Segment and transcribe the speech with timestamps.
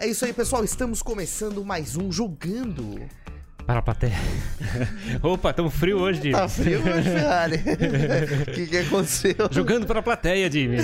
[0.00, 0.62] É isso aí, pessoal.
[0.62, 3.00] Estamos começando mais um Jogando.
[3.68, 4.16] Para a plateia.
[5.22, 6.32] Opa, tão frio hoje, Jimmy.
[6.32, 7.56] Tá frio hoje, Ferrari?
[7.56, 9.34] O que, que aconteceu?
[9.50, 10.78] Jogando para a plateia, Jimmy.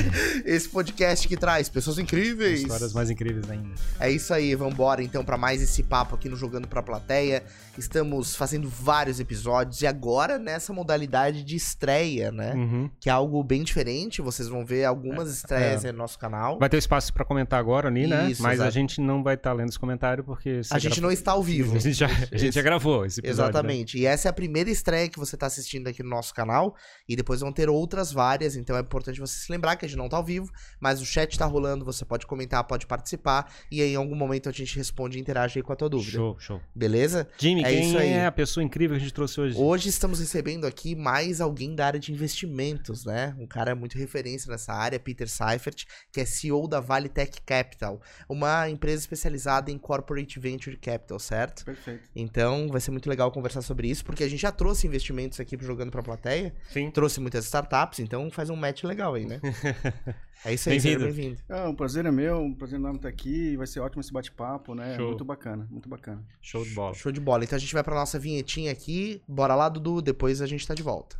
[0.45, 2.61] Esse podcast que traz pessoas incríveis.
[2.61, 3.71] Histórias mais incríveis ainda.
[3.99, 7.43] É isso aí, vambora então para mais esse papo aqui no Jogando pra Plateia.
[7.79, 12.53] Estamos fazendo vários episódios e agora nessa modalidade de estreia, né?
[12.55, 12.91] Uhum.
[13.01, 14.21] Que é algo bem diferente.
[14.21, 15.87] Vocês vão ver algumas estreias é.
[15.87, 16.59] aí no nosso canal.
[16.59, 18.31] Vai ter espaço para comentar agora ali, né?
[18.31, 18.73] Isso, Mas a exato.
[18.73, 20.61] gente não vai estar lendo os comentários porque...
[20.71, 21.75] A gente não está ao vivo.
[21.75, 23.43] A gente já, a gente já gravou esse episódio.
[23.45, 23.49] né?
[23.51, 23.99] Exatamente.
[23.99, 26.75] E essa é a primeira estreia que você está assistindo aqui no nosso canal.
[27.09, 28.57] E depois vão ter outras várias.
[28.57, 30.51] Então é importante você se lembrar que a gente não tá ao vivo,
[30.81, 31.85] mas o chat tá rolando.
[31.85, 33.53] Você pode comentar, pode participar.
[33.71, 36.13] E aí, em algum momento a gente responde e interage aí com a tua dúvida.
[36.13, 36.61] Show, show.
[36.75, 37.29] Beleza?
[37.39, 38.09] Jimmy, É quem isso aí.
[38.11, 39.57] é a pessoa incrível que a gente trouxe hoje?
[39.59, 43.35] Hoje estamos recebendo aqui mais alguém da área de investimentos, né?
[43.39, 48.01] Um cara muito referência nessa área, Peter Seifert, que é CEO da Vale Tech Capital,
[48.29, 51.65] uma empresa especializada em corporate venture capital, certo?
[51.65, 52.09] Perfeito.
[52.15, 55.57] Então, vai ser muito legal conversar sobre isso, porque a gente já trouxe investimentos aqui
[55.61, 56.91] jogando pra plateia, Sim.
[56.91, 59.41] trouxe muitas startups, então faz um match legal aí, né?
[60.47, 61.05] É isso aí, Bem-vindo.
[61.07, 61.41] bem-vindo.
[61.49, 63.57] É, um prazer é meu, um prazer enorme estar aqui.
[63.57, 64.95] Vai ser ótimo esse bate-papo, né?
[64.95, 65.07] Show.
[65.09, 66.23] Muito bacana, muito bacana.
[66.43, 66.93] Show de bola.
[66.93, 67.45] Show de bola.
[67.45, 69.23] Então a gente vai pra nossa vinhetinha aqui.
[69.27, 71.17] Bora lá, Dudu, depois a gente tá de volta.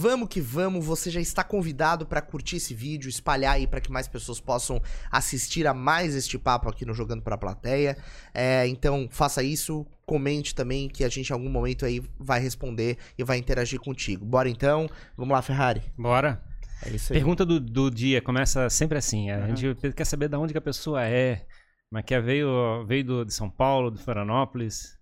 [0.00, 3.90] Vamos que vamos, você já está convidado para curtir esse vídeo, espalhar aí para que
[3.90, 7.98] mais pessoas possam assistir a mais este papo aqui no Jogando para a Plateia.
[8.32, 12.96] É, então faça isso, comente também que a gente em algum momento aí vai responder
[13.18, 14.24] e vai interagir contigo.
[14.24, 15.82] Bora então, vamos lá Ferrari.
[15.98, 16.40] Bora.
[16.86, 17.18] É isso aí.
[17.18, 19.32] Pergunta do, do dia começa sempre assim.
[19.32, 19.56] A Aham.
[19.56, 21.44] gente quer saber de onde que a pessoa é.
[21.90, 24.96] Mas que é, veio, veio do, de São Paulo, de Florianópolis.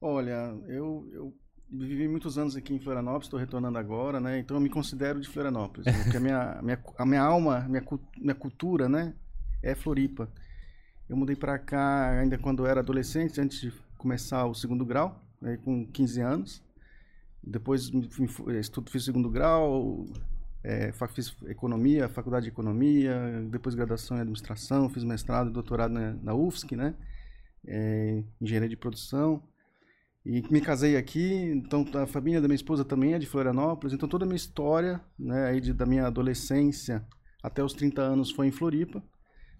[0.00, 1.32] Olha, eu, eu
[1.70, 4.38] vivi muitos anos aqui em Florianópolis, estou retornando agora, né?
[4.38, 6.02] Então eu me considero de Florianópolis, né?
[6.02, 7.84] porque a minha, minha, a minha alma, minha,
[8.18, 9.14] minha cultura, né?
[9.62, 10.28] É Floripa.
[11.08, 15.20] Eu mudei para cá ainda quando eu era adolescente, antes de começar o segundo grau,
[15.42, 16.62] aí com 15 anos.
[17.42, 20.04] Depois fui- estudo, fiz segundo grau,
[20.64, 26.12] é, fiz economia, faculdade de economia, depois graduação em administração, fiz mestrado e doutorado na,
[26.14, 26.94] na UFSC, né?
[27.66, 29.42] É, engenharia de produção.
[30.28, 34.08] E me casei aqui, então a família da minha esposa também é de Florianópolis, então
[34.08, 37.06] toda a minha história, né, aí de, da minha adolescência
[37.40, 39.00] até os 30 anos foi em Floripa.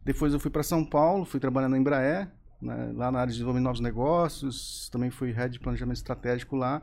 [0.05, 2.29] Depois eu fui para São Paulo, fui trabalhar na Embraer,
[2.61, 6.57] né, lá na área de desenvolvimento de novos negócios, também fui head de planejamento estratégico
[6.57, 6.83] lá.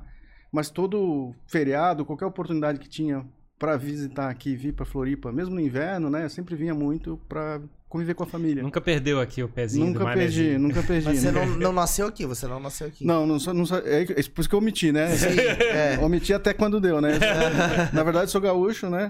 [0.49, 3.25] Mas todo feriado, qualquer oportunidade que tinha
[3.59, 7.59] para visitar aqui vir para Floripa, mesmo no inverno, né, eu sempre vinha muito para
[7.93, 8.61] conviver com a família.
[8.63, 10.59] Nunca perdeu aqui o pezinho do Nunca perdi, manezinho.
[10.59, 11.05] nunca perdi.
[11.05, 11.45] Mas você né?
[11.45, 13.05] não, não nasceu aqui, você não nasceu aqui.
[13.05, 15.15] Não, não não sou, é por isso que eu omiti, né?
[15.15, 15.97] Sim, é.
[16.03, 17.11] Omiti até quando deu, né?
[17.93, 19.09] Na verdade, sou gaúcho, né?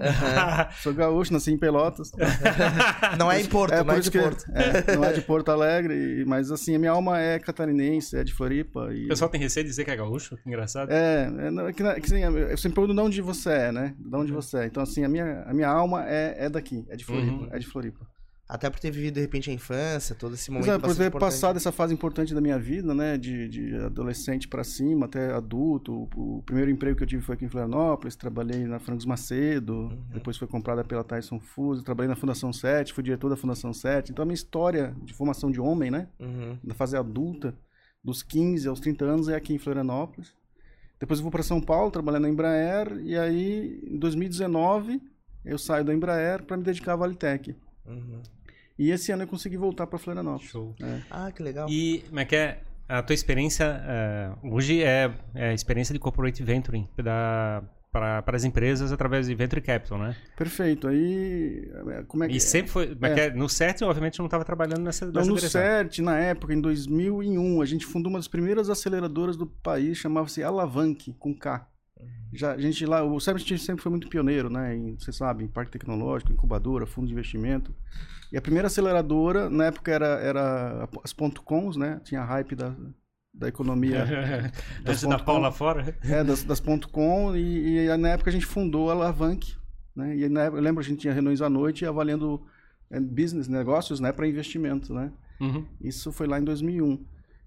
[0.81, 2.11] Sou gaúcho, nasci em Pelotas.
[3.17, 4.43] Não é em Porto, É, não é de que Porto.
[4.53, 8.33] é, não é de Porto Alegre, mas assim, a minha alma é catarinense, é de
[8.33, 8.89] Floripa.
[8.93, 10.37] E, O pessoal tem receio de dizer que é gaúcho?
[10.45, 10.91] Engraçado.
[10.91, 13.93] é, é, é que, na- que, assim, eu sempre pergunto de onde você é, né?
[13.97, 14.21] De Uhum.
[14.21, 14.65] onde você é.
[14.65, 17.47] Então, assim, a minha, a minha alma é, é daqui, é de Floripa, Uhum.
[17.51, 18.05] é de Floripa.
[18.47, 21.07] Até por ter vivido, de repente, a infância, todo esse momento Exato, por bastante ter
[21.07, 21.31] importante.
[21.31, 26.09] passado essa fase importante da minha vida, né, de, de adolescente para cima até adulto.
[26.15, 29.73] O, o primeiro emprego que eu tive foi aqui em Florianópolis, trabalhei na Frangos Macedo,
[29.73, 30.03] Uhum.
[30.13, 34.11] depois foi comprada pela Tyson Foods, trabalhei na Fundação 7, fui diretor da Fundação 7.
[34.11, 36.57] Então a minha história de formação de homem, né, Uhum.
[36.63, 37.55] da fase adulta,
[38.03, 40.33] dos 15 aos 30 anos é aqui em Florianópolis.
[40.99, 45.01] Depois eu vou para São Paulo, trabalhar na Embraer e aí em 2019
[45.45, 47.55] eu saio da Embraer para me dedicar à Valitec.
[47.85, 48.21] Uhum.
[48.77, 50.49] E esse ano eu consegui voltar para Florianópolis.
[50.49, 50.75] Show.
[50.81, 51.01] É.
[51.09, 51.69] Ah, que legal.
[51.69, 52.61] E como é que é?
[52.87, 57.63] A tua experiência é, hoje é, é a experiência de corporate venturing para
[58.27, 60.15] as empresas através de venture capital, né?
[60.35, 60.87] Perfeito.
[60.87, 61.71] Aí,
[62.07, 62.93] como é que E sempre foi.
[62.93, 63.13] Como é.
[63.13, 63.29] que é?
[63.31, 65.61] No CERT, obviamente, não estava trabalhando nessa, Então, nessa no direção.
[65.61, 70.43] CERT, na época, em 2001, a gente fundou uma das primeiras aceleradoras do país, chamava-se
[70.43, 71.67] Alavanque, com K.
[72.31, 74.75] Já, a gente lá, o CERT sempre foi muito pioneiro, né?
[74.75, 77.73] Em, você sabe, em parque tecnológico, incubadora, fundo de investimento.
[78.31, 82.01] E a primeira aceleradora, na época, era, era as ponto .coms, né?
[82.03, 82.75] Tinha a hype da,
[83.33, 84.05] da economia
[84.85, 85.41] Antes da ponto pau com.
[85.41, 85.95] lá fora.
[86.03, 89.55] é, das, das ponto .com e, e na época a gente fundou a Alavanque,
[89.95, 90.17] né?
[90.17, 92.41] E na época, eu lembro a gente tinha reuniões à noite avaliando
[92.89, 95.11] é, business, negócios, né, para investimento, né?
[95.39, 95.65] Uhum.
[95.81, 97.03] Isso foi lá em 2001.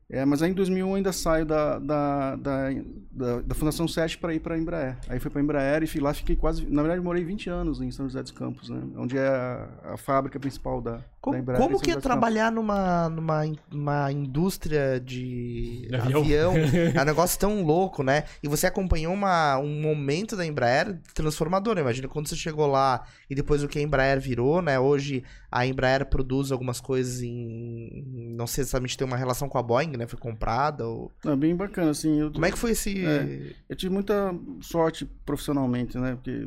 [0.08, 2.69] É, mas aí em 2001 eu ainda saio da, da, da,
[3.11, 4.97] da, da Fundação 7 para ir para a Embraer.
[5.08, 6.64] Aí fui para a Embraer e fui lá, fiquei quase.
[6.64, 8.81] Na verdade, morei 20 anos em São José dos Campos, né?
[8.97, 11.61] Onde é a, a fábrica principal da, Como, da Embraer.
[11.61, 16.20] como que é trabalhar numa, numa in- uma indústria de De avião.
[16.20, 16.52] avião?
[16.94, 18.25] é um negócio tão louco, né?
[18.41, 21.79] E você acompanhou uma, um momento da Embraer transformador.
[21.79, 24.79] Imagina quando você chegou lá e depois o que a Embraer virou, né?
[24.79, 25.25] Hoje
[25.56, 28.35] a Embraer produz algumas coisas em.
[28.37, 30.06] Não sei exatamente tem uma relação com a Boeing, né?
[30.06, 30.87] Foi comprada.
[30.87, 31.11] Ou...
[31.25, 32.20] É bem bacana, assim.
[32.20, 33.03] Eu, Como é que foi esse.
[33.06, 33.55] É.
[33.67, 36.14] Eu tive muita sorte profissionalmente, né?
[36.14, 36.47] Porque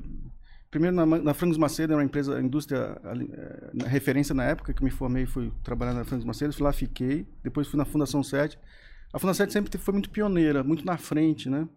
[0.69, 4.71] primeiro na, na Frangos Macedo, era uma empresa, indústria ali, eh, na referência na época
[4.71, 7.25] que me formei, fui trabalhar na Frangos Macedo, fui lá, fiquei.
[7.43, 8.59] Depois fui na Fundação 7.
[9.11, 11.67] A Fundação 7 sempre foi muito pioneira, muito na frente, né?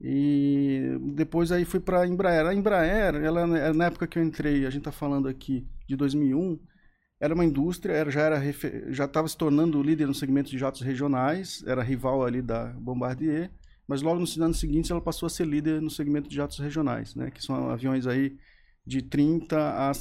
[0.00, 2.46] E depois aí fui para a Embraer.
[2.46, 6.58] A Embraer, ela na época que eu entrei, a gente está falando aqui de 2001,
[7.20, 8.40] era uma indústria, era, já era
[8.92, 13.50] já estava se tornando líder no segmento de jatos regionais, era rival ali da Bombardier,
[13.88, 17.14] mas logo nos anos seguintes ela passou a ser líder no segmento de jatos regionais,
[17.16, 18.36] né, que são aviões aí
[18.86, 19.92] de 30 a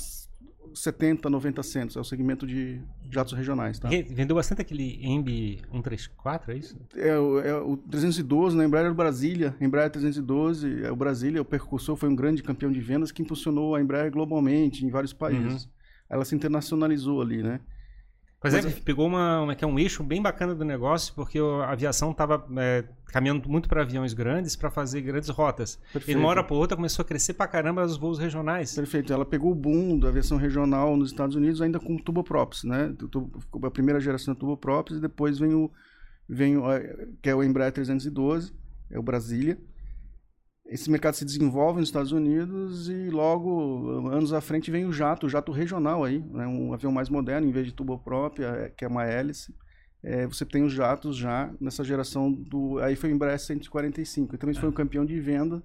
[0.73, 3.87] 70, 90 centos, é o segmento de jatos regionais, tá?
[4.03, 6.77] Vendeu bastante aquele Embi 134, é isso?
[6.95, 11.41] É, o- é o 312, na Embraer era o Brasília, Embraer 312, é o Brasília,
[11.41, 15.13] o percursor foi um grande campeão de vendas que impulsionou a Embraer globalmente em vários
[15.13, 15.67] países.
[16.09, 17.59] Ela se internacionalizou ali, né?
[18.39, 21.13] Pois Mas é, é- pegou uma, uma, que é um eixo bem bacana do negócio,
[21.15, 22.45] porque a aviação estava
[23.07, 25.79] caminhando muito para aviões grandes para fazer grandes rotas.
[25.89, 26.17] E Perfeito.
[26.17, 28.75] de uma hora para outra começou a crescer pra caramba os voos regionais.
[28.75, 29.11] Perfeito.
[29.11, 32.93] Ela pegou o boom da aviação regional nos Estados Unidos ainda com turboprops, né?
[33.63, 35.71] A primeira geração de turboprops e depois vem o,
[36.29, 38.53] vem o eh, que é o Embraer 312,
[38.91, 39.57] é o Brasília.
[40.69, 45.25] Esse mercado se desenvolve nos Estados Unidos e logo, anos à frente, vem o jato,
[45.25, 46.45] o jato regional aí, né?
[46.45, 49.55] um avião mais moderno, em vez de turboprop, eh, que é uma hélice.
[50.03, 52.77] eh, você tem os jatos já nessa geração do...
[52.79, 55.63] Aí foi o Embraer 145, e também foi um campeão de venda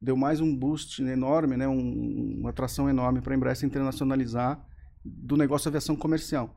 [0.00, 4.64] deu mais um boost enorme, né, um- uma atração enorme para a Embraer se internacionalizar
[5.04, 6.54] do negócio de aviação comercial.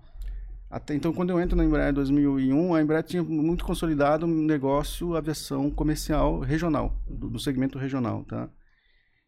[0.71, 4.29] Até então, quando eu entro na Embraer em 2001, a Embraer tinha muito consolidado um
[4.29, 8.49] negócio aviação comercial regional, do, do segmento regional, tá?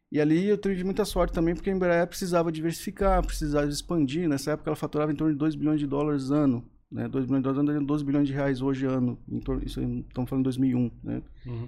[0.09, 4.29] E ali eu tive muita sorte também, porque a Embraer precisava diversificar, precisava expandir.
[4.29, 7.09] Nessa época ela faturava em torno de 2 bilhões de dólares ano, né?
[7.09, 9.19] 2 bilhões de dólares ano, 12 bilhões de reais hoje ano.
[9.27, 11.21] Em torno, isso estamos falando de 2001, né?
[11.45, 11.67] Uhum.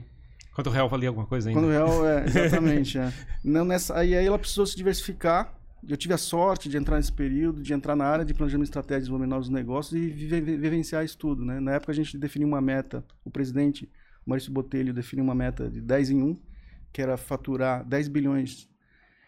[0.54, 1.60] Quanto o real valia alguma coisa ainda?
[1.60, 2.98] Quando o real, é, exatamente.
[2.98, 3.12] é.
[3.44, 5.54] Não nessa, aí, aí ela precisou se diversificar.
[5.88, 8.98] Eu tive a sorte de entrar nesse período, de entrar na área de planejamento estratégico
[8.98, 11.46] e desenvolvimento de novos negócios e vive- vivenciar isso tudo.
[11.46, 11.60] Né?
[11.60, 13.90] Na época a gente definiu uma meta, o presidente
[14.26, 16.40] o Maurício Botelho definiu uma meta de 10 em 1,
[16.92, 18.68] que era faturar 10 bilhões,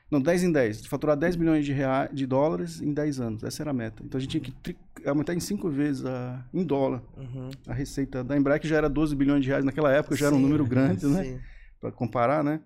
[0.10, 3.44] não, 10 em 10, de faturar 10 bilhões de, rea, de dólares em 10 anos.
[3.44, 4.02] Essa era a meta.
[4.04, 7.50] Então a gente tinha que tri- aumentar em 5 vezes a, em dólar Uhum.
[7.68, 10.36] a receita da Embraer, que já era 12 bilhões de reais naquela época, já era
[10.36, 11.40] um número grande, né?
[11.80, 12.60] para comparar, né?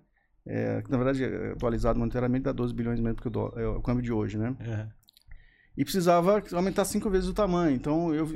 [0.44, 3.80] É, que, na verdade, é atualizado monetariamente dá 12 bilhões mesmo que o, é o
[3.80, 4.56] câmbio de hoje, né?
[4.60, 4.86] É.
[5.76, 7.74] E precisava aumentar cinco vezes o tamanho.
[7.74, 8.26] Então, eu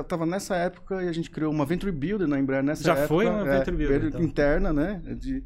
[0.00, 3.08] estava nessa época e a gente criou uma Venture Builder na Embraer nessa Já época.
[3.08, 4.20] foi uma é, Venture Builder, então.
[4.20, 5.00] interna, né?
[5.16, 5.44] De...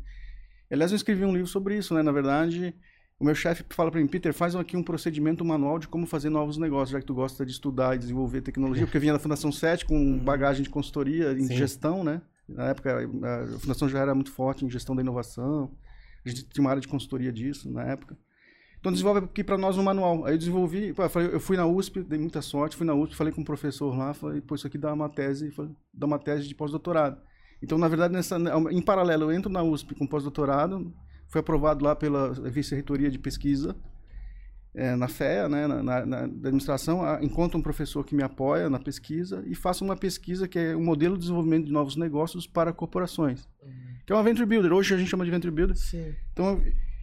[0.71, 2.03] Aliás, eu escrevi um livro sobre isso, né?
[2.03, 2.75] Na verdade,
[3.19, 6.31] o meu chefe fala para mim, Peter, faz aqui um procedimento manual de como fazer
[6.31, 9.19] novos negócios, já que tu gosta de estudar e desenvolver tecnologia, porque eu vinha da
[9.19, 11.57] Fundação 7 com bagagem de consultoria em Sim.
[11.57, 12.23] gestão, né?
[12.49, 15.71] Na época, a Fundação já era muito forte em gestão da inovação.
[16.25, 18.17] A gente tinha uma área de consultoria disso na época.
[18.79, 20.27] Então desenvolve aqui para nós um manual.
[20.27, 22.95] Aí eu desenvolvi, pô, eu, falei, eu fui na USP, dei muita sorte, fui na
[22.95, 26.07] USP, falei com um professor lá, falei, pô, isso aqui dá uma tese, falei, dá
[26.07, 27.19] uma tese de pós-doutorado.
[27.63, 28.37] Então, na verdade, nessa,
[28.71, 30.93] em paralelo, eu entro na USP com pós-doutorado,
[31.29, 33.75] foi aprovado lá pela vice-reitoria de pesquisa,
[34.75, 38.79] é, na FEA, né, na, na, na administração, encontro um professor que me apoia na
[38.79, 42.73] pesquisa e faço uma pesquisa que é um modelo de desenvolvimento de novos negócios para
[42.73, 43.49] corporações,
[44.07, 44.73] que é uma Venture Builder.
[44.73, 45.77] Hoje a gente chama de Venture Builder.
[45.77, 46.15] Sim.
[46.33, 46.61] Então,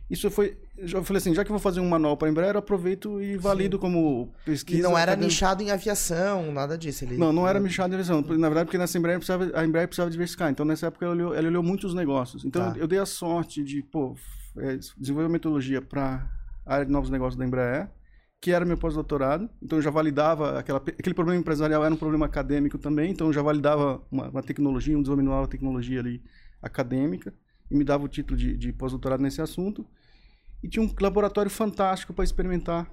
[0.09, 0.57] isso foi.
[0.77, 3.21] Eu falei assim, já que eu vou fazer um manual para a Embraer, eu aproveito
[3.21, 4.79] e valido como pesquisa.
[4.79, 5.27] E não era acadêmica.
[5.27, 7.05] nichado em aviação, nada disso.
[7.05, 7.17] Ele...
[7.17, 8.21] Não, não era nichado em aviação.
[8.21, 10.49] Na verdade, porque nessa Embraer precisava, a Embraer precisava diversificar.
[10.49, 12.43] Então, nessa época, ela olhou, ela olhou muitos negócios.
[12.43, 12.79] Então, Tá.
[12.79, 14.15] eu dei a sorte de, pô,
[14.57, 16.27] é, desenvolver uma metodologia para
[16.65, 17.89] a área de novos negócios da Embraer,
[18.41, 19.49] que era meu pós-doutorado.
[19.61, 23.11] Então, eu já validava aquela, aquele problema empresarial, era um problema acadêmico também.
[23.11, 26.21] Então, eu já validava uma, uma tecnologia, um desenvolvimento de uma tecnologia ali
[26.61, 27.33] acadêmica,
[27.69, 29.85] e me dava o título de, de pós-doutorado nesse assunto.
[30.61, 32.91] E tinha um laboratório fantástico para experimentar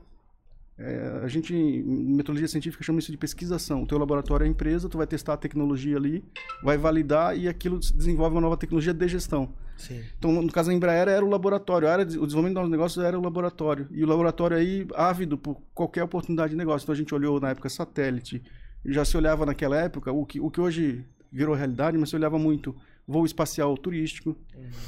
[0.79, 3.83] é, a gente, em metodologia científica, chama isso de pesquisação.
[3.83, 6.25] O teu laboratório é a empresa, tu vai testar a tecnologia ali,
[6.63, 9.53] vai validar e aquilo desenvolve uma nova tecnologia de gestão.
[9.77, 10.01] Sim.
[10.17, 11.89] Então, no caso da Embraer, era o laboratório.
[11.89, 13.89] A área de, o desenvolvimento dos negócios era o laboratório.
[13.91, 16.85] E o laboratório aí, ávido por qualquer oportunidade de negócio.
[16.85, 18.43] Então, a gente olhou, na época, satélite,
[18.87, 22.39] já se olhava naquela época, o que, o que hoje virou realidade, mas se olhava
[22.39, 22.75] muito
[23.09, 24.37] voo espacial turístico,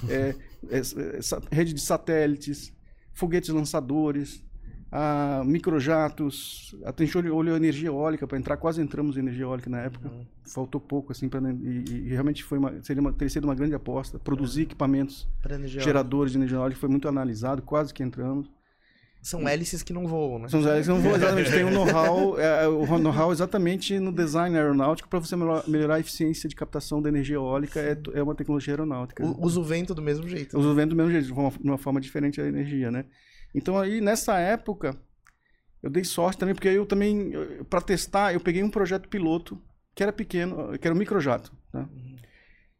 [0.08, 0.34] é,
[0.68, 0.82] é, é,
[1.22, 2.70] sa- rede de satélites,
[3.14, 4.44] foguetes lançadores,
[4.92, 9.78] a microjatos, a gente olhou, energia eólica para entrar, quase entramos em energia eólica na
[9.80, 10.10] época,
[10.44, 13.74] faltou pouco assim para e, e realmente foi uma, seria uma, teria sido uma grande
[13.74, 18.50] aposta, produzir equipamentos Pra energia geradores de energia eólica foi muito analisado, quase que entramos.
[19.22, 20.48] São hélices que não voam, né?
[20.48, 25.08] São hélices, não vou exatamente, tem um know-how, é, o know-how exatamente no design aeronáutico
[25.08, 28.72] para você melhor- melhorar a eficiência de captação da energia eólica, é, é uma tecnologia
[28.72, 29.22] aeronáutica.
[29.38, 30.58] Usa o vento do mesmo jeito.
[30.58, 33.04] Usa o vento do mesmo jeito, de uma, de uma forma diferente a energia, né?
[33.54, 34.96] Então aí, nessa época,
[35.82, 37.32] eu dei sorte também, porque eu também,
[37.68, 39.60] para testar, eu peguei um projeto piloto,
[39.94, 41.86] que era pequeno, que era um microjato, né?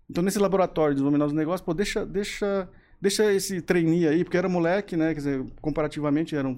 [0.09, 2.69] Então nesse laboratório de desenvolvimento dos negócios, pô, deixa, deixa,
[3.01, 5.09] deixa esse trainee aí, porque era moleque, né?
[5.09, 6.57] Quer dizer, comparativamente, era um,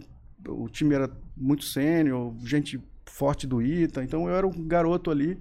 [0.48, 5.38] o time era muito sênior, gente forte do ITA, então eu era um garoto ali,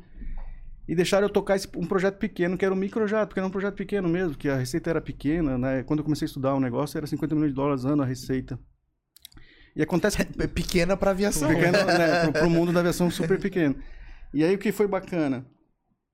[0.87, 3.51] e deixaram eu tocar esse- um projeto pequeno, que era um microjato, porque era um
[3.51, 5.83] projeto pequeno mesmo, que a receita era pequena, né?
[5.83, 8.59] Quando eu comecei a estudar o negócio, era 50 milhões de dólares ano a receita.
[9.75, 11.47] E acontece É pequena pra aviação.
[11.47, 13.75] pequeno, né, pro, pro mundo da aviação super pequeno.
[14.33, 15.45] E aí o que foi bacana?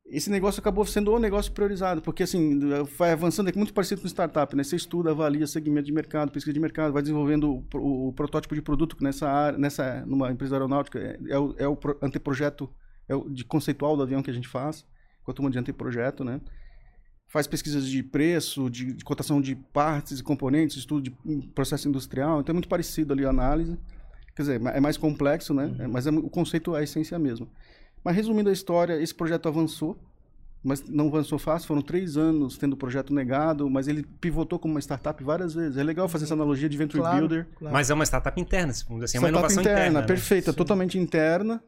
[0.09, 2.57] Esse negócio acabou sendo o negócio priorizado, porque assim,
[2.97, 4.63] vai avançando, é muito parecido com startup, né?
[4.63, 8.55] Você estuda, avalia segmento de mercado, pesquisa de mercado, vai desenvolvendo o, pro- o protótipo
[8.55, 11.97] de produto que nessa área, nessa, numa empresa aeronáutica, é, é o, é o pro-
[12.01, 12.69] anteprojeto
[13.09, 14.85] é o de conceitual do avião que a gente faz,
[15.23, 16.39] com a turma de anteprojeto, né?
[17.27, 21.89] Faz pesquisas de preço, de, de cotação de partes e componentes, estudo de hum, processo
[21.89, 23.77] industrial, então é muito parecido ali a análise.
[24.33, 25.75] Quer dizer, é mais complexo, né?
[25.79, 27.49] É, Mas é- o conceito é a essência mesmo.
[28.07, 29.97] Mas resumindo a história, esse projeto avançou,
[30.63, 31.67] mas não avançou fácil.
[31.67, 35.75] Foram três anos tendo o projeto negado, mas ele pivotou como uma startup várias vezes.
[35.75, 37.47] É legal fazer essa analogia de Venture Claro, Builder.
[37.59, 37.73] claro.
[37.73, 39.99] Mas é uma startup interna, vamos dizer assim, é uma Startup inovação interna, interna.
[39.99, 40.07] né?
[40.07, 41.61] perfeita, totalmente interna.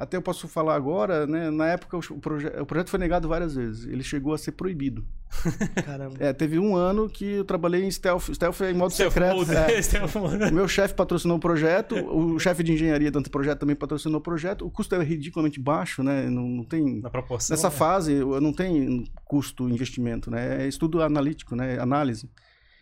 [0.00, 1.50] Até eu posso falar agora, né?
[1.50, 3.84] Na época o, proje o projeto foi negado várias vezes.
[3.84, 5.04] Ele chegou a ser proibido.
[5.84, 6.16] Caramba.
[6.18, 8.30] É, teve um ano que eu trabalhei em stealth.
[8.32, 9.36] Stealth é em modo Stealth secreto.
[9.36, 9.76] mode, é.
[9.82, 10.44] stealth mode.
[10.44, 14.22] O meu chefe patrocinou o projeto, o chefe de engenharia do anteprojeto também patrocinou o
[14.22, 14.64] projeto.
[14.64, 16.30] O custo é ridiculamente baixo, né?
[16.30, 17.02] Não, não tem.
[17.02, 17.54] Na proporção.
[17.54, 17.76] Nessa né?
[17.76, 20.64] fase, eu não tem custo investimento, né?
[20.64, 21.78] É estudo analítico, né?
[21.78, 22.30] Análise.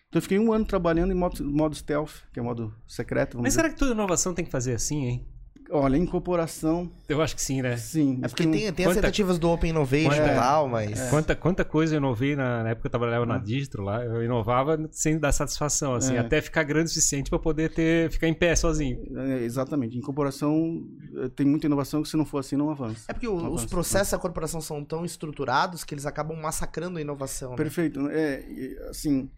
[0.08, 3.32] Então eu fiquei um ano trabalhando em modo, modo stealth, que é modo secreto.
[3.32, 3.62] Vamos Mas dizer.
[3.62, 5.26] será que toda inovação tem que fazer assim, hein?
[5.70, 7.76] Olha, incorporação, Eu acho que sim, né?
[7.76, 8.20] sim.
[8.22, 10.32] É porque tem, tem as Quanta- tentativas do Open Innovation É.
[10.32, 11.10] e tal, mas.
[11.10, 14.22] Quanta, quanta coisa eu inovei na, na época que eu trabalhava na Distro lá, eu
[14.24, 16.18] inovava sem dar satisfação, assim, É.
[16.18, 18.98] até ficar grande o suficiente para poder ter, ficar em pé sozinho.
[19.16, 19.96] É, exatamente.
[19.98, 20.82] Incorporação
[21.16, 23.04] eh, tem muita inovação que se não for assim não avança.
[23.08, 26.36] É porque o- Não os avança, processos da corporação são tão estruturados que eles acabam
[26.40, 27.50] massacrando a inovação.
[27.50, 27.56] né?
[27.56, 28.08] Perfeito.
[28.08, 29.30] É, e, assim,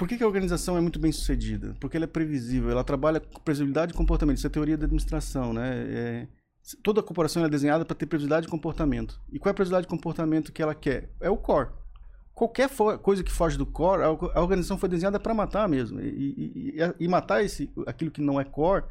[0.00, 1.76] por que, que a organização é muito bem sucedida?
[1.78, 4.38] Porque ela é previsível, ela trabalha com previsibilidade de comportamento.
[4.38, 5.68] Isso é teoria da administração, né?
[5.90, 6.26] É,
[6.82, 9.20] toda corporação é desenhada para ter previsibilidade de comportamento.
[9.30, 11.10] E qual é a previsibilidade de comportamento que ela quer?
[11.20, 11.68] É o core.
[12.34, 12.70] Qualquer
[13.02, 16.00] coisa que foge do core, a, organização foi desenhada para matar mesmo.
[16.00, 18.84] E, e- e- matar esse, aquilo que não é core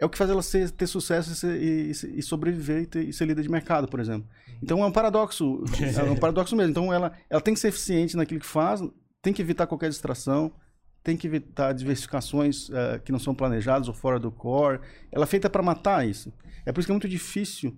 [0.00, 3.08] é o que faz ela ser- ter sucesso e, ser- e- e sobreviver e, ter-
[3.08, 4.28] e ser líder de mercado, por exemplo.
[4.60, 6.72] Então é um paradoxo, é um paradoxo mesmo.
[6.72, 8.80] Então ela, ela tem que ser eficiente naquilo que faz,
[9.22, 10.52] tem que evitar qualquer distração,
[11.02, 14.80] tem que evitar diversificações eh, que não são planejadas ou fora do core.
[15.10, 16.32] Ela é feita para matar isso.
[16.66, 17.76] É por isso que é muito difícil.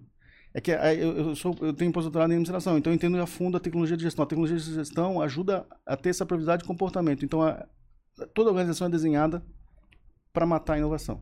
[0.53, 3.27] É que eh, eu, eu, sou, eu tenho pós-doutorado em administração, então eu entendo a
[3.27, 4.25] fundo a tecnologia de gestão.
[4.25, 7.25] A tecnologia de gestão ajuda a ter essa previsibilidade de comportamento.
[7.25, 7.67] Então a-
[8.35, 9.43] toda organização é desenhada
[10.33, 11.21] para matar a inovação.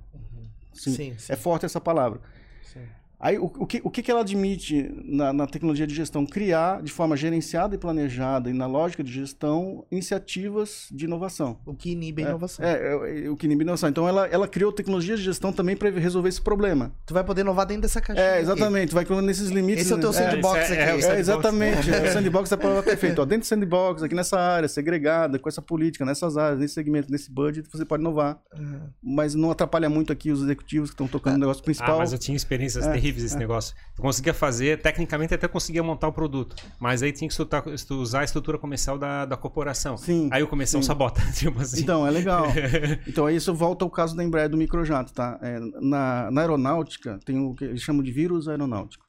[0.73, 1.33] Sim, Sim, sim.
[1.33, 2.21] É forte essa palavra.
[2.63, 2.87] Sim.
[3.21, 6.25] Aí, o, o que, o que que ela admite na, na tecnologia de gestão?
[6.25, 11.59] Criar, de forma gerenciada e planejada, e na lógica de gestão, iniciativas de inovação.
[11.67, 12.65] O que inibe a É, inovação.
[12.65, 13.89] É, é, é o que inibe a inovação.
[13.89, 16.93] Então, ela, ela criou tecnologias de gestão também para resolver esse problema.
[17.07, 18.25] Tu vai poder inovar dentro dessa caixinha.
[18.27, 18.43] É, aqui.
[18.43, 18.95] exatamente.
[18.95, 19.85] Vai criando nesses limites.
[19.85, 20.17] Esse é o teu né?
[20.31, 21.05] sandbox isso é- é aqui.
[21.07, 21.91] É, exatamente.
[21.93, 23.23] É, o sandbox é a palavra perfeita.
[23.23, 27.11] Ó, dentro do sandbox, aqui nessa área, segregada, com essa política, nessas áreas, nesse segmento,
[27.11, 28.39] nesse budget, você pode inovar.
[28.57, 28.81] Uhum.
[29.03, 31.99] Mas não atrapalha muito aqui os executivos que estão tocando o negócio Ah, principal.
[31.99, 33.75] mas eu tinha experiências É, nesse negócio.
[33.97, 38.25] Eu conseguia fazer, tecnicamente até conseguia montar o produto, mas aí tinha que usar a
[38.25, 39.97] estrutura comercial da, da corporação.
[39.97, 40.87] Sim, Aí o comercial sim.
[40.87, 41.83] sabota, tipo assim.
[41.83, 42.47] Então, é legal.
[43.07, 45.38] Então, aí isso volta ao caso da Embraer do microjato, tá?
[45.43, 49.05] É, na, na aeronáutica, tem o que eles chamam de vírus aeronáutico.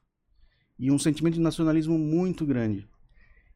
[0.78, 2.88] E um sentimento de nacionalismo muito grande.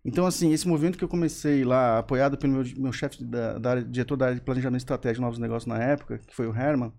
[0.04, 3.70] Então, assim, esse movimento que eu comecei lá, apoiado pelo meu, meu chefe, da, da
[3.70, 6.54] área, diretor da área de planejamento estratégico de novos negócios na época, que foi o
[6.54, 6.92] Herman,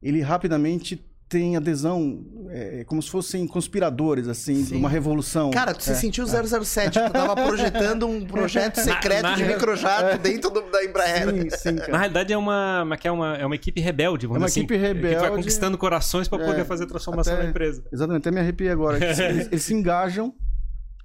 [0.00, 4.76] ele rapidamente tem adesão é, como se fossem conspiradores, assim, Sim.
[4.76, 5.50] uma revolução.
[5.50, 9.54] Cara, tu se É, sentiu 007, tu tava projetando um projeto secreto na de real-
[9.54, 11.28] microjato dentro do- da Embraer.
[11.30, 11.92] Sim, sim, cara.
[11.92, 14.46] Na realidade é uma, uma, que é uma, é uma equipe rebelde, vamos É uma
[14.48, 15.36] dizer equipe assim, Que vai rebelde.
[15.36, 17.82] conquistando corações para É, poder fazer a transformação até- da empresa.
[17.90, 18.98] Exatamente, até me arrepiei agora.
[19.02, 20.34] Eles, eles- eles se engajam,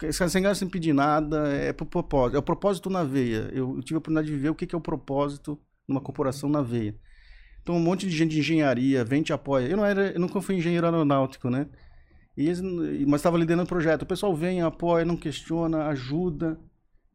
[0.04, 2.36] eles se engajam sem pedir nada, é pro propósito.
[2.36, 3.50] É o propósito na veia.
[3.54, 5.58] Eu, eu tive a oportunidade de ver o que que é o propósito
[5.88, 6.94] numa corporação na veia.
[7.68, 9.68] Então, um monte de gente de engenharia vem te apoia.
[9.68, 11.68] Eu, não era, eu nunca fui engenheiro aeronáutico, né?
[12.38, 14.04] E eles, mas estava liderando o projeto.
[14.04, 16.58] O pessoal vem, apoia, não questiona, ajuda.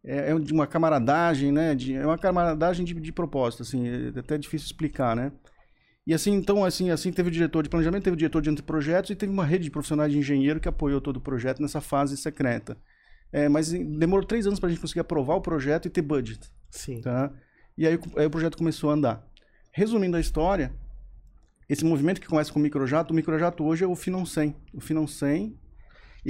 [0.05, 1.75] É, é de uma camaradagem, né?
[1.75, 3.89] De, é uma camaradagem de, de propósito, assim.
[3.89, 5.33] É até difícil explicar, né?
[6.07, 9.09] E assim, então, assim, assim, teve o diretor de planejamento, teve o diretor de anteprojetos
[9.09, 12.15] e teve uma rede de profissionais de engenheiro que apoiou todo o projeto nessa fase
[12.19, 12.77] secreta.
[13.33, 16.03] É, mas em- demorou três anos para a gente conseguir aprovar o projeto e ter
[16.03, 17.01] budget, Sim.
[17.01, 17.33] tá?
[17.79, 19.32] E aí, aí o projeto começou a andar.
[19.73, 20.73] Resumindo a história,
[21.69, 24.55] esse movimento que começa com o microjato, o microjato hoje é o Finon 100.
[24.75, 25.57] O Finon 100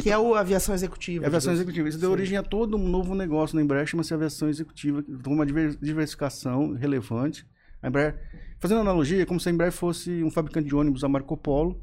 [0.00, 1.24] Que é o aviação executiva.
[1.24, 1.88] é a aviação executiva.
[1.88, 2.12] Isso deu Sim.
[2.14, 5.76] origem a todo um novo negócio na Embraer, chama-se aviação executiva, que tem uma diver-
[5.80, 7.44] diversificação relevante.
[7.82, 8.16] A Embraer,
[8.60, 11.80] fazendo analogia, é como se a Embraer fosse um fabricante de ônibus a Marco Polo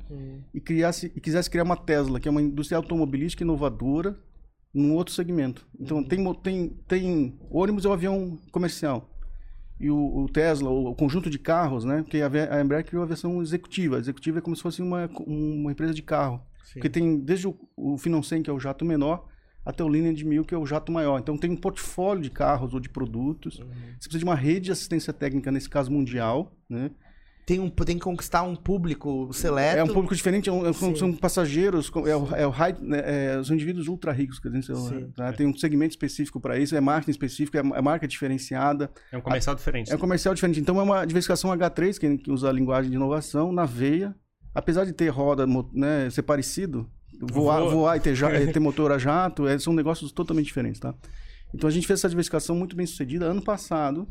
[0.54, 4.18] e, criasse, e quisesse criar uma Tesla, que é uma indústria automobilística inovadora,
[4.74, 5.68] num outro segmento.
[5.78, 9.09] Então, tem, mo- tem, tem ônibus é um avião comercial.
[9.79, 12.01] E o, o Tesla, o, o conjunto de carros, né?
[12.01, 13.95] Porque a, a Embraer criou a versão executiva.
[13.95, 16.41] A executiva é como se fosse uma, uma empresa de carro.
[16.65, 16.74] Sim.
[16.74, 19.27] Porque tem desde o, o Finon 100, que é o jato menor,
[19.65, 21.19] até o Lineage 1000, que é o jato maior.
[21.19, 23.59] Então tem um portfólio de carros ou de produtos.
[23.59, 23.67] Uhum.
[23.67, 26.91] Você precisa de uma rede de assistência técnica, nesse caso mundial, né?
[27.50, 29.79] Tem, um, tem que conquistar um público seleto.
[29.79, 33.01] É um público diferente, é um- é- são, passageiros, é, o, é o high, né,
[33.03, 34.75] é, são indivíduos ultra ricos, quer dizer,
[35.15, 35.34] tá?
[35.34, 39.22] tem um segmento específico para isso, é marketing específico, é, é marca diferenciada, É um
[39.22, 39.91] comercial diferente.
[39.91, 40.60] é um comercial diferente.
[40.60, 44.15] Então é uma diversificação H3, que, que usa a linguagem de inovação, na veia,
[44.53, 46.88] apesar de ter roda, né, ser parecido,
[47.20, 47.72] voar, Voa.
[47.72, 50.94] voar e ter, ja- ter motor a jato, é, são negócios totalmente diferentes, tá?
[51.53, 53.25] Então a gente fez essa diversificação muito bem sucedida.
[53.25, 54.08] Ano passado,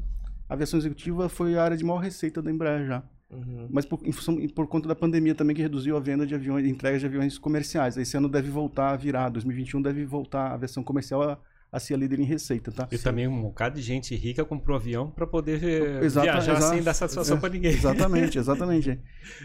[0.49, 3.02] a aviação executiva foi a área de maior receita da Embraer já.
[3.30, 3.68] Uhum.
[3.70, 6.66] Mas por, em função- por conta da pandemia também que reduziu a venda de aviões,
[6.66, 7.97] entregas de aviões comerciais.
[7.97, 11.38] Esse ano deve voltar a virar, 2021 deve voltar a aviação comercial a,
[11.70, 12.88] a ser a líder em receita, tá?
[12.90, 16.82] E também um bocado de gente rica comprou avião para poder eh, Exata- viajar sem
[16.82, 17.70] dar satisfação é, para ninguém.
[17.70, 18.99] Exatamente, exatamente.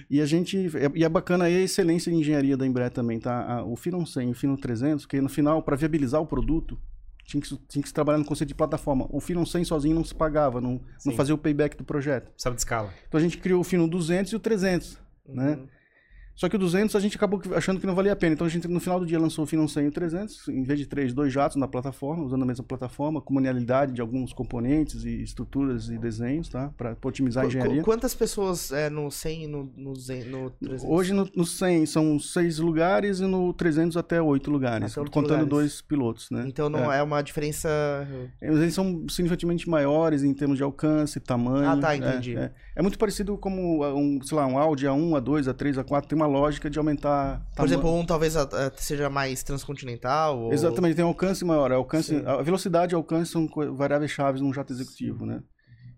[0.10, 0.58] E a gente.
[0.78, 3.44] é- E é bacana aí a excelência em engenharia da Embraer também, tá?
[3.58, 6.80] A- o Finon 100 e o Finon 300, que no final, para viabilizar o produto,
[7.26, 9.08] tinha que, se- tinha que trabalhar no conceito de plataforma.
[9.10, 12.32] O Finon 100 sozinho não se pagava, não, não fazia o payback do projeto.
[12.38, 12.94] Sabe de escala.
[13.08, 15.60] Então a gente criou o Finon 200 e o 300, né?
[16.36, 18.34] Só que o 200 a gente acabou achando que não valia a pena.
[18.34, 20.64] Então a gente no final do dia lançou o Finon 100 e o 300, em
[20.64, 24.34] vez de três, dois jatos na plataforma, usando a mesma plataforma, com manualidade de alguns
[24.34, 26.72] componentes e estruturas e desenhos, tá?
[26.76, 27.84] Para otimizar a engenharia.
[27.84, 30.84] Quantas pessoas é, no 100 e no, no, no 300?
[30.86, 35.42] Hoje no, no 100 são seis lugares e no 300 até oito lugares, Até contando
[35.42, 35.50] lugares.
[35.50, 36.46] dois pilotos, né?
[36.48, 37.02] Então não é.
[37.04, 37.70] uma diferença.
[38.42, 41.70] Mas Eles são significativamente maiores em termos de alcance, tamanho.
[41.70, 42.36] Ah, tá, é, entendi.
[42.38, 46.16] É, É muito parecido como um, sei lá, um Audi A1, A2, A3, A4, tem
[46.16, 48.36] uma lógica de aumentar Por exemplo, um talvez
[48.78, 50.40] seja mais transcontinental.
[50.40, 50.54] Ou...
[50.54, 51.72] Exatamente, tem um alcance maior.
[51.72, 52.24] é Alcance, Sim.
[52.26, 55.42] a velocidade e alcance são variáveis chaves num jato executivo, né?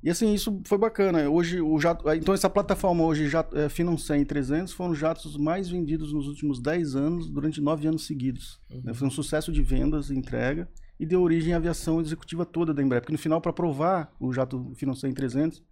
[0.05, 1.27] E assim, isso foi bacana.
[1.27, 4.99] Hoje, o jato, então essa plataforma hoje, jato, é, Finon 100 e 300, foram os
[4.99, 8.59] jatos mais vendidos nos últimos 10 anos, durante 9 anos seguidos.
[8.83, 8.93] né?
[8.93, 12.83] Foi um sucesso de vendas e entrega e deu origem à aviação executiva toda da
[12.83, 13.01] Embraer.
[13.01, 15.63] Porque no final, para provar o jato Finon 100 e 300,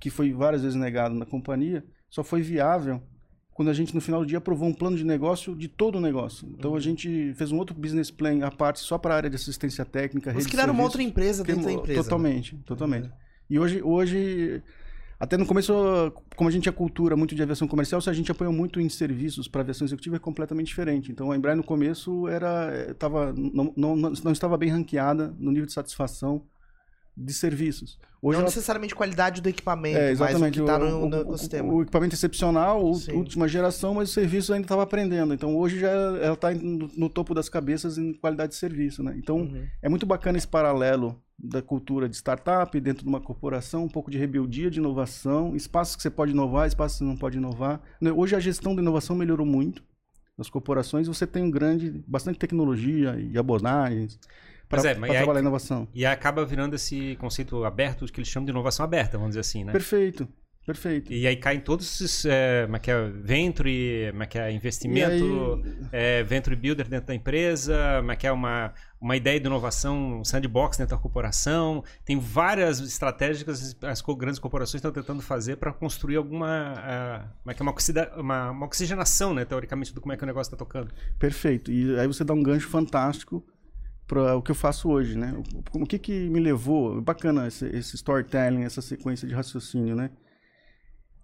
[0.00, 3.02] que foi várias vezes negado na companhia, só foi viável
[3.54, 6.00] quando a gente no final do dia aprovou um plano de negócio de todo o
[6.00, 6.46] negócio.
[6.58, 6.76] Então Uhum.
[6.76, 9.84] a gente fez um outro business plan à parte só para a área de assistência
[9.84, 11.10] técnica, de criaram uma outra serviços.
[11.12, 11.98] empresa dentro da empresa.
[11.98, 12.02] né?
[12.04, 13.10] Totalmente, totalmente.
[13.48, 14.62] E hoje, hoje,
[15.20, 15.72] até no começo,
[16.34, 18.88] como a gente tinha cultura muito de aviação comercial, se a gente apoiou muito em
[18.88, 21.12] serviços para aviação executiva é completamente diferente.
[21.12, 25.32] Então a Embraer no começo era, eh, tava, não, não, não, não estava bem ranqueada
[25.38, 26.42] no nível de satisfação
[27.16, 27.98] de serviços.
[28.20, 30.58] Hoje não ela necessariamente qualidade do equipamento, é, mas o exatamente.
[30.60, 31.72] que tá o, no, no o- ecossistema.
[31.72, 35.34] o equipamento excepcional, o- última geração, mas o serviço ainda estava aprendendo.
[35.34, 39.14] Então hoje já ela está no, no topo das cabeças em qualidade de serviço, né?
[39.18, 39.66] Então Uhum.
[39.82, 44.10] é muito bacana esse paralelo da cultura de startup dentro de uma corporação, um pouco
[44.10, 47.80] de rebeldia de inovação, espaços que você pode inovar, espaços que você não pode inovar.
[48.00, 49.82] Né, Hoje a gestão da inovação melhorou muito
[50.38, 51.06] nas corporações.
[51.08, 54.18] Você tem um grande, bastante tecnologia e abordagens
[54.82, 55.88] para Mas é, aí- trabalhar inovação.
[55.94, 59.64] E acaba virando esse conceito aberto que eles chamam de inovação aberta, vamos dizer assim,
[59.64, 59.72] né?
[59.72, 60.28] Perfeito.
[60.66, 61.12] Perfeito.
[61.12, 64.50] E aí caem todos esses, é, como é que é, venture, como é que é,
[64.50, 69.46] investimento, é, venture builder dentro da empresa, como é que é uma, uma ideia de
[69.46, 71.84] inovação, um sandbox dentro da corporação.
[72.02, 77.28] Tem várias estratégias que as, as grandes corporações estão tentando fazer para construir alguma, uh,
[77.42, 80.22] como é que é, uma, oxida, uma, uma, oxigenação, né, teoricamente, do como é que
[80.22, 80.90] o negócio está tocando.
[81.18, 81.70] Perfeito.
[81.70, 83.44] E aí você dá um gancho fantástico
[84.06, 85.34] para o que eu faço hoje, né?
[85.72, 90.10] O, o que que me levou, bacana esse, esse storytelling, essa sequência de raciocínio, né?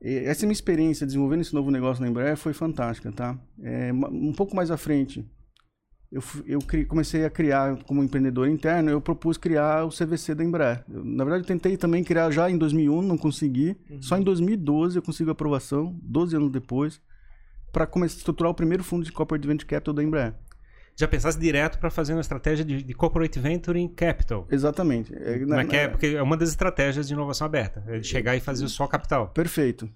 [0.02, 3.38] Essa minha experiência desenvolvendo esse novo negócio na Embraer foi fantástica, tá?
[3.62, 5.30] É, um pouco mais à frente,
[6.10, 10.82] eu, eu comecei a criar, como empreendedor interno, eu propus criar o CVC da Embraer.
[10.88, 13.76] Eu, na verdade, eu tentei também criar já em 2001, não consegui.
[13.90, 14.00] Uhum.
[14.00, 16.98] Só em 2012 eu consigo aprovação, 12 anos depois,
[17.70, 20.34] para começar a estruturar o primeiro fundo de Corporate Venture Capital da Embraer
[21.00, 24.46] já pensasse direto para fazer uma estratégia de, de, corporate venture em capital.
[24.50, 25.14] Exatamente.
[25.14, 28.36] É, na, é que é, porque é uma das estratégias de inovação aberta, é chegar
[28.36, 29.28] e fazer só capital.
[29.28, 29.88] Perfeito,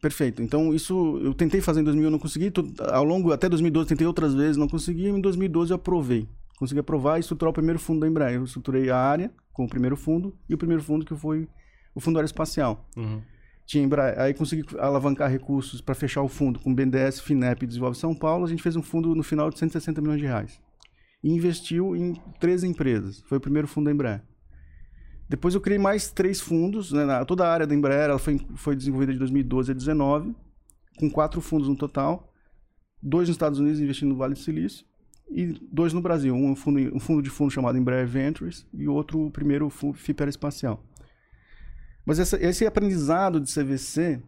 [0.00, 0.42] perfeito.
[0.42, 2.52] Então isso eu tentei fazer em 2000, não consegui.
[2.92, 5.08] Ao longo até 2012 tentei outras vezes, não consegui.
[5.08, 8.36] Em 2012 eu aprovei, consegui aprovar e estruturar o primeiro fundo da Embraer.
[8.36, 11.48] Eu estruturei a área com o primeiro fundo e o primeiro fundo que foi
[11.92, 12.88] o fundo aeroespacial.
[12.96, 13.20] Uhum.
[13.66, 18.14] Tinha aí consegui alavancar recursos para fechar o fundo com BNDES, FINEP e Desenvolve São
[18.14, 18.44] Paulo.
[18.44, 20.60] A gente fez um fundo no final de 160 milhões de reais.
[21.22, 23.22] E investiu em três empresas.
[23.26, 24.22] Foi o primeiro fundo da Embraer.
[25.26, 26.92] Depois eu criei mais três fundos.
[26.92, 30.34] Né, na, toda a área da Embraer ela foi, foi desenvolvida de 2012 a 2019,
[30.98, 32.30] com quatro fundos no total.
[33.02, 34.84] Dois nos Estados Unidos investindo no Vale do Silício
[35.30, 36.34] e dois no Brasil.
[36.34, 40.84] Um fundo, um fundo de fundo chamado Embraer Ventures e outro, o primeiro, FIP Aeroespacial.
[42.04, 44.20] Mas essa, esse aprendizado de CVC,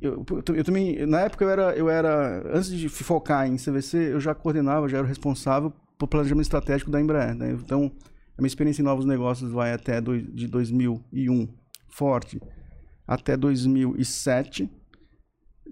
[0.00, 4.12] eu, eu, eu, também, na época eu era, eu era, antes de focar em CVC,
[4.12, 7.34] eu já coordenava, já era responsável por planejamento estratégico da Embraer.
[7.34, 7.52] Né?
[7.52, 7.92] Então,
[8.36, 11.48] a minha experiência em novos negócios vai até do, de 2001,
[11.88, 12.40] forte,
[13.06, 14.70] até 2007.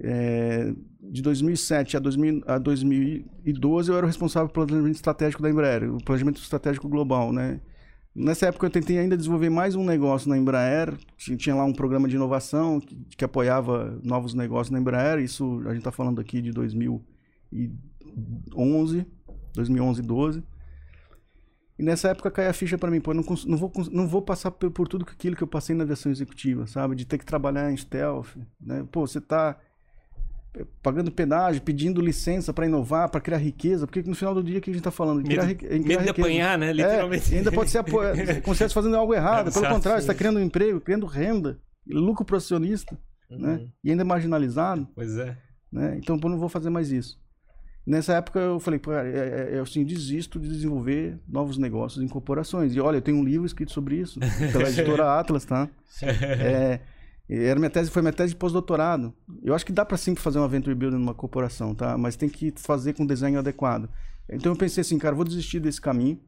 [0.01, 5.51] É, de 2007 a, 2000, a 2012 eu era o responsável pelo planejamento estratégico da
[5.51, 7.61] Embraer, o planejamento estratégico global, né?
[8.19, 10.93] Nessa época eu tentei ainda desenvolver mais um negócio na Embraer.
[11.17, 15.21] Tinha lá um programa de inovação que, que apoiava novos negócios na Embraer.
[15.21, 19.07] Isso a gente está falando aqui de 2011,
[19.55, 20.43] 2011, 12.
[21.79, 24.51] E nessa época caiu a ficha para mim, pô, não, não, vou, não vou passar
[24.51, 26.97] por, por, tudo aquilo que eu passei na aviação executiva, sabe?
[26.97, 28.85] De ter que trabalhar em stealth, né?
[28.91, 29.57] Pô, você tá
[30.83, 34.71] pagando pedágio, pedindo licença para inovar, para criar riqueza, porque no final do dia que
[34.71, 35.23] a gente está falando?
[35.23, 36.73] Criar, medo, criar medo de apanhar, né?
[36.73, 37.35] Literalmente.
[37.35, 37.85] É, ainda pode ser
[38.43, 39.53] considera fazendo algo errado.
[39.53, 42.99] Pelo contrário, você está criando um emprego, criando renda, lucro para acionista,
[43.31, 43.39] uhum.
[43.39, 43.69] né?
[43.85, 44.89] E ainda é marginalizado.
[44.95, 45.37] Pois é.
[45.73, 45.99] Né?
[45.99, 47.19] Então, eu não vou fazer mais isso.
[47.87, 52.09] Nessa época eu falei, pô, é, é, é, assim, desisto de desenvolver novos negócios em
[52.09, 52.75] corporações.
[52.75, 54.21] E olha, eu tenho um livro escrito sobre isso,
[54.53, 55.71] pela editora Atlas, tá?
[56.03, 56.81] É,
[57.29, 59.13] era minha tese, foi minha tese de pós-doutorado.
[59.43, 61.99] Eu acho que dá para sempre fazer uma venture building numa corporação, tá?
[61.99, 63.89] Mas tem que fazer com desenho adequado.
[64.31, 66.21] Então eu pensei assim, cara, vou desistir desse caminho.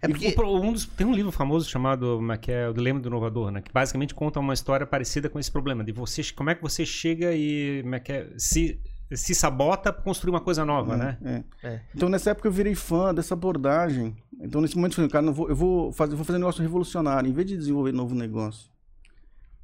[0.00, 3.08] É porque um dos, tem um livro famoso chamado é que é o Dilema do
[3.08, 3.62] Inovador, né?
[3.62, 6.84] Que basicamente conta uma história parecida com esse problema de você, como é que você
[6.84, 8.80] chega e é que é, se
[9.14, 11.18] se sabota para construir uma coisa nova, é, né?
[11.22, 11.44] É.
[11.68, 11.80] É.
[11.94, 14.16] Então nessa época eu virei fã dessa abordagem.
[14.40, 17.28] Então nesse momento eu falei, cara, vou, eu vou fazer, vou fazer um negócio revolucionário.
[17.28, 18.71] Em vez de desenvolver novo negócio,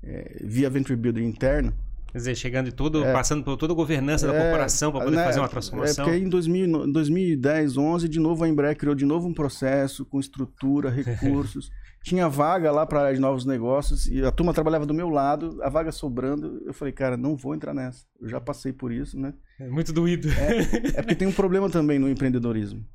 [0.02, 1.72] é, via Venture Builder interno.
[2.11, 5.04] Quer dizer, chegando e tudo, é, passando por toda a governança da é, corporação para
[5.04, 6.04] poder né, fazer uma transformação.
[6.06, 10.06] É porque em 2000, 2010, 11, de novo a Embraer criou de novo um processo
[10.06, 11.70] com estrutura, recursos.
[12.02, 15.68] Tinha vaga lá para de novos negócios e a turma trabalhava do meu lado, a
[15.68, 16.62] vaga sobrando.
[16.64, 18.06] Eu falei, cara, não vou entrar nessa.
[18.18, 19.34] Eu já passei por isso, né?
[19.61, 20.28] É muito doído.
[20.30, 22.87] É, é porque tem um problema também no empreendedorismo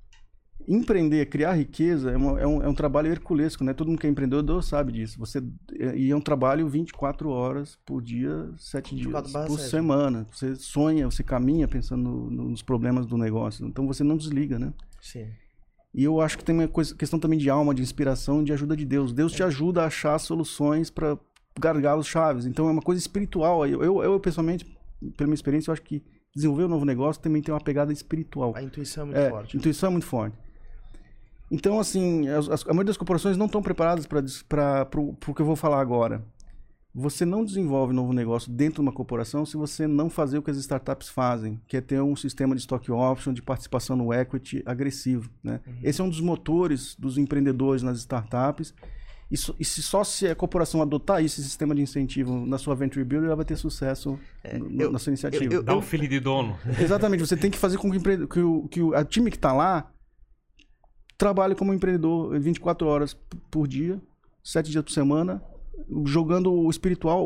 [0.67, 3.73] empreender, criar riqueza é, uma, é, um, é, um, trabalho herculesco, né?
[3.73, 5.17] Todo mundo que é empreendedor sabe disso.
[5.19, 5.43] Você,
[5.79, 9.69] é, e é um trabalho 24 horas por dia, 7 dias por 7.
[9.69, 10.25] semana.
[10.31, 13.65] Você sonha, você caminha pensando no, nos problemas do negócio.
[13.67, 14.73] Então você não desliga, né?
[15.01, 15.27] Sim.
[15.93, 18.75] E eu acho que tem uma coisa, questão também de alma, de inspiração, de ajuda
[18.75, 19.13] de Deus.
[19.13, 19.35] Deus é.
[19.35, 21.17] te ajuda a achar soluções para
[21.59, 22.45] gargalos chaves.
[22.45, 23.67] Então é uma coisa espiritual.
[23.67, 24.65] Eu, eu, eu, pessoalmente,
[25.15, 26.03] pela minha experiência, eu acho que
[26.35, 28.53] desenvolver um novo negócio também tem uma pegada espiritual.
[28.55, 29.55] A intuição é muito é, forte.
[29.55, 30.37] A intuição é muito forte.
[31.53, 35.45] Então, assim, as, as, a maioria das corporações não estão preparadas para o que eu
[35.45, 36.25] vou falar agora.
[36.95, 40.49] Você não desenvolve novo negócio dentro de uma corporação se você não fazer o que
[40.49, 44.63] as startups fazem, que é ter um sistema de stock option, de participação no equity
[44.65, 45.29] agressivo.
[45.43, 45.59] Né?
[45.65, 45.73] Uhum.
[45.83, 48.73] Esse é um dos motores dos empreendedores nas startups.
[49.29, 52.73] E, so, e se só se a corporação adotar esse sistema de incentivo na sua
[52.73, 55.45] venture builder, ela vai ter sucesso é, no, eu, na sua iniciativa.
[55.45, 56.57] Eu, eu, Dá um filho de dono.
[56.81, 57.19] Exatamente.
[57.19, 59.91] Você tem que fazer com que, que, o, que o a time que está lá
[61.17, 63.17] trabalha como empreendedor 24 horas
[63.49, 64.01] por dia,
[64.43, 65.41] 7 dias por semana,
[66.05, 67.25] jogando o espiritual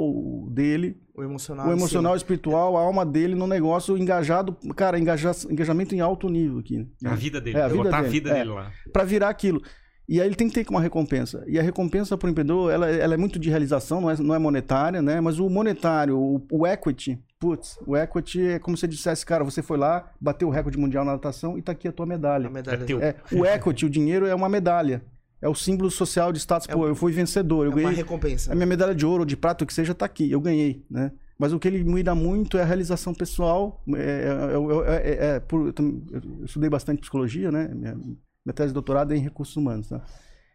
[0.49, 1.67] dele O emocional.
[1.67, 6.29] o em emocional, espiritual, a alma dele no negócio engajado, cara, engaja, engajamento em alto
[6.29, 6.77] nível aqui.
[7.01, 7.09] né?
[7.09, 7.57] A vida dele.
[7.57, 8.33] É, a vida botar dele, a vida é.
[8.33, 8.71] dele lá.
[8.91, 9.61] Pra virar aquilo.
[10.07, 11.43] E aí ele tem que ter uma recompensa.
[11.47, 14.39] E a recompensa pro empreendedor, ela, ela é muito de realização, não é, não é
[14.39, 15.19] monetária, né?
[15.19, 19.43] Mas o monetário, o, o equity, putz, o equity é como se você dissesse, cara,
[19.43, 22.47] você foi lá, bateu o recorde mundial na natação e tá aqui a tua medalha.
[22.47, 23.01] A medalha É teu.
[23.01, 25.03] É, o equity, o dinheiro é uma medalha.
[25.39, 26.67] É o símbolo social de status.
[26.67, 27.95] É Pô, um- eu fui vencedor, eu é uma ganhei.
[27.97, 28.51] recompensa.
[28.51, 30.31] A minha medalha de ouro, de prata, o que seja, tá aqui.
[30.31, 31.11] Eu ganhei, né?
[31.37, 33.83] Mas o que ele muda muito é a realização pessoal.
[33.95, 37.67] É, é- é- é- é- por- eu estudei bastante psicologia, né?
[37.71, 40.01] Minha, minha tese de doutorado é em recursos humanos, tá?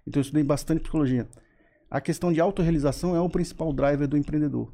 [0.04, 1.28] Então eu estudei bastante psicologia.
[1.88, 4.72] A questão de autorrealização é o principal driver do empreendedor.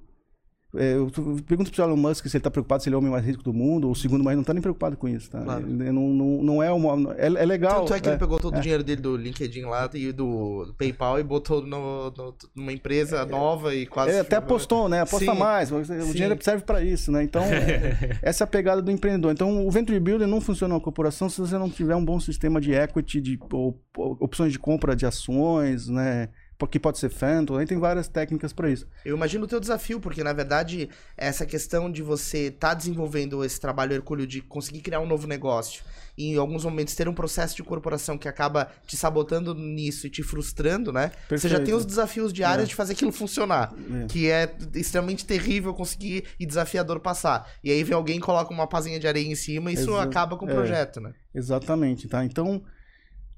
[0.77, 1.11] É, eu
[1.47, 3.43] pergunto pro Elon Musk se ele está preocupado se ele é o homem mais rico
[3.43, 5.41] do mundo, ou o segundo mais, não está nem preocupado com isso, tá?
[5.41, 5.67] Claro.
[5.67, 7.15] Ele não, não, não é uma...
[7.15, 7.81] É, é legal.
[7.87, 8.19] Tanto é que ele é.
[8.19, 12.11] pegou todo o dinheiro dele do LinkedIn lá e do, do PayPal e botou no,
[12.11, 14.11] no- numa empresa nova e quase.
[14.13, 15.01] É, até apostou, né?
[15.01, 15.39] Aposta Sim.
[15.39, 15.73] mais.
[15.73, 16.13] O Sim.
[16.13, 17.23] dinheiro serve para isso, né?
[17.23, 19.33] Então, é- essa é a pegada do empreendedor.
[19.33, 22.61] Então, o Venture Builder não funciona na corporação se você não tiver um bom sistema
[22.61, 26.29] de equity, de ou- opções de compra de ações, né?
[26.67, 28.87] Que pode ser Phantom, aí tem várias técnicas para isso.
[29.05, 33.61] Eu imagino o teu desafio, porque na verdade, essa questão de você estar desenvolvendo esse
[33.61, 35.83] trabalho hercúleo de conseguir criar um novo negócio
[36.17, 40.11] e em alguns momentos ter um processo de corporação que acaba te sabotando nisso e
[40.11, 41.13] te frustrando, né?
[41.31, 41.77] Você já tem Perfeito.
[41.79, 42.69] os desafios diários É.
[42.69, 43.73] de fazer aquilo funcionar.
[44.03, 44.07] É.
[44.07, 47.49] Que é extremamente terrível conseguir e desafiador passar.
[47.63, 50.03] E aí vem alguém e coloca uma pazinha de areia em cima e isso Exa-
[50.03, 50.55] acaba com o é.
[50.55, 51.13] projeto, né?
[51.33, 52.25] Exatamente, tá?
[52.25, 52.61] Então,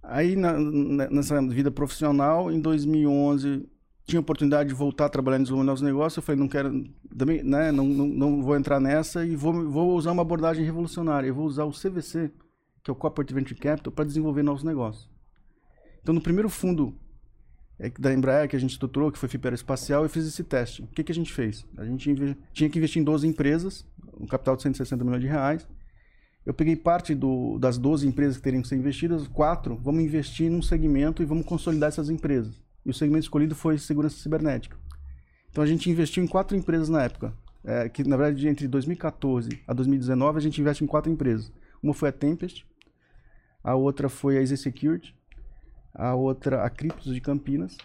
[0.02, 0.58] aí na-
[1.10, 3.68] nessa vida profissional, em 2011,
[4.06, 6.16] tinha oportunidade de voltar a trabalhar em desenvolvimento dos negócios.
[6.16, 6.84] Eu falei, não quero,
[7.16, 7.70] também, né?
[7.70, 11.28] Não, não, não vou entrar nessa e vou, vou usar uma abordagem revolucionária.
[11.28, 12.30] Eu vou usar o CVC,
[12.82, 15.08] que é o Corporate Venture Capital, para desenvolver novos negócios.
[16.02, 16.94] Então, no primeiro fundo
[17.78, 20.82] é, da Embraer que a gente estruturou, que foi FIP Aeroespacial, eu fiz esse teste.
[20.82, 21.64] O que, que a gente fez?
[21.76, 23.86] A gente tinha que investir em 12 empresas,
[24.18, 25.66] um capital de 160 milhões de reais.
[26.44, 30.50] Eu peguei parte do- das 12 empresas que teriam que ser investidas, quatro, vamos investir
[30.50, 32.54] num segmento e vamos consolidar essas empresas.
[32.84, 34.76] E o segmento escolhido foi segurança cibernética.
[35.50, 37.32] Então a gente investiu em quatro empresas na época.
[37.62, 41.52] é, que na verdade entre 2014 a 2019 a gente investe em quatro empresas.
[41.82, 42.64] Uma foi a Tempest,
[43.62, 45.14] a outra foi a Easy Security,
[45.94, 47.76] a outra a Criptos de Campinas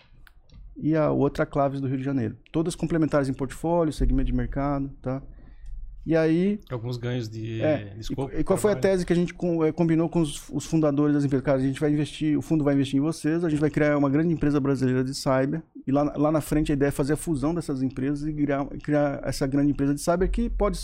[0.77, 2.37] e a outra a Claves do Rio de Janeiro.
[2.53, 5.21] Todas complementares em portfólio, segmento de mercado, tá?
[6.05, 8.31] E aí Alguns ganhos de, é, de escopo.
[8.35, 11.15] e, e qual foi a tese que a gente eh, combinou com os, os fundadores
[11.15, 11.43] das empresas?
[11.43, 13.97] Cara, a gente vai investir, o fundo vai investir em vocês, a gente vai criar
[13.97, 17.13] uma grande empresa brasileira de cyber, e lá, lá na frente a ideia é fazer
[17.13, 20.77] a fusão dessas empresas e criar, criar essa grande empresa de cyber que pode,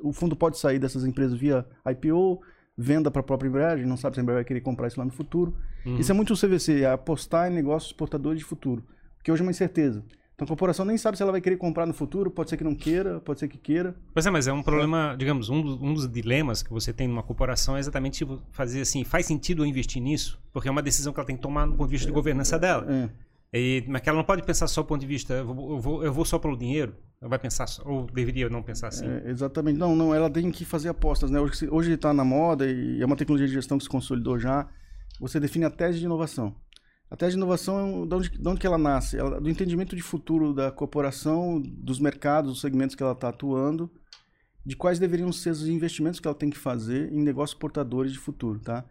[0.00, 2.40] o fundo pode sair dessas empresas via IPO,
[2.76, 4.88] venda para a própria Embraer, a gente não sabe se a Embraer vai querer comprar
[4.88, 5.54] isso lá no futuro.
[5.84, 5.98] Uhum.
[5.98, 8.82] Isso é muito o CVC, é apostar em negócios portadores de futuro,
[9.16, 10.02] porque hoje é uma incerteza.
[10.38, 12.62] Então a corporação nem sabe se ela vai querer comprar no futuro, pode ser que
[12.62, 13.96] não queira, pode ser que queira.
[14.14, 17.08] Pois é, mas é um problema, digamos, um dos, um dos dilemas que você tem
[17.08, 20.40] numa corporação é exatamente tipo, fazer assim, faz sentido eu investir nisso?
[20.52, 22.56] Porque é uma decisão que ela tem que tomar do ponto de vista de governança
[22.56, 22.86] dela.
[22.88, 23.10] É.
[23.52, 25.46] E, mas que ela não pode pensar só do ponto de vista, eu
[25.80, 26.94] vou, eu vou, só pelo dinheiro.
[27.20, 29.08] Ela vai pensar, ou deveria não pensar assim.
[29.08, 29.76] É, exatamente.
[29.76, 31.40] Não, não, ela tem que fazer apostas, né?
[31.40, 34.68] Hoje está na moda e é uma tecnologia de gestão que se consolidou já.
[35.18, 36.54] Você define a tese de inovação.
[37.10, 39.16] A tese de inovação, é de onde, de onde que ela nasce?
[39.16, 43.90] Ela- do entendimento de futuro da corporação, dos mercados, dos segmentos que ela está atuando,
[44.64, 48.18] de quais deveriam ser os investimentos que ela tem que fazer em negócios portadores de
[48.18, 48.84] futuro, tá?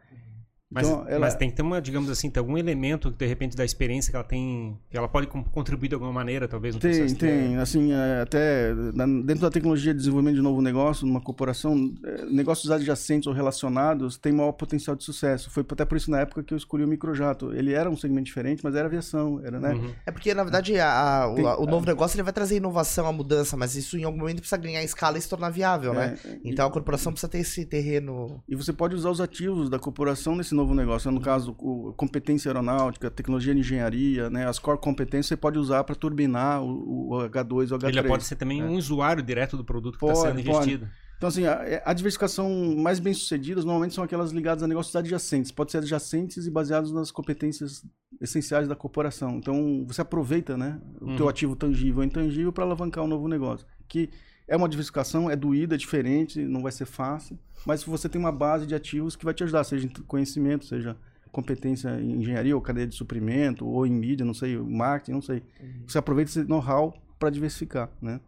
[0.69, 3.55] Mas, Então, ela- mas tem que ter uma, digamos assim, tem algum elemento, de repente,
[3.55, 6.91] da experiência que ela tem, que ela pode contribuir de alguma maneira, talvez, no Tem,
[6.91, 7.15] processo.
[7.15, 7.57] que é- tem.
[7.57, 8.75] Assim, é, até
[9.23, 14.17] dentro da tecnologia de desenvolvimento de novo negócio, numa corporação, é, negócios adjacentes ou relacionados
[14.17, 15.49] têm maior potencial de sucesso.
[15.49, 17.53] Foi até por isso na época que eu escolhi o microjato.
[17.53, 19.73] Ele era um segmento diferente, mas era aviação, era, né?
[19.73, 19.91] Uhum.
[20.05, 22.57] É porque, na verdade, a- a- o, Tem- a- o novo negócio ele vai trazer
[22.57, 25.93] inovação, a mudança, mas isso em algum momento precisa ganhar escala e se tornar viável,
[25.93, 26.17] né?
[26.25, 28.43] É, Então a corporação precisa ter esse terreno.
[28.49, 31.11] E você pode usar os ativos da corporação nesse novo negócio.
[31.11, 34.47] No caso, o, competência aeronáutica, tecnologia de engenharia, né?
[34.47, 37.87] As core competências você pode usar para turbinar o, o H2 e o H3.
[37.89, 40.49] Ele pode ser também um usuário direto do produto que está sendo pode.
[40.49, 40.89] investido.
[41.17, 45.51] Então, assim, a, a diversificação mais bem sucedidas normalmente são aquelas ligadas a negócios adjacentes.
[45.51, 47.83] Pode ser adjacentes e baseados nas competências
[48.21, 49.37] essenciais da corporação.
[49.37, 51.29] Então, você aproveita, né, o teu Uhum.
[51.29, 53.65] ativo tangível e intangível para alavancar um novo negócio.
[53.87, 54.09] Que
[54.47, 58.31] é uma diversificação, é doída, é diferente, não vai ser fácil, mas você tem uma
[58.31, 60.95] base de ativos que vai te ajudar, seja em conhecimento, seja
[61.31, 65.43] competência em engenharia ou cadeia de suprimento, ou em mídia, não sei, marketing, não sei.
[65.85, 68.19] Você aproveita esse know-how para diversificar, né?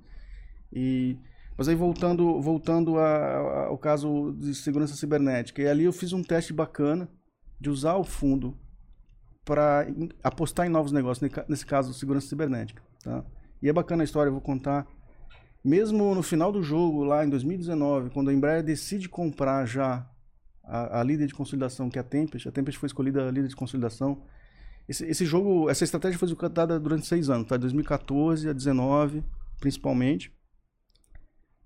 [0.72, 1.18] E
[1.58, 6.14] mas aí voltando, voltando a- a- ao caso de segurança cibernética, e ali eu fiz
[6.14, 7.10] um teste bacana
[7.60, 8.58] de usar o fundo
[9.44, 9.86] para
[10.24, 13.26] apostar em novos negócios, nesse caso segurança cibernética, tá?
[13.62, 14.88] E é bacana a história, eu vou contar.
[15.64, 20.10] Mesmo no final do jogo, lá em 2019, quando a Embraer decide comprar já
[20.64, 23.48] a, a líder de consolidação, que é a Tempest, a Tempest foi escolhida a líder
[23.48, 24.22] de consolidação.
[24.88, 27.58] Esse, esse jogo, essa estratégia foi executada durante seis anos, tá?
[27.58, 29.24] 2014 a 2019,
[29.60, 30.32] principalmente.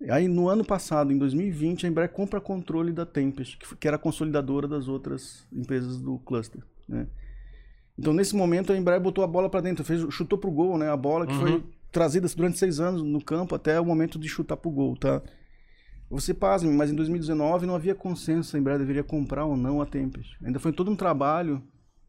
[0.10, 3.96] Aí no ano passado, em 2020, a Embraer compra controle da Tempest, que, que era
[3.96, 7.08] a consolidadora das outras empresas do cluster, né?
[7.98, 10.90] Então nesse momento a Embraer botou a bola para dentro, fez, chutou pro gol, né?
[10.90, 11.40] A bola que uhum.
[11.40, 15.22] foi trazida durante seis anos no campo até o momento de chutar pro gol, tá?
[16.10, 19.82] Você pasme, mas em 2019 não havia consenso se a Embraer deveria comprar ou não
[19.82, 20.38] a Tempest.
[20.44, 21.64] Ainda foi todo um trabalho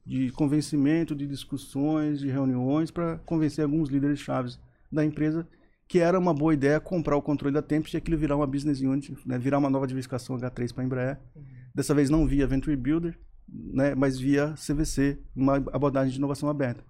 [0.05, 4.59] de convencimento, de discussões, de reuniões para convencer alguns líderes chaves
[4.91, 5.47] da empresa
[5.87, 8.81] que era uma boa ideia comprar o controle da Tempest e aquilo virar uma business
[8.81, 9.39] unit, né?
[9.39, 11.21] virar uma nova diversificação H3 para a Embraer.
[11.37, 11.45] Uhum.
[11.75, 13.19] Dessa vez não via Venture Builder,
[13.49, 13.95] né?
[13.95, 16.83] mas via CVC, uma abordagem de inovação aberta.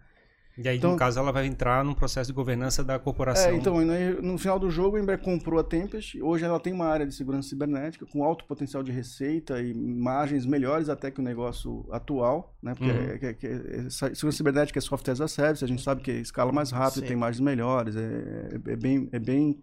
[0.56, 3.50] E aí, então, no caso, ela vai entrar num processo de governança da corporação.
[3.50, 3.80] É, então,
[4.22, 6.20] no final do jogo, a Embraer comprou a Tempest.
[6.22, 10.46] Hoje ela tem uma área de segurança cibernética com alto potencial de receita e margens
[10.46, 12.72] melhores até que o negócio atual, né?
[12.72, 12.98] Porque uhum.
[12.98, 16.52] é, é, é, segurança cibernética é software as a service, a gente sabe que escala
[16.52, 17.08] mais rápido, Sim.
[17.08, 19.60] tem margens melhores, é, é, é bem, é bem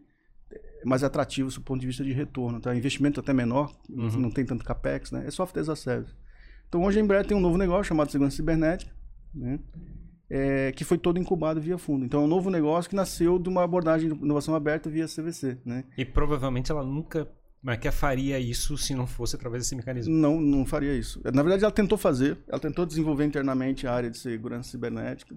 [0.83, 2.59] mais atrativo do ponto de vista de retorno.
[2.59, 2.75] Tá?
[2.75, 4.09] Investimento até menor, uhum.
[4.19, 5.23] não tem tanto capex, né?
[5.25, 6.13] É software as a service.
[6.67, 8.91] Então, hoje a Embraer tem um novo negócio chamado segurança cibernética,
[9.33, 9.57] né?
[10.33, 12.05] É, que foi todo incubado via fundo.
[12.05, 15.57] Então é um novo negócio que nasceu de uma abordagem de inovação aberta via CVC.
[15.65, 15.83] Né?
[15.97, 17.27] E provavelmente ela nunca
[17.61, 20.11] mas que faria isso se não fosse através desse mecanismo?
[20.11, 21.21] Não, não faria isso.
[21.23, 22.39] Na verdade, ela tentou fazer.
[22.47, 25.35] Ela tentou desenvolver internamente a área de segurança cibernética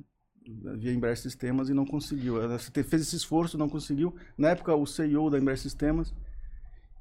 [0.79, 2.41] via Embraer Sistemas e não conseguiu.
[2.41, 4.15] Ela fez esse esforço, não conseguiu.
[4.39, 6.15] Na época, o CEO da Embraer Sistemas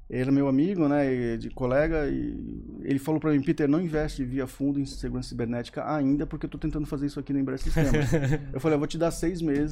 [0.08, 2.36] ele é meu amigo, né, de colega, e
[2.82, 6.50] ele falou para mim, Peter, não investe via fundo em segurança cibernética ainda, porque eu
[6.50, 8.12] tô tentando fazer isso aqui na Embraer Systems.
[8.52, 9.70] eu falei, eu vou te dar seis meses,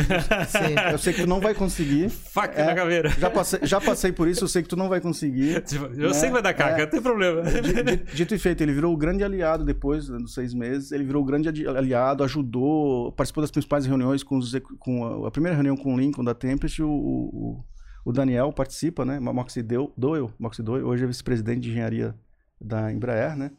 [0.90, 2.08] eu sei que tu não vai conseguir.
[2.08, 3.10] Faca é, na caveira.
[3.10, 5.62] Já passei, já passei por isso, eu sei que tu não vai conseguir.
[5.72, 6.14] Tipo, eu né?
[6.14, 7.42] sei que vai dar caca, é, não tem problema.
[7.42, 11.04] Dito, dito, e feito, ele virou o grande aliado depois né, dos seis meses, ele
[11.04, 15.54] virou o grande aliado, ajudou, participou das principais reuniões com, os, com a, a, primeira
[15.54, 17.64] reunião com o Lincoln da Tempest, o, o
[18.04, 19.20] o Daniel participa, né?
[19.20, 22.14] Moxie Doyle, Moxie Doyle, hoje é vice-presidente de engenharia
[22.60, 23.50] da Embraer, né?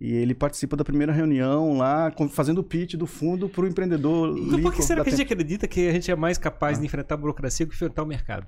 [0.00, 4.36] E ele participa da primeira reunião lá, fazendo o pitch do fundo para o empreendedor.
[4.36, 6.80] Então, por que será que a gente acredita que a gente é mais capaz ah.
[6.80, 8.46] de enfrentar a burocracia do que enfrentar o mercado?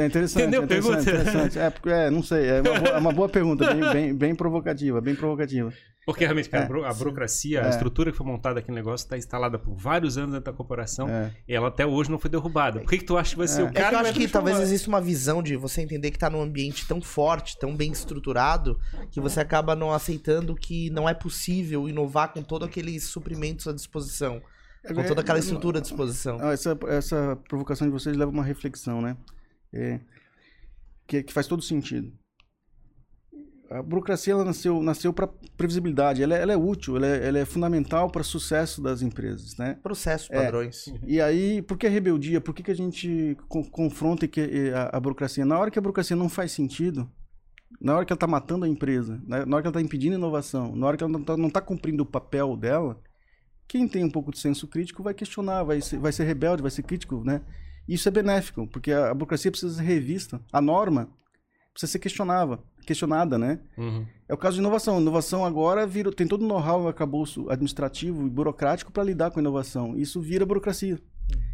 [0.00, 0.42] É interessante.
[0.42, 0.62] Entendeu?
[0.62, 1.58] É interessante, interessante.
[1.58, 4.34] É, porque, é, não sei, é uma boa, é uma boa pergunta, bem, bem, bem
[4.34, 5.72] provocativa, bem provocativa.
[6.06, 7.66] Porque realmente, cara, é, a burocracia, é.
[7.66, 10.56] a estrutura que foi montada aqui no negócio está instalada por vários anos dentro da
[10.56, 11.32] corporação é.
[11.48, 12.78] e ela até hoje não foi derrubada.
[12.78, 13.86] Por que, que tu acha que vai ser o cara?
[13.86, 16.40] É que eu acho que talvez exista uma visão de você entender que está num
[16.40, 18.78] ambiente tão forte, tão bem estruturado,
[19.10, 23.72] que você acaba não aceitando que não é possível inovar com todos aqueles suprimentos à
[23.72, 24.40] disposição.
[24.94, 26.38] Com toda aquela estrutura à disposição.
[26.40, 29.16] Ah, essa, essa provocação de vocês leva a uma reflexão, né?
[29.72, 30.00] É,
[31.06, 32.12] que, que faz todo sentido
[33.70, 37.38] a burocracia ela nasceu, nasceu para previsibilidade, ela é, ela é útil, ela é, ela
[37.38, 39.78] é fundamental para o sucesso das empresas, né?
[39.82, 40.42] Processos, é.
[40.42, 40.88] padrões.
[40.88, 42.40] É, e aí, por que a rebeldia?
[42.40, 45.44] Por que, que a gente co confronta que, a, a, burocracia?
[45.44, 47.10] Na hora que a burocracia não faz sentido,
[47.80, 49.44] na hora que ela está matando a empresa, né?
[49.44, 52.02] na hora que ela está impedindo inovação, na hora que ela não está tá cumprindo
[52.02, 53.00] o papel dela,
[53.68, 56.70] quem tem um pouco de senso crítico vai questionar, vai ser, vai ser rebelde, vai
[56.70, 57.42] ser crítico, né?
[57.88, 60.40] Isso é benéfico, porque a, a burocracia precisa ser revista.
[60.52, 61.08] A norma
[61.72, 63.58] precisa ser questionável questionada, né?
[63.76, 64.06] Uhum.
[64.28, 65.00] É o caso de inovação.
[65.00, 69.42] Inovação agora vira, tem todo o know-how acabouço administrativo e burocrático para lidar com a
[69.42, 69.96] inovação.
[69.96, 70.98] Isso vira burocracia.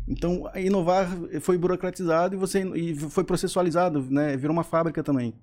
[0.06, 1.08] Então, inovar
[1.40, 4.36] foi burocratizado e, você, e foi processualizado, né?
[4.36, 5.34] Virou uma fábrica também.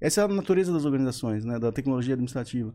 [0.00, 1.58] Essa é a natureza das organizações, né?
[1.58, 2.72] Da tecnologia administrativa.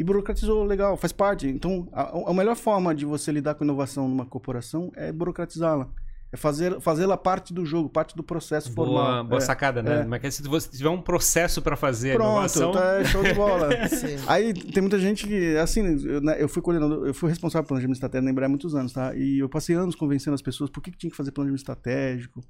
[0.00, 1.46] E burocratizou, legal, faz parte.
[1.46, 5.90] Então, a, a melhor forma de você lidar com inovação numa corporação é burocratizá-la.
[6.32, 9.24] É fazer fazê-la parte do jogo, parte do processo boa, formal.
[9.24, 10.02] Boa é, sacada, né?
[10.02, 10.04] É.
[10.04, 12.70] Mas é se você tiver um processo para fazer Pronto, inovação...
[12.70, 13.68] tá show de bola.
[14.28, 17.68] Aí tem muita gente que, assim, eu, né, eu fui coordenador, eu fui responsável pelo
[17.68, 19.12] planejamento estratégico na Embraer há muitos anos, tá?
[19.16, 22.40] E eu passei anos convencendo as pessoas por que, que tinha que fazer planejamento estratégico.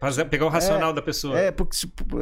[0.00, 1.38] Fazer, pegar o racional é, da pessoa.
[1.38, 1.76] É, porque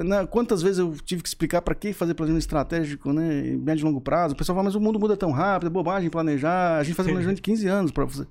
[0.05, 3.57] né, quantas vezes eu tive que explicar para que fazer planejamento estratégico, né?
[3.61, 4.35] Médio e longo prazo.
[4.35, 6.79] O pessoal fala, mas o mundo muda tão rápido, é bobagem planejar.
[6.79, 8.27] A gente faz planejamento de 15 anos para fazer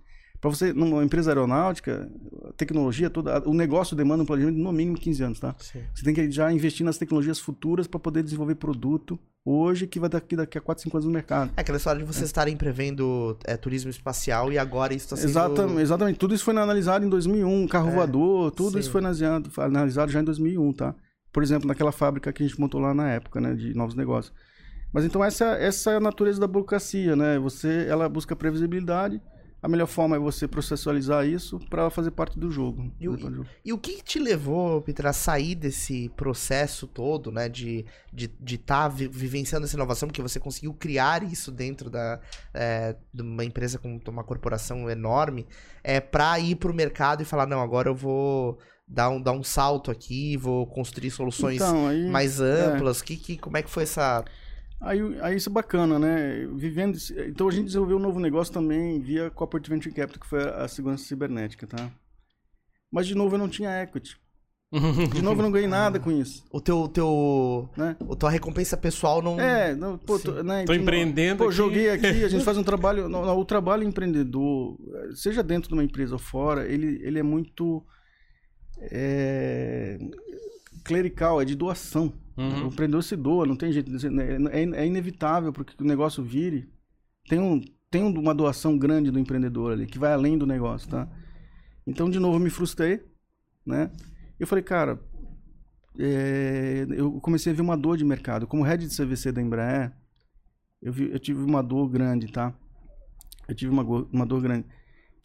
[0.46, 2.08] para você, numa empresa aeronáutica,
[2.56, 5.56] tecnologia toda, o negócio demanda um planejamento de no mínimo 15 anos, tá?
[5.58, 5.82] Sim.
[5.92, 10.08] Você tem que já investir nas tecnologias futuras para poder desenvolver produto hoje que vai
[10.08, 11.52] daqui, daqui a 4, 5 anos no mercado.
[11.58, 12.26] É aquela história de vocês é.
[12.26, 15.30] estarem prevendo é, turismo espacial e agora isso está sendo...
[15.30, 18.80] Exatamente, exatamente, tudo isso foi analisado em 2001, carro é, voador, tudo sim.
[18.82, 20.94] isso foi analisado, analisado já em 2001, tá?
[21.34, 24.32] Por exemplo, naquela fábrica que a gente montou lá na época, né, de novos negócios.
[24.94, 27.40] Mas então essa, essa é a natureza da burocracia, né?
[27.40, 29.20] Você, ela busca previsibilidade,
[29.66, 32.92] a melhor forma é você processualizar isso para fazer parte do jogo.
[33.00, 33.50] E o, do jogo.
[33.66, 37.50] e o que te levou, Peter, a sair desse processo todo, né?
[37.50, 41.90] De estar de, de tá vi- vivenciando essa inovação, porque você conseguiu criar isso dentro
[41.90, 42.20] da,
[42.54, 45.48] é, de uma empresa com uma corporação enorme,
[45.84, 49.44] é, para ir pro mercado e falar, não, agora eu vou dar um, dar um
[49.44, 53.02] salto aqui, vou construir soluções Então, aí, mais amplas.
[53.02, 54.24] Que, que, como é que foi essa.
[54.82, 56.48] Aí, aí isso é bacana, né?
[56.56, 56.98] Vivendo,
[57.28, 60.68] então a gente desenvolveu um novo negócio também via Corporate Venture Capital, que foi a
[60.68, 61.92] segurança cibernética, tá?
[62.92, 64.18] Mas de novo eu não tinha equity.
[65.14, 66.88] De novo eu não ganhei nada com isso, O teu.
[66.90, 67.96] teu né?
[68.12, 69.40] a tua recompensa pessoal não.
[69.40, 71.56] É, não, pô, tô, né, Tô empreendendo Pô, aqui.
[71.56, 73.08] joguei aqui, a gente faz um trabalho.
[73.08, 74.78] não, não, o trabalho empreendedor,
[75.14, 77.86] seja dentro de uma empresa ou fora, ele, ele é muito
[78.92, 79.98] é,
[80.84, 82.12] clerical, é de doação.
[82.38, 82.66] Uhum.
[82.66, 83.98] O empreendedor se doa, não tem jeito.
[84.00, 84.12] ser-
[84.52, 86.70] É, é inevitável porque o negócio vire.
[87.30, 91.08] Tem, um, tem uma doação grande do empreendedor ali, que vai além do negócio, tá?
[91.88, 93.02] Então, de novo, me frustrei,
[93.66, 93.90] né?
[94.40, 95.00] Eu falei, cara,
[95.98, 98.46] é, eu comecei a ver uma dor de mercado.
[98.48, 99.94] Como head de CVC da Embraer,
[100.82, 102.54] eu, vi- eu tive uma dor grande, tá?
[103.48, 104.66] Eu tive uma, uma dor grande.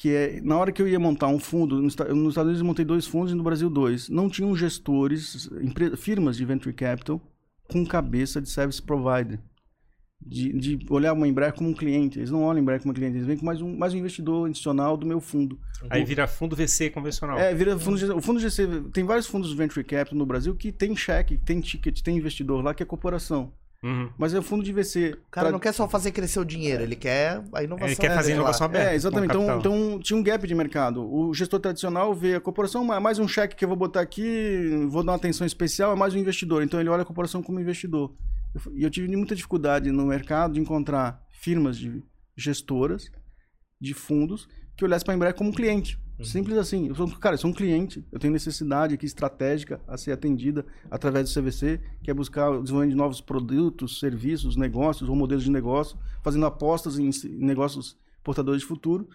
[0.01, 2.61] Que é, na hora que eu ia montar um fundo, nos, Esta- nos Estados Unidos
[2.61, 4.09] eu montei dois fundos e no Brasil dois.
[4.09, 5.51] Não tinham gestores,
[5.99, 7.21] firmas de venture capital
[7.69, 9.39] com cabeça de service provider.
[10.23, 12.19] De, de olhar uma Embraer como um cliente.
[12.19, 13.99] Eles não olham a Embraer como um cliente, eles veem como mais um, mais um
[13.99, 15.59] investidor institucional do meu fundo.
[15.91, 17.39] Aí vira fundo VC convencional.
[17.39, 18.13] É, vira fundo GC.
[18.13, 21.61] O fundo GC tem vários fundos de venture capital no Brasil que tem cheque, tem
[21.61, 23.53] ticket, tem investidor lá que é corporação.
[23.83, 24.11] Uhum.
[24.19, 25.13] Mas é o fundo de VC.
[25.13, 27.89] O cara Tra- não quer só fazer crescer o dinheiro, ele quer a inovação.
[27.89, 28.37] Ele quer fazer lá.
[28.37, 28.91] inovação aberta.
[28.93, 29.31] É, exatamente.
[29.31, 31.03] Então, então tinha um gap de mercado.
[31.03, 34.87] O gestor tradicional vê a corporação, "Ah, mais um cheque que eu vou botar aqui,
[34.91, 36.63] vou dar uma atenção especial, é mais um investidor.
[36.63, 38.15] Então ele olha a corporação como investidor.
[38.55, 42.03] Eu E eu, tive muita dificuldade no mercado de encontrar firmas de
[42.37, 43.11] gestoras
[43.81, 45.55] de fundos que olhassem para a Embraer como um
[46.21, 46.33] cliente.
[46.33, 46.89] Simples assim.
[46.89, 50.65] Eu sou, cara, eu sou um cliente, eu tenho necessidade aqui estratégica a ser atendida
[50.91, 55.45] através do CVC, que é buscar o desenvolvimento de novos produtos, serviços, negócios ou modelos
[55.45, 59.09] de negócio, fazendo apostas em negócios portadores de futuro.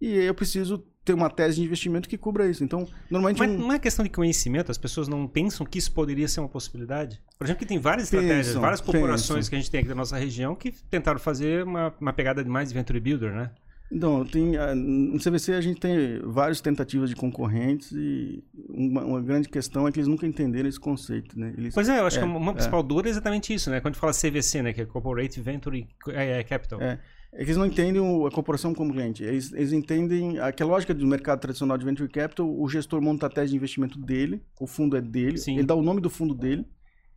[0.00, 2.62] E eu preciso ter uma tese de investimento que cubra isso.
[2.62, 3.58] Então, normalmente Mas um...
[3.58, 7.20] não é questão de conhecimento, as pessoas não pensam que isso poderia ser uma possibilidade?
[7.38, 9.50] Por exemplo, que tem várias estratégias, Pensam, várias corporações pensam.
[9.50, 12.48] que a gente tem aqui da nossa região que tentaram fazer uma, uma pegada de
[12.48, 13.50] mais de venture builder, né?
[13.94, 19.20] Então, tem, ah, no CVC a gente tem várias tentativas de concorrentes e uma, uma
[19.20, 21.52] grande questão é que eles nunca entenderam esse conceito, né?
[21.58, 22.54] Eles, Pois é, eu acho É, que uma é.
[22.54, 23.80] principal dor é exatamente isso, né?
[23.80, 24.72] Quando a gente fala CVC, né?
[24.72, 26.80] Que é Corporate Venture é, é Capital.
[26.80, 26.98] É.
[27.34, 29.22] É que eles não entendem a corporação como cliente.
[29.24, 33.00] Eles, eles entendem a- que a lógica do mercado tradicional de venture capital, o gestor
[33.00, 35.54] monta a tese de investimento dele, o fundo é dele, Sim.
[35.56, 36.66] ele dá o nome do fundo dele,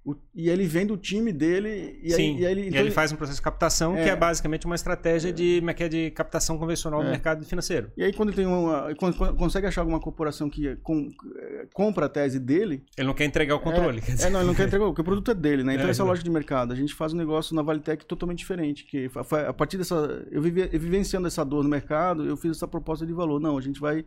[0.06, 2.80] o- e ele vende o time dele e Sim, aí, e aí ele, e então
[2.82, 4.10] ele faz um processo de captação que É.
[4.10, 7.12] é basicamente uma estratégia de, é que é, de captação convencional do É.
[7.12, 7.91] mercado financeiro.
[7.97, 12.06] E aí quando tem uma, quando, quando consegue achar alguma corporação que com- eh, compra
[12.06, 13.99] a tese dele, Ele não quer entregar o controle.
[13.99, 14.28] quer É, dizer.
[14.28, 15.74] é, não, ele não quer entregar, porque o produto é dele, né?
[15.74, 16.10] Então É, essa é a é.
[16.10, 16.72] lógica de mercado.
[16.72, 19.95] A gente faz um negócio na Valitec totalmente diferente, que fa- a partir dessa,
[20.30, 23.39] eu, vive, eu vivenciando essa dor no mercado, eu fiz essa proposta de valor.
[23.39, 24.06] Não, a gente vai,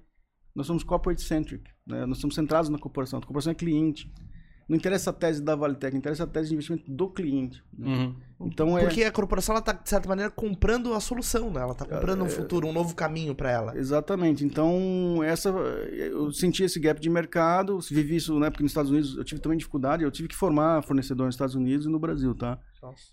[0.54, 2.06] nós somos corporate centric, né?
[2.06, 3.18] Nós somos centrados na corporação.
[3.18, 4.08] A corporação é cliente.
[4.68, 7.64] Não interessa a tese da Valitec, interessa a tese de investimento do cliente.
[7.76, 7.88] né?
[7.88, 8.14] Uhum.
[8.40, 11.60] Então é Porque a corporação, ela tá, de certa maneira, comprando a solução, né?
[11.60, 13.76] Ela tá comprando É, um futuro, um novo caminho pra ela.
[13.76, 14.44] Exatamente.
[14.44, 19.16] Então, essa eu senti esse gap de mercado, vivi isso, né, porque nos Estados Unidos
[19.16, 22.34] eu tive também dificuldade, eu tive que formar fornecedor nos Estados Unidos e no Brasil,
[22.34, 22.58] tá?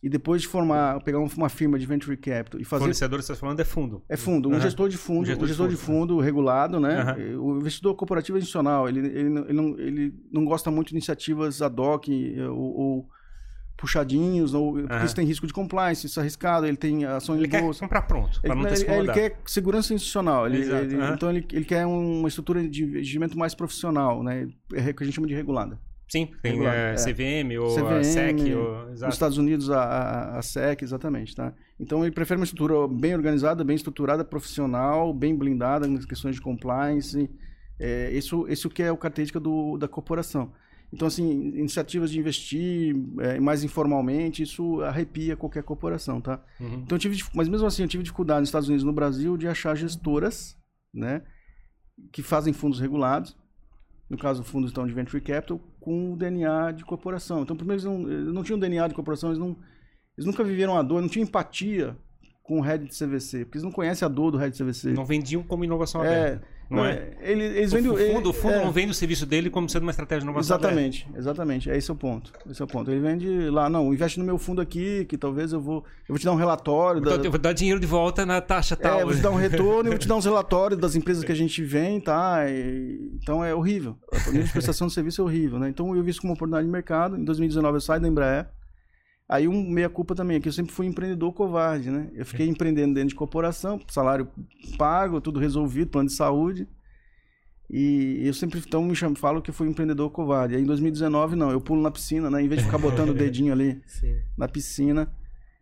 [0.03, 3.31] E depois de formar, pegar um- uma firma de venture capital e fazer Fornecedor, você
[3.31, 4.03] está falando, é fundo.
[4.07, 4.61] é fundo, um Aham.
[4.61, 7.01] gestor de fundo, Um um gestor gestor, de de fundo regulado, né?
[7.01, 7.39] Aham.
[7.41, 10.93] O investidor corporativo é institucional, ele, ele, não- ele, não, ele não gosta muito de
[10.93, 12.07] iniciativas ad hoc
[12.51, 13.09] ou, ou
[13.77, 15.05] puxadinhos, ou, porque Aham.
[15.05, 17.79] isso tem risco de compliance, isso é arriscado, ele tem ação Ele em quer bolsa.
[17.81, 20.45] comprar pronto, para Ele, não ter se ele- ele quer segurança institucional.
[20.47, 21.13] Ele, ele- aham.
[21.13, 24.47] Então ele, ele quer uma estrutura de investimento mais profissional, né?
[24.73, 25.79] É o que a gente chama de regulada.
[26.07, 26.95] Sim, tem Regulado, é, é.
[26.97, 28.55] CVM ou CVM, SEC.
[28.55, 28.85] Ou...
[28.91, 29.01] Nos.
[29.01, 31.51] Estados Unidos, a, a, a SEC, exatamente, tá?
[31.79, 36.41] Então ele prefere uma estrutura bem organizada, bem estruturada, profissional, bem blindada nas questões de
[36.41, 37.27] compliance.
[37.79, 40.51] É, isso, isso que é o característica do, da corporação.
[40.95, 46.41] Então, assim, iniciativas de investir é, mais informalmente, isso arrepia qualquer corporação, tá?
[46.57, 46.83] Uhum.
[46.85, 49.45] Então tive, mas mesmo assim eu tive dificuldade nos Estados Unidos e no Brasil de
[49.45, 50.57] achar gestoras,
[50.93, 51.21] né,
[52.13, 53.35] que fazem fundos regulados,
[54.09, 57.41] no caso fundos então de venture capital, com o DNA de corporação.
[57.41, 59.57] Então primeiro eles não, eles não tinham DNA de corporação, eles não,
[60.17, 61.97] eles nunca viveram a dor, não tinham empatia
[62.41, 64.93] com o head de CVC, porque eles não conhecem a dor do head de CVC.
[64.93, 66.47] Não vendiam como inovação É, aberta.
[66.69, 67.09] Não, não é?
[67.21, 69.83] Ele, eles vendem, o fundo, o fundo é, não vende o serviço dele como sendo
[69.83, 70.57] uma estratégia de inovação.
[70.57, 71.69] Exatamente, exatamente.
[71.69, 72.31] Esse é o ponto.
[72.49, 72.89] Esse é o ponto.
[72.89, 75.77] Ele vende lá, não, investe no meu fundo aqui, que talvez eu vou.
[76.07, 76.99] Eu vou te dar um relatório.
[76.99, 77.23] Então, da...
[77.23, 78.99] Eu vou dar dinheiro de volta na taxa tal.
[78.99, 81.23] É, eu vou te dar um retorno e vou te dar uns relatórios das empresas
[81.23, 82.49] que a gente vem, tá?
[82.49, 83.11] E...
[83.21, 83.97] então é horrível.
[84.11, 85.69] A nível de prestação de serviço é horrível, né?
[85.69, 87.17] Então eu vi isso como oportunidade de mercado.
[87.17, 88.47] Em 2019 eu saio da Embraer.
[89.27, 92.09] Aí um meia culpa também, é que eu sempre fui empreendedor covarde, né?
[92.13, 94.27] Eu fiquei empreendendo dentro de corporação, salário
[94.77, 96.67] pago, tudo resolvido, plano de saúde.
[97.67, 100.55] E eu sempre então me chamo, falo que fui empreendedor covarde.
[100.55, 102.43] Aí em 2019 não, eu pulo na piscina, né?
[102.43, 104.15] Em vez de ficar botando o dedinho ali Sim.
[104.37, 105.11] na piscina.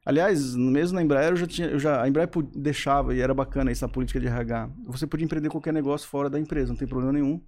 [0.05, 3.71] Aliás, mesmo na Embraer eu já tinha, eu já a Embraer deixava e era bacana
[3.71, 4.69] essa política de RH.
[4.87, 7.39] Você podia empreender qualquer negócio fora da empresa, não tem problema nenhum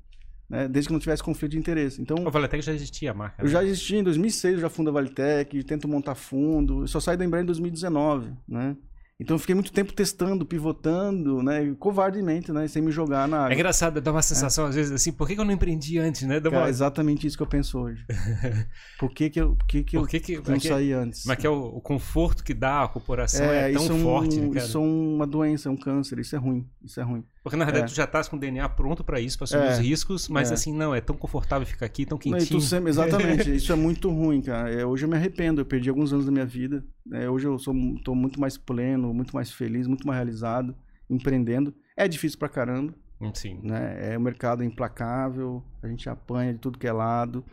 [0.50, 0.68] né?
[0.68, 2.02] Desde que não tivesse conflito de interesse.
[2.02, 3.42] Então, o Valitec já existia a marca.
[3.42, 3.52] Eu né?
[3.52, 6.84] já existia em 2006, eu já fundo a Valitec, tento montar fundo.
[6.84, 8.76] Eu só saí da Embraer em 2019, né?
[9.18, 11.74] Então eu fiquei muito tempo testando, pivotando, né?
[11.80, 12.68] Covardemente, né?
[12.68, 13.52] Sem me jogar na água.
[13.52, 14.70] É engraçado, dá uma sensação é.
[14.70, 16.42] às vezes assim, por que, eu não empreendi antes, né?
[16.42, 16.70] Cara, uma...
[16.70, 18.06] exatamente isso que eu penso hoje.
[19.00, 21.26] Por que, que eu, por que que eu que que, não saí antes?
[21.26, 24.40] Mas que é o, o, conforto que dá a corporação é, é tão isso forte,
[24.40, 27.24] é um, Isso é uma doença, é um câncer, isso é ruim, isso é ruim.
[27.44, 27.88] Porque na verdade é.
[27.88, 29.72] tu já estás com o DNA pronto para isso, para assumir é.
[29.74, 30.54] os riscos, mas é.
[30.54, 32.54] assim, não, é tão confortável ficar aqui, tão quentinho.
[32.54, 34.88] Não, sempre, exatamente, isso é muito ruim, cara.
[34.88, 36.84] hoje eu me arrependo, eu perdi alguns anos da minha vida.
[37.30, 40.76] Hoje eu estou muito mais pleno, muito mais feliz muito mais realizado,
[41.10, 41.74] empreendendo.
[41.96, 42.94] É difícil pra caramba.
[43.34, 43.60] Sim.
[43.64, 44.14] Né?
[44.14, 47.44] É, o mercado é implacável, a gente apanha de tudo que é lado.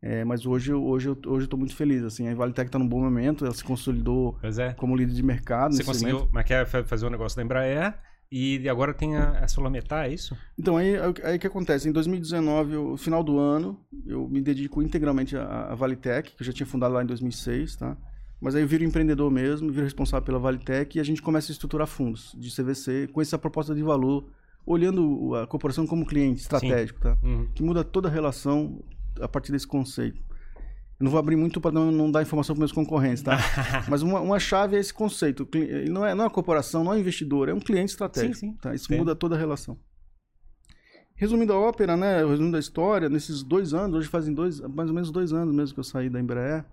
[0.00, 2.02] É, mas hoje, hoje, hoje eu estou muito feliz.
[2.02, 4.72] Assim, a Valitec está num bom momento, ela se consolidou é.
[4.74, 5.74] como líder de mercado.
[5.74, 7.94] Você conseguiu, mas quer fazer um negócio da Embraer
[8.30, 10.36] e agora tem a, a Solametar, é isso?
[10.58, 11.88] Então, aí o que acontece?
[11.88, 16.46] Em 2019, no final do ano, eu me dedico integralmente à, à Valitec, que eu
[16.46, 17.96] já tinha fundado lá em 2006, tá?
[18.44, 21.52] Mas aí eu viro empreendedor mesmo, viro responsável pela Valitec e a gente começa a
[21.54, 24.28] estruturar fundos de CVC com essa proposta de valor,
[24.66, 27.04] olhando a corporação como cliente estratégico, Sim.
[27.04, 27.18] tá?
[27.22, 27.48] Uhum.
[27.54, 28.84] Que muda toda a relação
[29.18, 30.20] a partir desse conceito.
[31.00, 33.38] Eu não vou abrir muito para não, não, dar informação para meus concorrentes, tá?
[33.88, 35.48] Mas uma, uma, chave é esse conceito.
[35.54, 38.34] Ele não é, não é uma corporação, não é um investidor, é um cliente estratégico.
[38.34, 38.56] Sim, sim.
[38.60, 38.74] Tá?
[38.74, 39.78] Isso muda toda a relação.
[41.14, 42.22] Resumindo a ópera, né?
[42.22, 45.72] Resumindo a história, nesses dois anos, hoje fazem dois, mais ou menos dois anos mesmo
[45.72, 46.66] que eu saí da Embraer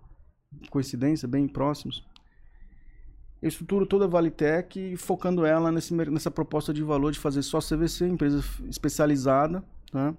[0.70, 2.06] coincidência, bem próximos.
[3.42, 7.60] Eu estruturo toda a Valitec focando ela nesse, nessa proposta de valor de fazer só
[7.60, 10.14] CVC, empresa especializada, tá?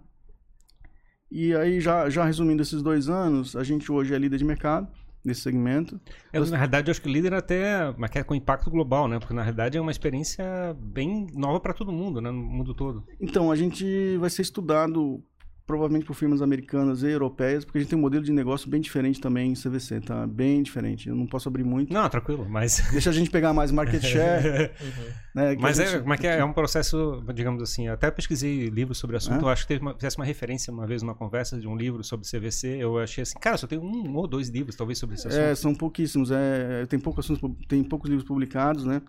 [1.30, 4.86] E aí, já, já resumindo esses dois anos, a gente hoje é líder de mercado
[5.24, 6.00] nesse segmento.
[6.32, 9.18] É, na realidade, eu acho que líder até mas é com impacto global, né?
[9.18, 10.44] Porque na realidade é uma experiência
[10.78, 12.30] bem nova para todo mundo, né?
[12.30, 13.04] No mundo todo.
[13.20, 15.22] Então, a gente vai ser estudado
[15.66, 18.80] provavelmente por firmas americanas e europeias, porque a gente tem um modelo de negócio bem
[18.80, 20.26] diferente também em CVC, tá?
[20.26, 21.08] Bem diferente.
[21.08, 21.92] Eu não posso abrir muito.
[21.92, 22.82] Não, tranquilo, mas...
[22.90, 24.72] Deixa a gente pegar mais market share.
[24.82, 25.04] uhum.
[25.34, 26.26] né, mas é, gente...
[26.26, 29.44] é, é um processo, digamos assim, até pesquisei livros sobre o assunto, é?
[29.44, 32.02] eu acho que teve uma, fizesse uma referência uma vez numa conversa de um livro
[32.02, 35.26] sobre CVC, eu achei assim, cara, só tem um ou dois livros talvez sobre esse
[35.26, 35.42] é, assunto.
[35.42, 39.00] É, são pouquíssimos, é, tem, poucos assuntos, tem poucos livros publicados, né?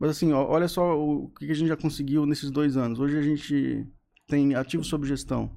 [0.00, 3.00] Mas assim, ó, olha só o que a gente já conseguiu nesses dois anos.
[3.00, 3.84] Hoje a gente
[4.28, 5.50] tem ativos sob gestão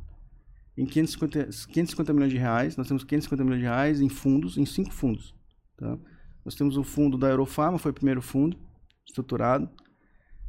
[0.78, 2.78] em 550, 550 milhões de reais.
[2.78, 5.36] Nós temos 550 milhões de reais em fundos, em cinco fundos.
[5.78, 5.98] Tá?
[6.44, 8.58] Nós temos o fundo da Eurofarma, foi o primeiro fundo
[9.06, 9.70] estruturado.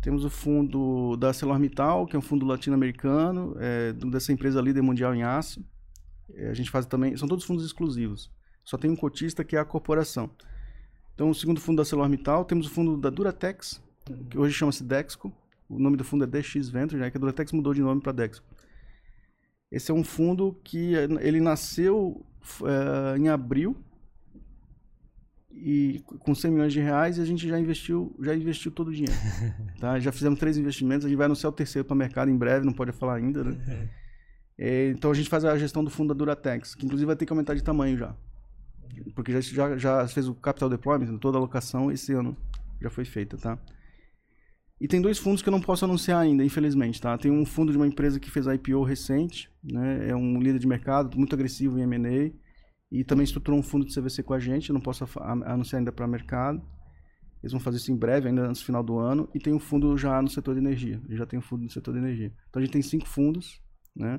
[0.01, 5.15] Temos o fundo da ArcelorMittal, que é um fundo latino-americano, é, dessa empresa líder mundial
[5.15, 5.65] em aço.
[6.35, 8.31] É, a gente faz também, são todos fundos exclusivos.
[8.65, 10.31] Só tem um cotista que é a corporação.
[11.15, 13.81] Então, o segundo fundo da ArcelorMittal, temos o fundo da Duratex,
[14.29, 15.33] que hoje chama-se Dexco.
[15.69, 18.13] O nome do fundo é DX Venture, né, que a Duratex mudou de nome para
[18.13, 18.45] Dexco.
[19.73, 20.93] Esse é um fundo que
[21.23, 22.23] ele nasceu
[22.63, 23.75] é, em abril
[25.51, 28.93] e com 100 milhões de reais e a gente já investiu, já investiu todo o
[28.93, 29.15] dinheiro.
[29.81, 29.99] tá?
[29.99, 32.67] Já fizemos três investimentos, a gente vai anunciar o terceiro para o mercado em breve,
[32.67, 33.89] não pode falar ainda, né?
[34.59, 37.25] É, então a gente faz a gestão do fundo da Duratex, que inclusive vai ter
[37.25, 38.15] que aumentar de tamanho já.
[39.15, 42.37] Porque já, já, já fez o capital deployment, toda a alocação esse ano
[42.79, 43.59] já foi feita, tá?
[44.83, 47.17] E tem dois fundos que eu não posso anunciar ainda, infelizmente, tá?
[47.17, 50.09] Tem um fundo de uma empresa que fez IPO recente, né?
[50.09, 52.33] É um líder de mercado, muito agressivo em M&A.
[52.91, 55.05] E também estruturou um fundo de CVC com a gente, eu não posso
[55.45, 56.61] anunciar ainda para mercado.
[57.41, 59.29] Eles vão fazer isso em breve, ainda antes do final do ano.
[59.33, 61.01] E tem um fundo já no setor de energia.
[61.09, 62.33] Eu já tem um fundo no setor de energia.
[62.51, 63.63] Então a gente tem cinco fundos,
[63.95, 64.19] né?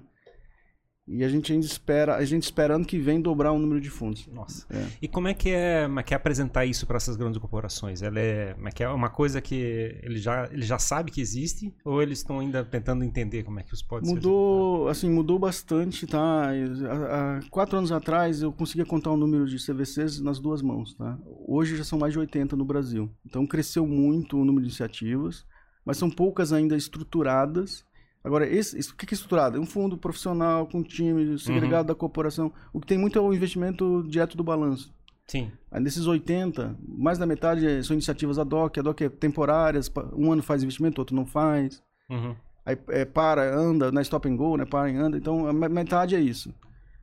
[1.05, 4.25] E a gente ainda espera, a gente esperando que vem dobrar o número de fundos.
[4.27, 4.65] Nossa.
[4.69, 4.87] É.
[5.01, 8.01] E como é que é, como é que é apresentar isso para essas grandes corporações?
[8.01, 9.55] Ela é, como é que é uma coisa que
[10.01, 13.63] ele já, ele já sabe que existe ou eles estão ainda tentando entender como é
[13.63, 14.91] que isso pode mudou, ser?
[14.91, 16.49] assim, mudou bastante, tá?
[16.49, 20.93] Há, há, quatro anos atrás eu conseguia contar o número de CVCs nas duas mãos,
[20.95, 21.19] tá?
[21.45, 23.09] Hoje já são mais de 80 no Brasil.
[23.25, 25.45] Então cresceu muito o número de iniciativas,
[25.85, 27.85] mas são poucas ainda estruturadas
[28.23, 29.57] Agora, esse, isso, o que é estruturado?
[29.57, 32.53] É um fundo profissional, com time, segregado da corporação.
[32.71, 34.93] O que tem muito é o investimento direto do balanço.
[35.27, 35.51] Sim.
[35.69, 38.77] Aí, desses 80, mais da metade são iniciativas ad hoc.
[38.77, 41.83] Ad hoc é temporárias, um ano faz investimento, outro não faz.
[42.09, 42.35] Uhum.
[42.65, 44.65] Aí é, para, anda, na stop and go, né?
[44.65, 45.17] Para e anda.
[45.17, 46.53] Então, metade é isso.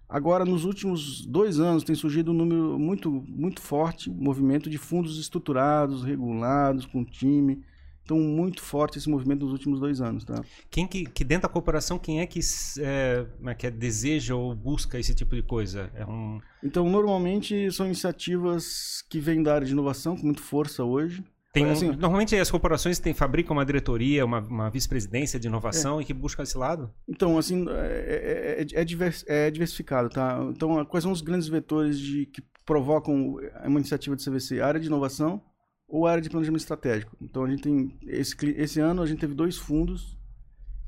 [0.09, 5.21] Agora, nos últimos dois anos, tem surgido um número muito, muito forte, movimento de fundos
[5.21, 7.62] estruturados, regulados, com time.
[8.11, 10.43] Então, muito forte esse movimento nos últimos dois anos, tá?
[10.69, 12.41] Quem que, que dentro da corporação, quem é que,
[12.81, 15.91] é, é que é, deseja ou busca esse tipo de coisa?
[15.95, 16.41] É um...
[16.61, 21.23] Então, normalmente, são iniciativas que vêm da área de inovação, com muita força hoje.
[21.53, 26.03] Tem Assim, normalmente as corporações têm, fabricam uma diretoria, uma, uma vice-presidência de inovação É.
[26.03, 26.93] e que busca esse lado?
[27.09, 30.39] Então, assim, é, é- é divers- é diversificado, tá?
[30.51, 34.61] Então, quais são os grandes vetores de, que provocam uma iniciativa de CVC?
[34.61, 35.43] A área de inovação
[35.91, 37.16] ou a área de planejamento estratégico?
[37.20, 40.16] Então, a gente tem, esse, esse ano, a gente teve dois fundos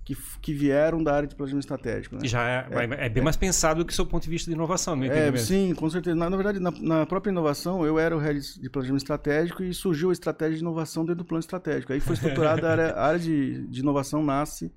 [0.05, 2.23] que, que vieram da área de planejamento estratégico, né?
[2.25, 2.67] Já é,
[3.07, 5.13] é bem mais pensado do que o seu ponto de vista de inovação, no meu
[5.13, 6.17] É, sim, com certeza.
[6.17, 9.75] Na, na verdade, na, na própria inovação, eu era o head de planejamento estratégico e
[9.75, 11.93] surgiu a estratégia de inovação dentro do plano estratégico.
[11.93, 14.73] Aí foi estruturada a área, a área de, de inovação nasce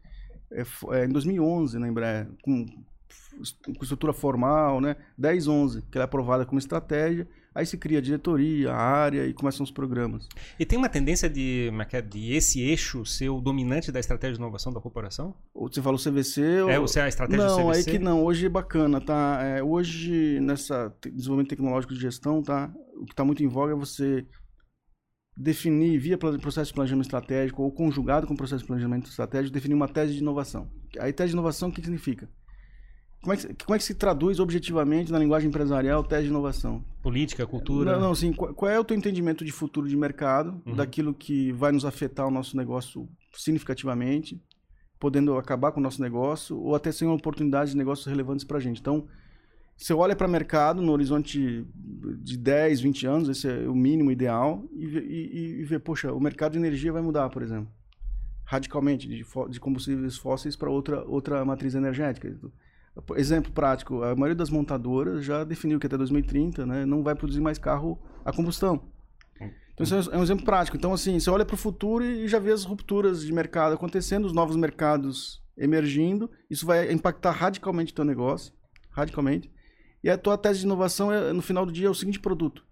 [0.51, 4.95] é, é, em 2011 na Embraer, com, com estrutura formal, né?
[5.17, 7.27] 10, 11, que ela é aprovada como estratégia.
[7.55, 10.27] Aí se cria a diretoria, a área e começam os programas.
[10.59, 14.33] E tem uma tendência de, é é, de esse eixo ser o dominante da estratégia
[14.33, 15.33] de inovação da corporação?
[15.53, 16.85] Ou Você falou CVC É, ou...
[16.85, 17.91] se é a estratégia Não, do aí CVC?
[17.91, 18.25] que não.
[18.25, 19.39] Hoje é bacana, tá?
[19.41, 22.69] É, hoje, nessa desenvolvimento tecnológico de gestão, tá?
[22.97, 24.27] O que está muito em voga é você
[25.37, 29.75] definir, via processo de planejamento estratégico ou conjugado com o processo de planejamento estratégico, definir
[29.75, 30.69] uma tese de inovação.
[30.99, 32.29] Aí, tese de inovação, o que significa?
[33.25, 36.29] Como é que, se- como é que se traduz objetivamente na linguagem empresarial tese de
[36.29, 36.85] inovação?
[37.01, 37.93] Política, cultura?
[37.93, 40.75] Não, não, assim, qual, qual é o teu entendimento de futuro de mercado, Uhum.
[40.75, 44.39] daquilo que vai nos afetar o nosso negócio significativamente,
[44.99, 48.57] podendo acabar com o nosso negócio, ou até ser uma oportunidade de negócios relevantes para
[48.57, 48.79] a gente.
[48.79, 49.07] Então,
[49.75, 51.65] você olha para o mercado no horizonte
[52.21, 56.13] de 10, 20 anos, esse é o mínimo ideal, e vê, e, e vê poxa,
[56.13, 57.67] o mercado de energia vai mudar, por exemplo,
[58.45, 62.35] radicalmente, de, de combustíveis fósseis para outra, outra matriz energética.
[63.17, 67.41] Exemplo prático, a maioria das montadoras já definiu que até 2030 né, não vai produzir
[67.41, 68.89] mais carro a combustão.
[69.73, 70.77] Então, isso é um exemplo prático.
[70.77, 74.23] Então, assim, você olha para o futuro e já vê as rupturas de mercado acontecendo,
[74.23, 76.31] os novos mercados emergindo.
[76.49, 78.53] Isso vai impactar radicalmente o teu negócio,
[78.91, 79.51] radicalmente.
[80.01, 82.63] E a tua tese de inovação, é, no final do dia, é o seguinte produto.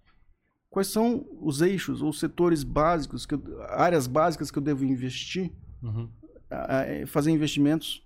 [0.70, 5.52] Quais são os eixos ou setores básicos, que eu- áreas básicas que eu devo investir
[5.82, 6.10] Uhum.
[6.50, 8.02] a- a- fazer investimentos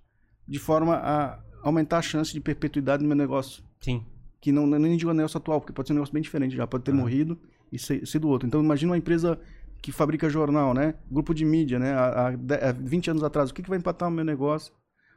[0.47, 3.63] de forma a aumentar a chance de perpetuidade do meu negócio.
[3.80, 4.03] Sim.
[4.39, 6.84] Que não, nem um negócio atual, porque pode ser um negócio bem diferente já, pode
[6.84, 7.38] ter morrido
[7.72, 8.47] e ser, ser do outro.
[8.47, 9.39] Então imagina uma empresa
[9.82, 10.95] que fabrica jornal, né?
[11.09, 11.93] Grupo de mídia, né?
[11.93, 14.74] Há, há 20 anos atrás, o que, que vai empatar o meu negócio?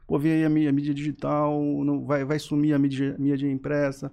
[0.07, 3.49] Pô, vem aí a mídia, a mídia digital, não, vai, vai sumir a mídia, mídia
[3.49, 4.11] impressa,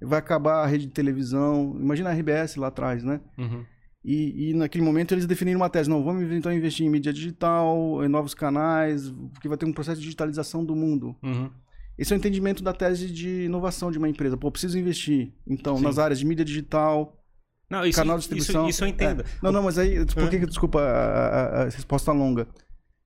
[0.00, 1.76] vai acabar a rede de televisão.
[1.78, 3.20] Imagina a RBS lá atrás, né?
[3.36, 3.64] Uhum.
[4.04, 8.02] E, e naquele momento eles definiram uma tese, não, vamos então investir em mídia digital,
[8.04, 11.14] em novos canais, porque vai ter um processo de digitalização do mundo.
[11.22, 11.50] Uhum.
[11.98, 14.36] Esse é o entendimento da tese de inovação de uma empresa.
[14.36, 15.82] Pô, preciso investir, então, Sim.
[15.82, 17.20] nas áreas de mídia digital,
[17.68, 18.68] Não, isso, canal de isso, distribuição.
[18.68, 19.22] isso eu entendo.
[19.22, 19.24] É.
[19.42, 22.46] Não, não, mas aí, por que, que- desculpa a, a- a resposta longa?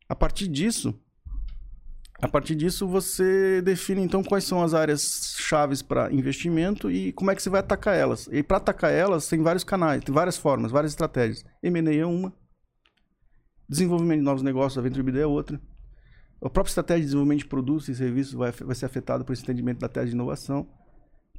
[0.09, 0.95] A partir disso,
[2.21, 7.31] a partir disso você define então quais são as áreas chaves para investimento e como
[7.31, 8.29] é que você vai atacar elas.
[8.31, 11.45] E para atacar elas tem vários canais, tem várias formas, várias estratégias.
[11.63, 12.33] M&A é uma,
[13.69, 15.59] desenvolvimento de novos negócios, a Venture BD é outra.
[16.45, 19.43] A própria estratégia de desenvolvimento de produtos e serviços vai, vai ser afetada por esse
[19.43, 20.67] entendimento da tese de inovação.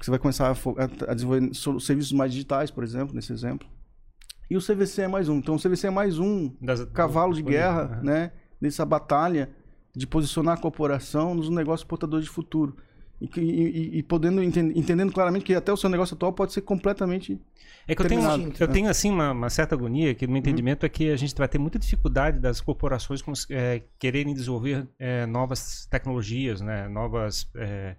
[0.00, 1.50] Você vai começar a, a- desenvolver
[1.80, 3.68] serviços mais digitais, por exemplo, nesse exemplo.
[4.50, 5.36] E o CVC é mais um.
[5.38, 8.04] Então, o CVC é mais um Das- cavalo de guerra, Uhum.
[8.04, 8.32] né?
[8.60, 9.50] Nessa batalha
[9.94, 12.76] de posicionar a corporação nos negócios portadores de futuro.
[13.20, 16.60] E, e- e- podendo enten- entendendo claramente que até o seu negócio atual pode ser
[16.62, 17.40] completamente
[17.86, 18.20] É que eu tenho,
[18.60, 21.34] eu tenho assim uma, uma certa agonia que no meu entendimento é que a gente
[21.34, 26.88] vai ter muita dificuldade das corporações cons- é, quererem desenvolver é, novas tecnologias, né?
[26.88, 27.96] Novas é,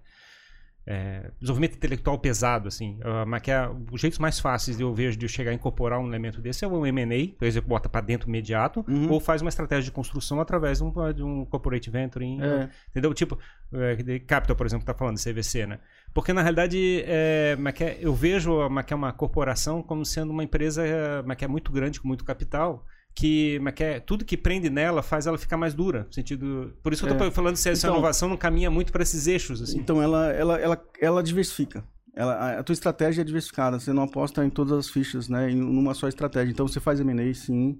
[0.86, 2.98] é, desenvolvimento intelectual pesado, assim.
[3.02, 5.54] Ah, mas que é, os jeitos mais fáceis de eu vejo de eu chegar a
[5.54, 9.10] incorporar um elemento desse é o M&A, por exemplo, bota para dentro imediato, Uhum.
[9.10, 12.68] ou faz uma estratégia de construção através de um, de um corporate venturing, É.
[12.90, 13.12] entendeu?
[13.12, 13.36] Tipo,
[13.72, 15.78] é, de Capital, por exemplo, tá falando de CVC, né?
[16.14, 20.30] Porque na realidade, é, é- eu vejo a mas que é uma corporação como sendo
[20.30, 20.82] uma empresa
[21.26, 24.68] mas que é muito grande, com muito capital, que, mas que é, tudo que prende
[24.68, 26.06] nela faz ela ficar mais dura.
[26.10, 27.30] Sentido, por isso que eu tô É.
[27.30, 29.78] falando se essa Então- inovação não caminha muito para esses eixos, assim.
[29.78, 31.82] Então ela, ela, ela, ela diversifica.
[32.14, 33.80] Ela, a- tua estratégia é diversificada.
[33.80, 35.50] Você não aposta em todas as fichas, né?
[35.50, 36.52] Em numa só estratégia.
[36.52, 37.78] Então você faz M&A, sim.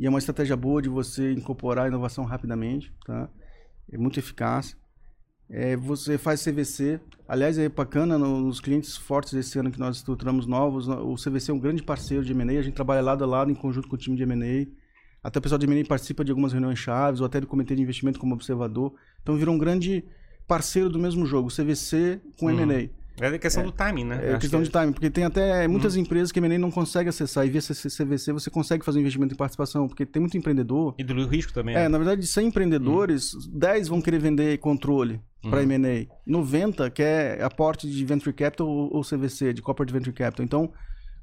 [0.00, 3.28] E é uma estratégia boa de você incorporar a inovação rapidamente, tá?
[3.92, 4.74] é muito eficaz.
[5.52, 6.98] É, você faz CVC.
[7.28, 10.88] Aliás, é bacana nos clientes fortes desse ano que nós estruturamos novos.
[10.88, 12.58] O CVC é um grande parceiro de M&A.
[12.58, 14.66] A gente trabalha lado a lado em conjunto com o time de M&A.
[15.22, 17.82] Até o pessoal de M&A participa de algumas reuniões chaves ou até do comitê de
[17.82, 18.94] investimento como observador.
[19.22, 20.02] Então virou um grande
[20.48, 22.58] parceiro do mesmo jogo, CVC com hum.
[22.58, 23.01] M&A.
[23.22, 24.34] É questão é, do timing, né?
[24.34, 24.66] É questão que...
[24.66, 26.00] de timing, porque tem até muitas hum.
[26.00, 29.34] empresas que a M&A não consegue acessar e via CVC você consegue fazer um investimento
[29.34, 30.94] em participação, porque tem muito empreendedor.
[30.98, 31.74] E do risco também.
[31.74, 31.88] É, né?
[31.88, 33.50] na verdade, de 100 empreendedores, hum.
[33.52, 35.50] 10 vão querer vender controle hum.
[35.50, 36.06] para M&A.
[36.26, 40.44] 90 quer aporte de venture capital ou CVC, de corporate venture capital.
[40.44, 40.72] Então,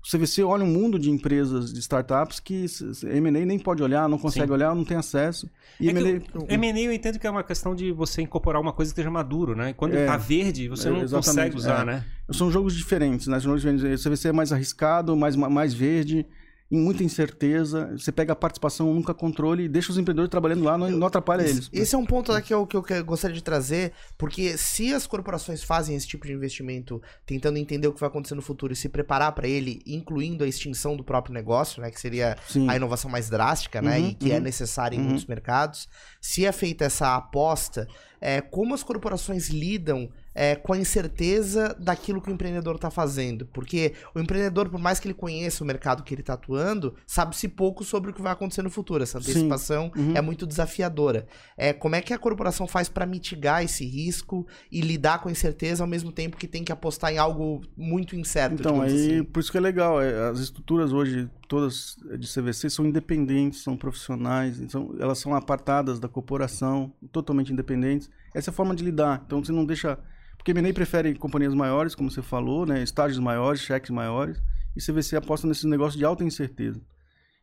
[0.01, 2.65] o CVC olha um mundo de empresas, de startups que
[3.03, 4.53] M&A nem pode olhar, não consegue Sim.
[4.53, 5.49] olhar, não tem acesso.
[5.79, 6.79] E é M&A...
[6.79, 9.73] eu entendo que é uma questão de você incorporar uma coisa que esteja maduro, né?
[9.73, 11.85] Quando está é, verde, você não consegue usar, é.
[11.85, 12.05] né?
[12.31, 13.39] São jogos diferentes, né?
[13.39, 14.05] São jogos diferentes.
[14.05, 16.25] O CVC é mais arriscado, mais, mais verde
[16.71, 17.91] em muita incerteza.
[17.97, 21.41] Você pega a participação, nunca controle e deixa os empreendedores trabalhando lá, não, não atrapalha
[21.41, 21.69] esse, eles.
[21.73, 25.63] Esse é um ponto que eu, que eu gostaria de trazer, porque se as corporações
[25.63, 28.87] fazem esse tipo de investimento, tentando entender o que vai acontecer no futuro e se
[28.87, 32.69] preparar para ele, incluindo a extinção do próprio negócio, né, que seria Sim.
[32.69, 35.05] a inovação mais drástica, né, uhum, e que é uhum, é necessária em uhum.
[35.05, 35.89] muitos mercados,
[36.21, 37.87] se é feita essa aposta,
[38.21, 43.45] é, como as corporações lidam é, com a incerteza daquilo que o empreendedor está fazendo.
[43.47, 47.47] Porque o empreendedor, por mais que ele conheça o mercado que ele está atuando, sabe-se
[47.47, 49.03] pouco sobre o que vai acontecer no futuro.
[49.03, 50.15] Essa antecipação uhum.
[50.15, 51.27] é muito desafiadora.
[51.57, 55.31] É, como é que a corporação faz para mitigar esse risco e lidar com a
[55.31, 58.59] incerteza ao mesmo tempo que tem que apostar em algo muito incerto?
[58.59, 59.23] Então, aí, assim?
[59.23, 60.01] por isso que é legal.
[60.01, 65.99] É, as estruturas hoje, todas de CVC, são independentes, são profissionais, então, elas são apartadas
[65.99, 68.09] da corporação, totalmente independentes.
[68.33, 69.23] Essa é a forma de lidar.
[69.25, 69.97] Então, você não deixa
[70.39, 72.81] porque M&A prefere companhias maiores, como você falou, né?
[72.81, 74.41] estágios maiores, cheques maiores,
[74.73, 76.79] e CVC aposta nesses negócios de alta incerteza.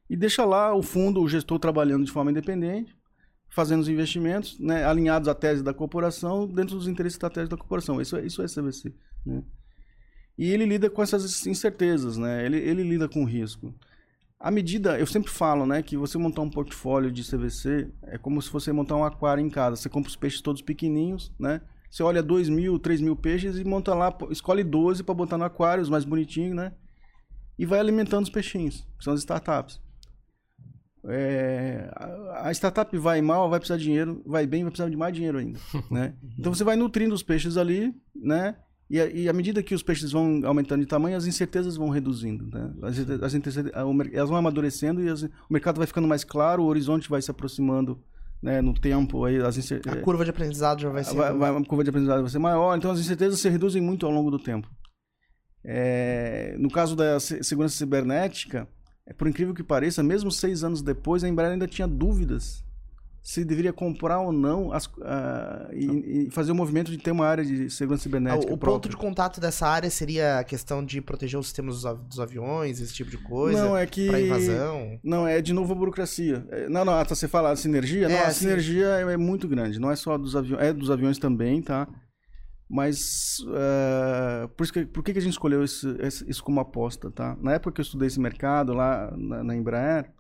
[0.09, 2.97] E deixa lá o fundo, o gestor trabalhando de forma independente,
[3.51, 4.85] fazendo os investimentos, né?
[4.85, 8.01] alinhados à tese da corporação, dentro dos interesses tese da corporação.
[8.01, 8.95] Isso, é, isso é CVC.
[9.27, 9.43] Né?
[10.39, 12.47] E ele lida com essas incertezas, né?
[12.47, 13.75] ele, ele lida com risco.
[14.39, 18.41] À medida, eu sempre falo, né, que você montar um portfólio de CVC é como
[18.43, 19.77] se você montar um aquário em casa.
[19.77, 21.63] Você compra os peixes todos pequenininhos, né?
[21.91, 25.45] Você olha 2 mil, 3 mil peixes e monta lá, escolhe 12 para botar no
[25.45, 26.73] aquário, os mais bonitinhos, né?
[27.59, 29.81] E vai alimentando os peixinhos, que são as startups.
[31.09, 31.89] É,
[32.35, 35.39] a startup vai mal, vai precisar de dinheiro, vai bem, vai precisar de mais dinheiro
[35.39, 35.59] ainda,
[35.91, 36.15] né?
[36.39, 38.57] Então você vai nutrindo os peixes ali, né?
[38.89, 42.49] E, e à medida que os peixes vão aumentando de tamanho, as incertezas vão reduzindo,
[42.53, 42.73] né?
[42.83, 43.57] As, as,
[44.13, 47.31] elas vão amadurecendo e as, o mercado vai ficando mais claro, o horizonte vai se
[47.31, 48.01] aproximando
[48.43, 49.87] né, no tempo aí as incert...
[49.87, 52.39] a curva de aprendizado já vai ser vai, vai, a curva de aprendizado vai ser
[52.39, 54.69] maior então as incertezas se reduzem muito ao longo do tempo
[55.65, 58.69] é, no caso da segurança cibernética
[59.07, 62.65] é, por incrível que pareça mesmo seis anos depois a Embraer ainda tinha dúvidas
[63.27, 67.27] se deveria comprar ou não as, uh, e, e, fazer o movimento de ter uma
[67.27, 68.53] área de segurança cibernética.
[68.53, 72.21] Ah, o, ponto de contato dessa área seria a questão de proteger os sistemas dos,
[72.21, 73.61] aviões, esse tipo de coisa?
[73.65, 74.07] Não, é que.
[74.07, 75.01] Pra invasão?
[75.03, 76.47] Não, é de novo a burocracia.
[76.51, 78.07] É, não, não, você fala a sinergia?
[78.07, 78.45] É, não, a assim...
[78.45, 79.81] sinergia é, é, muito grande.
[79.81, 81.89] Não é só dos aviões, é dos aviões também, tá?
[82.71, 85.97] Mas uh, por, que, por que, que a gente escolheu isso,
[86.29, 87.37] isso como aposta, tá?
[87.41, 90.15] Na época que eu estudei esse mercado lá na, na Embraer,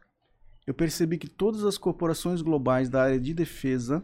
[0.67, 4.03] eu percebi que todas as corporações globais da área de defesa,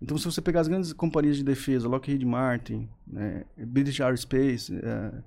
[0.00, 5.22] então se você pegar as grandes companhias de defesa, Lockheed Martin, né, British Aerospace, é,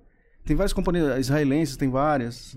[0.45, 2.55] tem várias companhias israelenses, tem várias.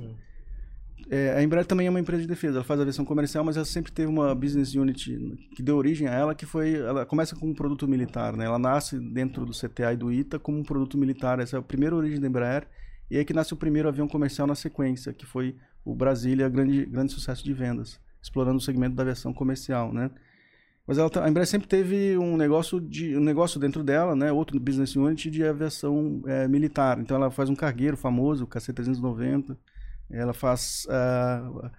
[1.10, 3.66] É, a Embraer também é uma empresa de defesa, ela faz aviação comercial, mas ela
[3.66, 5.18] sempre teve uma business unit
[5.54, 8.46] que deu origem a ela, que foi, ela começa com um produto militar, né?
[8.46, 11.62] Ela nasce dentro do CTA e do ITA como um produto militar, essa é a
[11.62, 12.66] primeira origem da Embraer,
[13.10, 16.86] e aí que nasce o primeiro avião comercial na sequência, que foi o Brasília grande,
[16.86, 20.10] grande sucesso de vendas, explorando o segmento da aviação comercial, né?
[20.86, 24.30] Mas ela, tá, a Embraer sempre teve um negócio de um negócio dentro dela, né?
[24.30, 26.98] Outro business unit de aviação é, militar.
[26.98, 29.56] Então ela faz um cargueiro famoso, o KC-390.
[30.10, 31.70] Ela faz uh,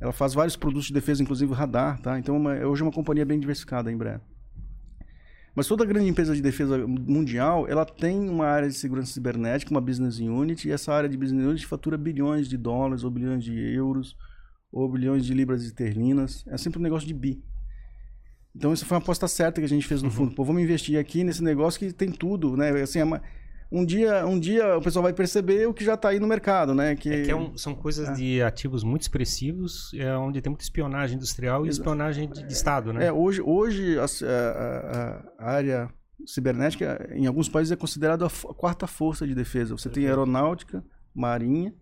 [0.00, 2.18] ela faz vários produtos de defesa, inclusive radar, tá?
[2.18, 4.20] Então é uma, hoje é uma companhia bem diversificada a Embraer.
[5.56, 9.80] Mas toda grande empresa de defesa mundial, ela tem uma área de segurança cibernética, uma
[9.80, 13.58] business unit, e essa área de business unit fatura bilhões de dólares, ou bilhões de
[13.74, 14.14] euros,
[14.70, 16.44] ou bilhões de libras esterlinas.
[16.46, 17.42] É sempre um negócio de bi.
[18.54, 20.14] Então, isso foi uma aposta certa que a gente fez no uhum.
[20.14, 20.34] fundo.
[20.34, 22.70] Pô, vamos investir aqui nesse negócio que tem tudo, né?
[22.82, 23.22] Assim, é uma
[23.70, 26.74] um dia, um dia o pessoal vai perceber o que já está aí no mercado,
[26.74, 26.94] né?
[26.94, 28.12] Que, é que é um, são coisas é.
[28.12, 31.80] de ativos muito expressivos, é onde tem muita espionagem industrial e Exato.
[31.80, 33.06] espionagem de, de, Estado, né?
[33.06, 35.90] É, hoje, hoje a, a, a, área
[36.24, 39.76] cibernética, em alguns países, é considerada a quarta força de defesa.
[39.76, 41.74] Você tem aeronáutica, marinha,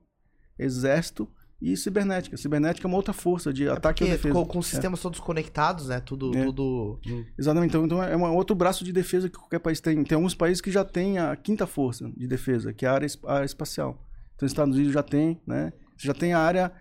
[0.58, 1.28] exército
[1.60, 2.36] e cibernética.
[2.36, 4.28] Cibernética é uma outra força de É ataque ou defesa.
[4.28, 4.70] ficou com os É.
[4.70, 6.00] sistemas todos conectados, né?
[6.00, 6.44] Tudo, É.
[6.44, 6.98] tudo.
[7.38, 7.70] Exatamente.
[7.70, 10.02] Então, então é um outro braço de defesa que qualquer país tem.
[10.04, 13.08] Tem alguns países que já têm a quinta força de defesa, que é a área,
[13.24, 13.98] a área espacial.
[14.34, 15.72] Então, os Estados Unidos já tem, né?
[15.96, 16.72] Você já tem a área.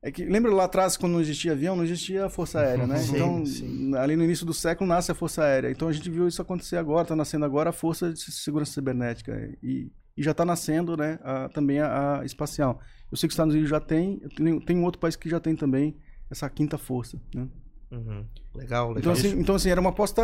[0.00, 2.98] É que, lembra lá atrás, quando não existia avião, não existia a Força Aérea, né?
[3.02, 3.96] Sim, então, sim.
[3.96, 5.70] ali no início do século nasce a Força Aérea.
[5.72, 9.32] Então, a gente viu isso acontecer agora, está nascendo agora a Força de Segurança Cibernética.
[9.60, 12.80] E, e já está nascendo né, a- também a, a espacial.
[13.10, 15.40] Eu sei que os Estados Unidos já tem, tem, tem um outro país que já
[15.40, 15.96] tem também
[16.30, 17.48] essa quinta força, né?
[17.90, 18.24] Uhum.
[18.54, 18.98] Legal, legal.
[18.98, 20.22] Então assim, então, assim, era uma aposta.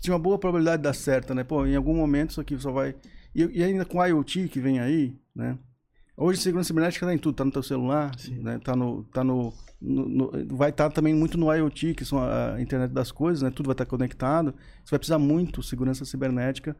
[0.00, 1.42] Tinha uma boa probabilidade de dar certo, né?
[1.42, 2.94] Pô, em algum momento isso aqui só vai.
[3.34, 5.58] E, e ainda com a IoT que vem aí, né?
[6.16, 8.10] Hoje segurança cibernética tá em tudo, tá no teu celular,
[8.42, 8.58] né?
[8.62, 9.04] Tá no.
[9.04, 12.90] Tá no, no- no- vai estar também muito no IoT, que são a, a internet
[12.92, 13.50] das coisas, né?
[13.50, 14.54] Tudo vai estar conectado.
[14.84, 16.76] Você vai precisar muito segurança cibernética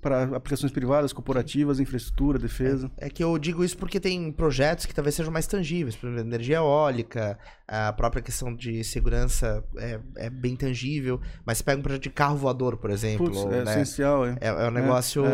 [0.00, 2.90] para aplicações privadas, corporativas, infraestrutura, defesa.
[2.96, 6.28] É que eu digo isso porque tem projetos que talvez sejam mais tangíveis, por exemplo,
[6.28, 11.82] energia eólica, a própria questão de segurança é, é bem tangível, mas você pega um
[11.82, 13.72] projeto de carro voador, por exemplo, Putz, é né?
[13.72, 14.36] essencial, é.
[14.40, 15.24] É, é um negócio.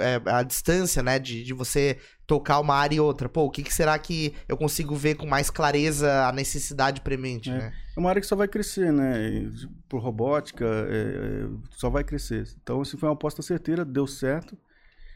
[0.00, 1.18] É, a distância, né?
[1.18, 3.28] De, de você tocar uma área e outra.
[3.28, 7.50] Pô, o que, que será que eu consigo ver com mais clareza a necessidade premente,
[7.50, 7.52] É.
[7.58, 7.72] né?
[7.96, 9.50] É uma área que só vai crescer, né?
[9.88, 12.48] Por robótica, é, é, só vai crescer.
[12.62, 14.58] Então, assim, foi uma aposta certeira, deu certo.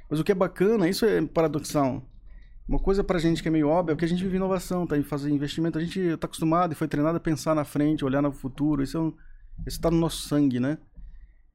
[0.09, 2.03] Mas o que é bacana, isso é paradoxal.
[2.69, 4.97] Uma coisa pra gente que é meio óbvia é que a gente vive inovação, tá?
[4.97, 5.77] Em fazer investimento.
[5.79, 8.83] A gente tá acostumado e foi treinado a pensar na frente, olhar no futuro.
[8.83, 9.13] Isso, é um,
[9.67, 10.79] isso tá no nosso sangue, né?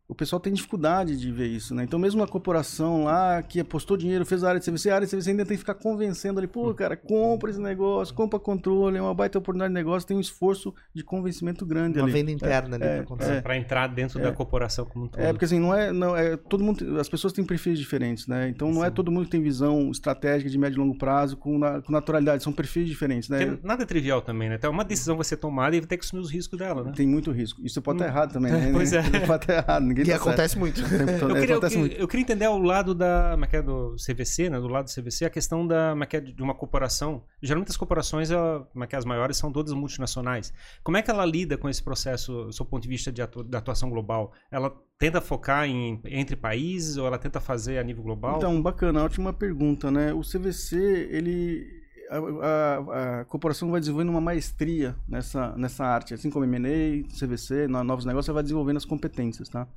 [0.06, 1.84] O pessoal tem dificuldade de ver isso, né?
[1.84, 5.08] Então, mesmo uma corporação lá que apostou dinheiro, fez a área de CVC, a área
[5.08, 8.98] de CVC ainda tem que ficar convencendo ali, pô, cara, compra esse negócio, compra controle,
[8.98, 12.12] é uma baita oportunidade de negócio, tem um esforço de convencimento grande Uma ali.
[12.14, 13.32] venda interna ali é, pra acontecer.
[13.32, 13.42] é.
[13.42, 15.22] Para entrar dentro da corporação como um todo.
[15.22, 18.50] É, porque assim, não é, não é, todo mundo, as pessoas têm perfis diferentes, né?
[18.50, 21.58] Então não é todo mundo que tem visão estratégica de médio e longo prazo com,
[21.58, 23.46] na- com naturalidade, são perfis diferentes, né?
[23.46, 24.56] Porque nada é trivial também, né?
[24.56, 26.92] Então, uma decisão vai ser tomada e vai ter que assumir os riscos dela, né?
[26.94, 27.66] Tem muito risco.
[27.66, 28.70] Isso pode estar errado também, né?
[28.74, 29.02] Pois é.
[29.26, 30.28] Pode estar errado, ninguém E tá certo.
[30.28, 30.82] acontece muito.
[30.82, 31.30] O tempo todo.
[31.32, 32.02] Eu queria, eu, acontece queria, muito.
[32.02, 34.60] eu queria entender ao lado da, é é, do CVC, né?
[34.60, 37.24] Do lado do CVC, a questão da, é é, de uma corporação.
[37.42, 38.30] Geralmente as corporações,
[38.72, 40.54] como é é, as maiores, são todas multinacionais.
[40.84, 43.44] Como é que ela lida com esse processo, do seu ponto de vista de atu-
[43.44, 44.32] da atuação global?
[44.52, 48.38] Ela tenta focar em, entre países ou ela tenta fazer a nível global?
[48.38, 50.14] Então, bacana, ótima pergunta, né?
[50.14, 51.82] O CVC, ele.
[52.10, 57.68] A, a- a corporação vai desenvolvendo uma maestria nessa, nessa arte, assim como M&A, CVC,
[57.68, 59.68] no- novos negócios, ela vai desenvolvendo as competências, tá?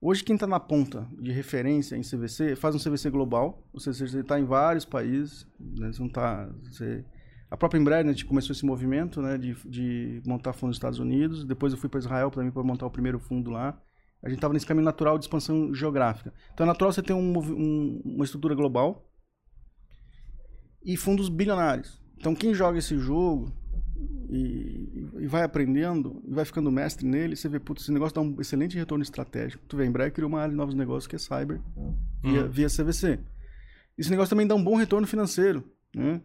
[0.00, 4.06] Hoje, quem está na ponta de referência em CVC faz um CVC global, ou seja,
[4.06, 5.92] você está em vários países, né?
[5.92, 7.04] Você não tá, você...
[7.50, 11.44] A própria Embraer né, começou esse movimento né, de, de montar fundos nos Estados Unidos,
[11.44, 13.80] depois eu fui para Israel para montar o primeiro fundo lá.
[14.22, 16.34] A gente estava nesse caminho natural de expansão geográfica.
[16.52, 19.08] Então é natural você ter um um- uma estrutura global
[20.84, 22.02] e fundos bilionários.
[22.18, 23.52] Então quem joga esse jogo
[24.28, 28.20] e, e vai aprendendo e vai ficando mestre nele, você vê, putz, esse negócio dá
[28.20, 29.64] um excelente retorno estratégico.
[29.66, 31.60] Tu vê, a Embraer criou uma área de novos negócios que é cyber
[32.22, 33.18] via, via CVC.
[33.96, 36.20] Esse negócio também dá um bom retorno financeiro, né?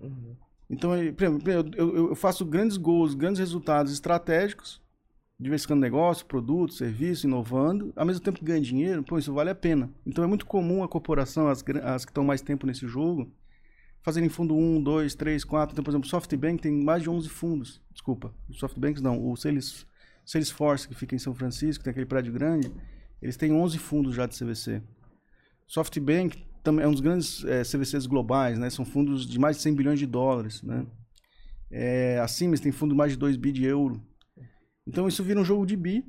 [0.70, 4.82] Então, por exemplo, eu, eu- eu faço grandes gols, grandes resultados estratégicos,
[5.40, 9.56] diversificando negócio, produto, serviço, inovando, ao mesmo tempo que ganha dinheiro, pô, isso vale a
[9.56, 9.90] pena.
[10.06, 13.32] Então é muito comum a corporação, as, as que estão mais tempo nesse jogo,
[14.02, 15.74] fazerem fundo 1, 2, 3, 4.
[15.74, 17.82] Então, por exemplo, o SoftBank tem mais de 11 fundos.
[17.92, 19.86] Desculpa, o SoftBank não, o Sales,
[20.26, 22.72] Salesforce, que fica em São Francisco, tem aquele prédio grande,
[23.22, 24.82] eles têm 11 fundos já de CVC.
[25.68, 28.70] SoftBank também é um dos grandes eh, CVCs globais, né?
[28.70, 30.86] São fundos de mais de 100 bilhões de dólares, né?
[31.72, 34.02] É, a Siemens tem fundo mais de 2 bi de euro.
[34.86, 36.06] Então isso vira um jogo de bi.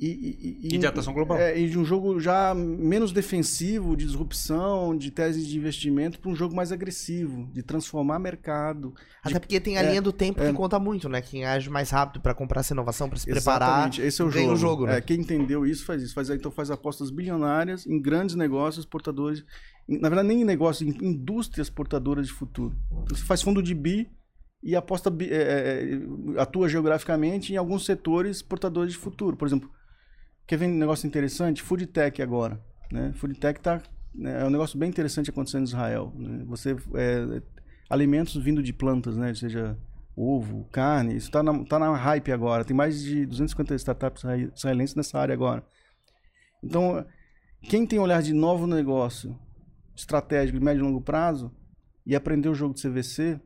[0.00, 1.36] E, e, E de atuação global.
[1.38, 6.30] É, e de um jogo já menos defensivo, de disrupção, de tese de investimento, para
[6.30, 8.90] um jogo mais agressivo, de transformar mercado.
[9.24, 10.46] de- Até porque tem a é, linha do tempo é.
[10.46, 11.20] que conta muito, né?
[11.20, 14.30] Quem age mais rápido pra comprar essa inovação, pra se preparar, Exatamente, esse é o
[14.30, 14.52] jogo.
[14.52, 14.98] o jogo, né?
[14.98, 16.14] É, quem entendeu isso faz isso.
[16.14, 19.44] Faz, então faz apostas bilionárias em grandes negócios portadores.
[19.88, 22.76] em- Na verdade, nem em negócios, em indústrias portadoras de futuro.
[23.08, 24.08] Você faz fundo de bi
[24.62, 25.24] e aposta é,
[26.36, 29.36] é, atua geograficamente em alguns setores portadores de futuro.
[29.36, 29.70] Por exemplo,
[30.48, 31.62] quer ver um negócio interessante?
[31.62, 32.60] Food tech agora.
[32.90, 33.12] Né?
[33.14, 33.82] Food tech tá,
[34.14, 36.12] né, é um negócio bem interessante acontecendo em Israel.
[36.16, 36.42] né?
[36.46, 37.42] Você é,
[37.88, 39.32] alimentos vindo de plantas, né?
[39.34, 39.78] seja
[40.16, 42.64] ovo, carne, isso está na, tá na hype agora.
[42.64, 45.62] Tem mais de 250 startups israel- israelenses nessa área agora.
[46.64, 47.06] Então,
[47.62, 49.38] quem tem olhar de novo negócio,
[49.94, 51.52] estratégico de médio e longo prazo,
[52.06, 53.38] e aprender o jogo de CVC,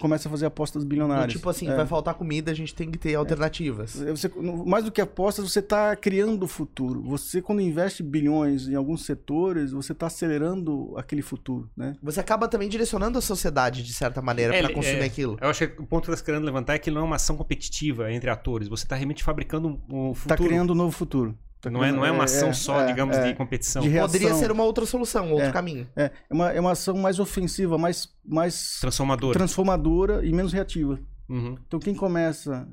[0.00, 1.32] começa a fazer apostas bilionárias.
[1.32, 1.74] Tipo assim, É.
[1.76, 3.94] vai faltar comida, a gente tem que ter alternativas.
[3.96, 7.02] Você, no- mais do que apostas, você está criando o futuro.
[7.02, 11.96] Você, quando investe bilhões em alguns setores, você está acelerando aquele futuro, né?
[12.02, 15.36] Você acaba também direcionando a sociedade, de certa maneira, É, pra consumir é, aquilo.
[15.40, 17.16] Eu acho que o ponto que você está querendo levantar é que não é uma
[17.16, 18.68] ação competitiva entre atores.
[18.68, 20.48] Você está realmente fabricando um, Está futuro.
[20.48, 21.36] criando um novo futuro.
[21.68, 23.28] Não, é, não é uma ação só, é, digamos, é.
[23.28, 23.82] de competição.
[23.82, 24.08] De reação.
[24.12, 25.52] Poderia ser uma outra solução, outro É.
[25.52, 25.86] caminho.
[25.96, 29.32] É, é uma, é uma ação mais ofensiva, mais, mais Transformador.
[29.32, 30.98] transformadora e menos reativa.
[31.28, 31.56] Uhum.
[31.66, 32.66] Então quem começa,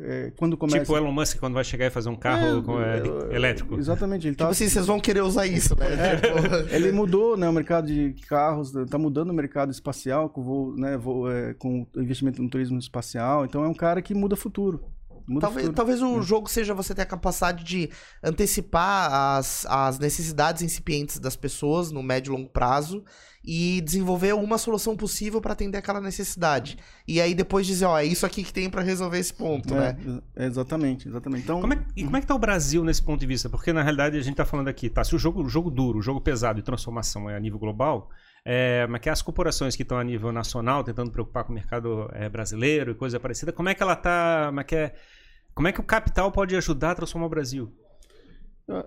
[0.00, 0.80] é, quando começa...
[0.80, 2.98] Tipo o Elon Musk quando vai chegar e fazer um carro É, com, é,
[3.32, 3.78] é, elétrico.
[3.78, 5.86] Exatamente, ele tá, Tipo assim, vocês vão querer usar isso, né?
[6.20, 10.76] Tipo, ele mudou né, o mercado de carros, está mudando o mercado espacial com, voo,
[10.76, 13.44] né, voo, é, com investimento no turismo espacial.
[13.44, 14.84] Então é um cara que muda futuro.
[15.26, 15.76] Muda Talvez, futuro.
[15.76, 16.18] talvez Hum.
[16.18, 17.90] o jogo seja você ter a capacidade de
[18.22, 23.04] antecipar as, as necessidades incipientes das pessoas no médio e longo prazo
[23.44, 26.78] e desenvolver uma solução possível para atender aquela necessidade.
[27.08, 29.94] E aí depois dizer, ó, é isso aqui que tem para resolver esse ponto, É,
[29.94, 30.20] né?
[30.36, 31.42] é, exatamente, exatamente.
[31.42, 33.48] Então, Como é, e como é que tá o Brasil nesse ponto de vista?
[33.50, 35.02] Porque na realidade a gente tá falando aqui, tá?
[35.02, 38.10] Se o jogo, o jogo duro, o jogo pesado e transformação é a nível global,
[38.44, 42.08] é, mas que as corporações que estão a nível nacional tentando preocupar com o mercado
[42.12, 44.46] é, brasileiro e coisa parecida, como é que ela tá.
[44.46, 44.94] Como é que, é,
[45.54, 47.72] como é que o capital pode ajudar a transformar o Brasil?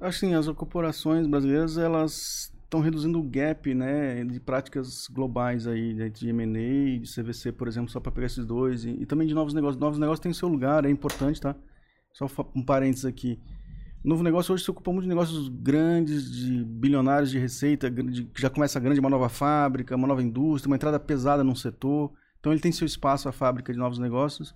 [0.01, 6.09] assim, as corporações brasileiras elas estão reduzindo o gap, né, de práticas globais aí, né,
[6.09, 9.33] de M&A, de CVC, por exemplo, só para pegar esses dois e, e também de
[9.33, 9.79] novos negócios.
[9.79, 11.55] Novos negócios têm seu lugar, é importante, tá?
[12.13, 13.39] Só um parênteses aqui.
[14.05, 18.39] Novo negócio hoje se ocupa muito de negócios grandes, de bilionários de receita, de- que
[18.39, 22.11] já começa grande, uma nova fábrica, uma nova indústria, uma entrada pesada num setor.
[22.39, 24.53] Então ele tem seu espaço, a fábrica de novos negócios.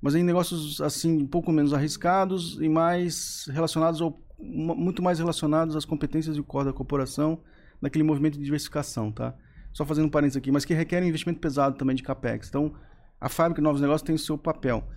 [0.00, 5.18] Mas em negócios assim, um pouco menos arriscados e mais relacionados ao mu- muito mais
[5.18, 7.40] relacionados às competências e o core da corporação
[7.82, 9.34] naquele movimento de diversificação, tá?
[9.74, 12.48] Só fazendo um parênteses aqui, mas que requerem investimento pesado também de capex.
[12.48, 12.72] Então,
[13.20, 14.88] a fábrica de novos negócios tem o seu papel.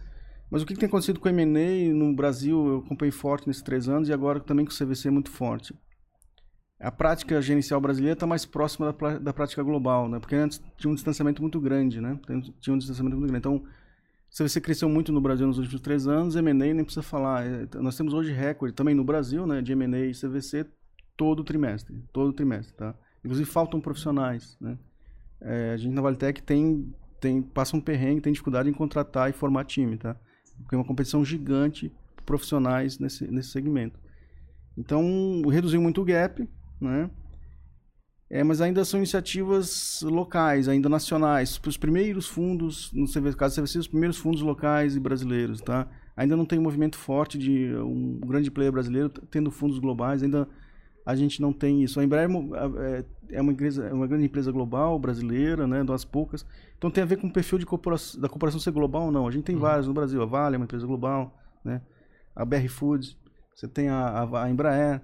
[0.50, 3.62] Mas o que que tem acontecido com o M&A no Brasil, eu acompanhei forte nesses
[3.62, 5.76] três anos e agora também com o CVC muito forte.
[6.80, 10.18] A prática gerencial brasileira está mais próxima da, da prática global, né?
[10.20, 12.18] Porque antes tinha um distanciamento muito grande, né?
[12.60, 13.48] Tinha um distanciamento muito grande.
[13.48, 13.64] Então,
[14.32, 17.46] CVC cresceu muito no Brasil nos últimos três anos, M&A nem precisa falar.
[17.46, 20.66] É, Nós temos hoje recorde também no Brasil, né, de M&A e CVC
[21.18, 22.96] todo trimestre, todo trimestre, tá?
[23.26, 24.78] Inclusive faltam profissionais, né?
[25.42, 29.34] É, a gente na Valitec tem, tem passa um perrengue, tem dificuldade em contratar e
[29.34, 30.16] formar time, tá?
[30.62, 34.00] Porque é uma competição gigante por profissionais nesse, nesse segmento.
[34.78, 36.48] Então, reduziu muito o gap,
[36.80, 37.10] né?
[38.30, 41.60] É, mas ainda são iniciativas locais, ainda nacionais.
[41.66, 45.88] Os primeiros fundos, no caso CVC, os primeiros fundos locais e brasileiros, tá?
[46.16, 50.48] Ainda não tem um movimento forte de um grande player brasileiro tendo fundos globais, ainda
[51.10, 52.00] a gente não tem isso.
[52.00, 53.06] A Embraer é é-
[53.38, 56.46] é uma, empresa, é uma grande empresa global, brasileira, né, das poucas.
[56.78, 59.28] Então tem a ver com o perfil de corporação, da corporação ser global ou não.
[59.28, 60.22] A gente tem várias no Brasil.
[60.22, 61.82] A Vale é uma empresa global, né?
[62.36, 63.18] A BR Foods,
[63.54, 65.02] você tem a, a, a Embraer.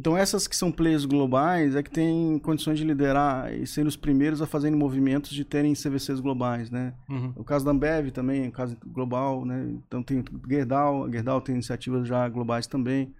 [0.00, 3.96] Então essas que são players globais é que têm condições de liderar e serem os
[3.96, 6.94] primeiros a fazerem movimentos de terem CVCs globais, né?
[7.08, 7.32] Uhum.
[7.34, 9.66] O caso da Ambev também é um caso global, né?
[9.86, 13.12] Então tem Gerdau, a Gerdau tem iniciativas já globais também.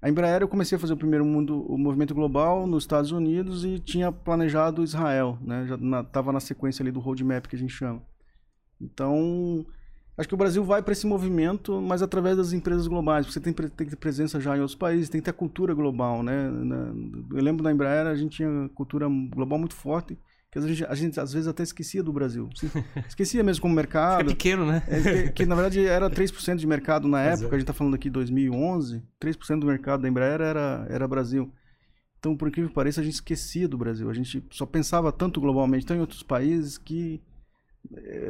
[0.00, 3.64] A Embraer eu comecei a fazer o primeiro mundo, o movimento global nos Estados Unidos
[3.64, 5.66] e tinha planejado Israel, né?
[5.66, 8.00] Já na, tava na sequência ali do roadmap que a gente chama.
[8.80, 9.66] Então,
[10.16, 13.26] acho que o Brasil vai para esse movimento, mas através das empresas globais.
[13.26, 15.74] Você tem, tem que ter presença já em outros países, tem que ter a cultura
[15.74, 16.48] global, né?
[16.48, 16.92] Na-
[17.36, 20.16] eu lembro da Embraer, a gente tinha cultura global muito forte,
[20.50, 22.48] que a gente, a gente às vezes até esquecia do Brasil.
[23.06, 24.26] Esquecia mesmo como Fica mercado.
[24.26, 24.82] pequeno, né?
[24.88, 27.56] É, que, que, na verdade era 3% de mercado na Pois época, é.
[27.56, 31.52] a gente tá falando aqui 2011, 3% do mercado da Embraer era, era Brasil.
[32.18, 34.10] Então, por incrível que pareça, a gente esquecia do Brasil.
[34.10, 37.22] A gente só pensava tanto globalmente, então em outros países que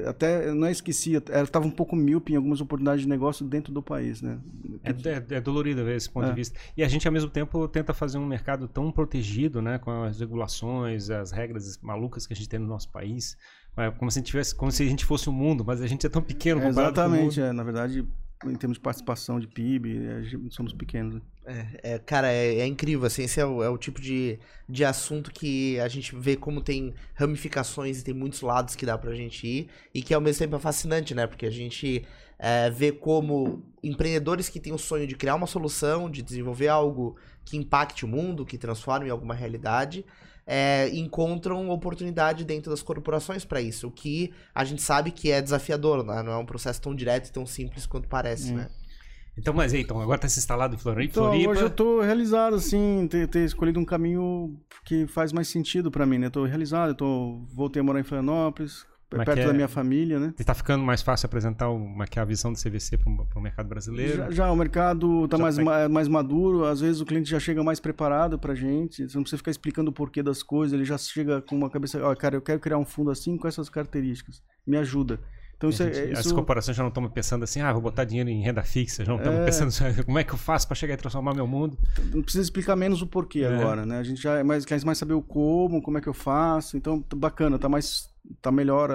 [0.07, 3.83] até não é esquecia, estava um pouco míope em algumas oportunidades de negócio dentro do
[3.83, 4.39] país, né?
[4.85, 6.31] É, é, é dolorido ver esse ponto É.
[6.31, 6.59] de vista.
[6.77, 9.79] E a gente, ao mesmo tempo, tenta fazer um mercado tão protegido, né?
[9.79, 13.37] Com as regulações, as regras malucas que a gente tem no nosso país.
[13.77, 15.87] É como se a gente, tivesse, como se a gente fosse o mundo, mas a
[15.87, 17.49] gente é tão pequeno É, comparado com o exatamente, mundo.
[17.49, 18.05] é, na verdade,
[18.45, 20.01] em termos de participação de PIB,
[20.51, 21.21] somos pequenos.
[21.49, 24.39] É, é, cara, é, é incrível, assim, esse é o, é o tipo de,
[24.69, 28.99] de assunto que a gente vê como tem ramificações e tem muitos lados que dá
[28.99, 32.05] pra gente ir, e que ao mesmo tempo é fascinante, né, porque a gente
[32.39, 37.17] é, vê como empreendedores que têm o sonho de criar uma solução, de desenvolver algo
[37.47, 40.05] que impacte o mundo, que transforme alguma realidade,
[40.47, 45.41] é, encontram oportunidade dentro das corporações pra isso, o que a gente sabe que é
[45.41, 46.23] desafiador, né?
[46.23, 48.57] não é um processo tão direto e tão simples quanto parece, Hum.
[48.57, 48.69] né?
[49.39, 51.11] Então, mas aí, então, agora tá se instalado em Floripa.
[51.21, 55.91] Então, hoje eu tô realizado, assim, ter, ter escolhido um caminho que faz mais sentido
[55.91, 56.29] pra mim, né?
[56.31, 60.19] Tô realizado, eu tô, voltei a morar em Florianópolis, perto que é- da minha família,
[60.19, 60.35] né?
[60.39, 63.69] Está ficando mais fácil apresentar uma, que é a visão do CVC para o mercado
[63.69, 64.17] brasileiro?
[64.17, 67.31] Já, já, o mercado está Já mais, tem- ma- mais maduro, às vezes o cliente
[67.31, 70.73] já chega mais preparado para gente, você não precisa ficar explicando o porquê das coisas,
[70.75, 73.47] ele já chega com uma cabeça, ó, cara, eu quero criar um fundo assim com
[73.49, 75.19] essas características, me ajuda.
[75.59, 78.05] Então isso, é, gente- As isso corporações já não estão pensando assim, ah, vou botar
[78.05, 79.45] dinheiro em renda fixa, já não estão É.
[79.45, 81.77] pensando assim, como é que eu faço para chegar e transformar meu mundo?
[82.15, 83.49] não precisa explicar menos o porquê É.
[83.55, 83.99] agora, né?
[83.99, 86.77] A gente já é mais, quer mais saber o como, como é que eu faço,
[86.77, 88.09] então bacana, tá mais,
[88.41, 88.89] tá melhor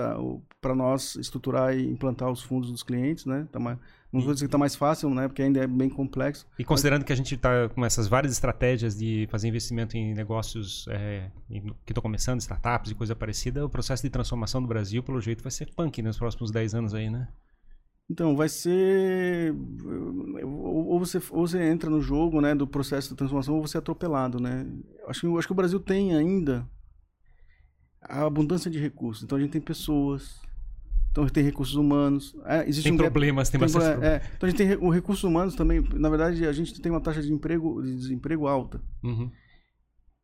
[0.61, 3.45] para nós estruturar e implantar os fundos dos clientes, né?
[3.51, 3.77] Tá mais,
[4.13, 5.27] não vou dizer que tá mais fácil, né?
[5.27, 6.45] Porque ainda é bem complexo.
[6.57, 10.85] E considerando que a gente está com essas várias estratégias de fazer investimento em negócios
[10.89, 15.19] é, que estão começando, startups e coisa parecida, o processo de transformação do Brasil, pelo
[15.19, 17.27] jeito, vai ser punk nos próximos 10 anos aí, né?
[18.09, 19.55] Então, vai ser.
[20.43, 23.79] Ou você, ou você entra no jogo né, do processo de transformação, ou você é
[23.79, 24.39] atropelado.
[24.39, 24.67] Né?
[25.07, 26.67] Acho, que- acho que o Brasil tem ainda
[28.01, 29.23] a abundância de recursos.
[29.23, 30.41] Então, a gente tem pessoas,
[31.13, 32.35] então, a gente tem recursos humanos.
[32.43, 34.21] É, existe Tem um gap- problemas, tem tem bastante pro- problemas.
[34.23, 35.79] é, então, a gente tem os recursos humanos também.
[35.93, 38.81] Na verdade, a gente tem uma taxa de, emprego, de desemprego alta.
[39.03, 39.29] Uhum.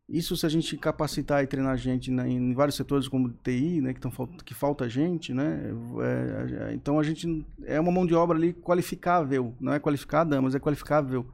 [0.08, 3.94] Isso se a gente capacitar e treinar gente né, em vários setores como TI, né,
[3.94, 4.10] que, tão,
[4.44, 5.70] que falta gente, né,
[6.02, 10.56] é, então a gente é uma mão de obra ali qualificável, não é qualificada, mas
[10.56, 11.24] é qualificável,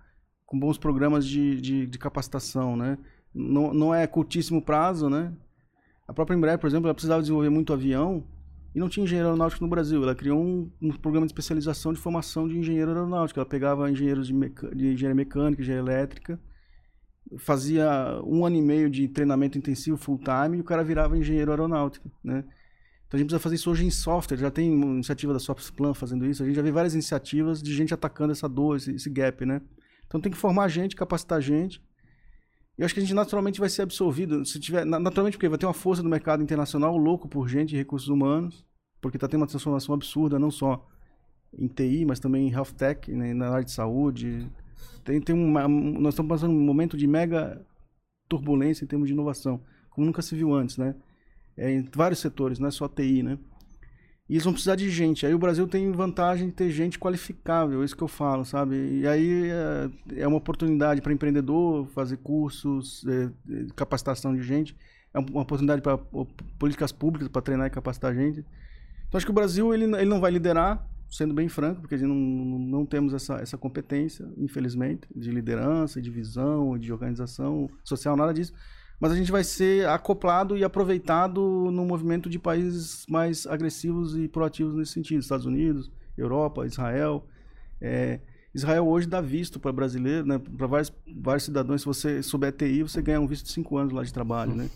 [0.45, 2.99] com bons programas de, de, de capacitação, né,
[3.35, 5.33] não, não é curtíssimo prazo, né,
[6.07, 8.23] a própria Embraer, por exemplo, ela precisava desenvolver muito avião
[8.77, 11.99] e não tinha engenheiro aeronáutico no Brasil, ela criou um, um programa de especialização de
[11.99, 14.35] formação de engenheiro aeronáutico, ela pegava engenheiros de,
[14.75, 16.39] de engenharia mecânica, engenharia elétrica,
[17.39, 21.51] fazia um ano e meio de treinamento intensivo full time e o cara virava engenheiro
[21.51, 22.45] aeronáutico, né?
[23.07, 25.95] Então a gente precisa fazer isso hoje em software, já tem uma iniciativa da Softplan
[25.95, 29.09] fazendo isso, a gente já vê várias iniciativas de gente atacando essa dor, esse, esse
[29.09, 29.63] gap, né?
[30.07, 31.83] Então tem que formar gente, capacitar gente.
[32.79, 35.59] Eu acho que a gente naturalmente vai ser absorvido, se tiver, na- naturalmente porque vai
[35.59, 38.65] ter uma força do mercado internacional louco por gente e recursos humanos,
[39.01, 40.87] porque está tendo uma transformação absurda, não só
[41.59, 44.47] em TI, mas também em health tech, né, na área de saúde,
[45.05, 47.65] tem, tem uma, um- nós estamos passando um momento de mega
[48.29, 49.61] turbulência em termos de inovação,
[49.91, 50.95] como nunca se viu antes, né?
[51.57, 53.39] É, em vários setores, não é só TI, né?
[54.29, 55.25] E eles vão precisar de gente.
[55.25, 58.75] Aí o Brasil tem vantagem de ter gente qualificável, é isso que eu falo, sabe?
[58.75, 64.77] E aí é, é uma oportunidade para empreendedor fazer cursos, é, é, capacitação de gente,
[65.15, 65.97] é uma oportunidade para
[66.59, 68.45] políticas públicas para treinar e capacitar gente.
[69.07, 71.99] Então acho que o Brasil ele, ele não vai liderar, sendo bem franco, porque a
[71.99, 78.17] gente não, não, temos essa, essa competência, infelizmente, de liderança, de visão, de organização social,
[78.17, 78.53] nada disso.
[78.99, 81.41] Mas a gente vai ser acoplado e aproveitado
[81.71, 85.21] no movimento de países mais agressivos e proativos nesse sentido.
[85.21, 87.27] Estados Unidos, Europa, Israel.
[87.81, 88.21] É,
[88.55, 91.83] Israel hoje dá visto para brasileiro, né, para vários, vários cidadãos.
[91.83, 94.71] Se você souber TI, você ganha um visto de cinco anos lá de trabalho, né?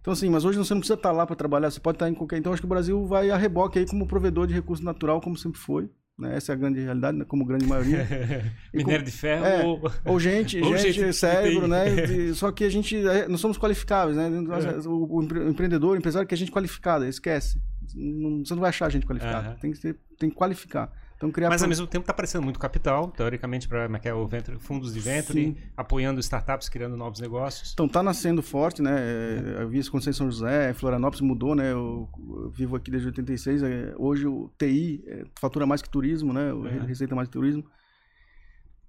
[0.00, 2.14] Então, assim, mas hoje você não precisa estar lá para trabalhar, você pode estar em
[2.14, 2.38] qualquer.
[2.38, 5.36] Então, acho que o Brasil vai a reboque aí como provedor de recurso natural, como
[5.36, 5.90] sempre foi.
[6.18, 6.36] Né?
[6.36, 7.24] Essa é a grande realidade, né?
[7.24, 8.04] como grande maioria.
[8.74, 9.80] Minério com- de ferro é, ou...
[10.04, 11.84] Ou gente, Ou gente, gente cérebro, né?
[12.34, 14.28] Só que a gente, é, nós somos qualificáveis, né?
[14.28, 17.60] Nós- O, o empre- o empreendedor, o empresário que é gente qualificada, esquece.
[17.94, 19.56] Não- você não vai achar gente qualificada, Aham.
[19.60, 20.92] tem, que ter, tem que qualificar.
[21.18, 21.48] Então, criar...
[21.48, 25.00] Mas ao pro- mesmo tempo está aparecendo muito capital, teoricamente, para o venture, fundos de
[25.00, 25.56] venture, Sim.
[25.76, 27.72] apoiando startups, criando novos negócios.
[27.74, 28.96] Então tá nascendo forte, né?
[29.00, 31.72] É, Eu vi isso em São José, Florianópolis mudou, né?
[31.72, 32.08] Eu,
[32.52, 33.62] vivo aqui desde 86.
[33.64, 36.52] é, Hoje o TI é, fatura mais que turismo, né?
[36.52, 36.78] O É.
[36.86, 37.64] Receita mais que turismo.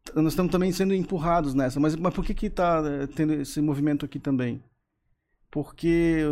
[0.06, 1.80] T- Nós estamos também sendo empurrados nessa.
[1.80, 4.64] Mas, mas por que que tá é, tendo esse movimento aqui também?
[5.52, 6.26] Porque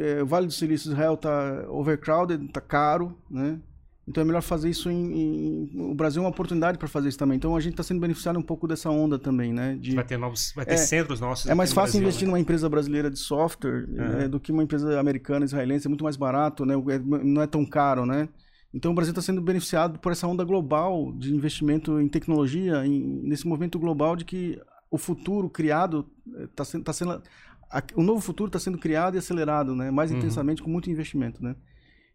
[0.00, 3.60] é, o Vale do Silício Israel tá overcrowded, tá caro, né?
[4.06, 7.18] Então é melhor fazer isso em, em- o Brasil é uma oportunidade para fazer isso
[7.18, 7.36] também.
[7.36, 9.76] Então a gente está sendo beneficiado um pouco dessa onda também, né?
[9.80, 11.50] De, Vai ter novos, vai ter É, centros nossos.
[11.50, 12.30] é mais no fácil Brasil, investir né?
[12.32, 15.86] numa empresa brasileira de software né, do que uma empresa americana, israelense.
[15.86, 16.74] É muito mais barato, né?
[16.74, 18.28] É- Não é tão caro, né?
[18.74, 23.22] Então o Brasil está sendo beneficiado por essa onda global de investimento em tecnologia, em-
[23.22, 26.06] nesse movimento global de que o futuro criado
[26.42, 27.22] está sendo, tá sendo
[27.70, 29.90] a- o novo futuro está sendo criado e acelerado, né?
[29.90, 30.18] Mais Uhum.
[30.18, 31.56] intensamente com muito investimento, né?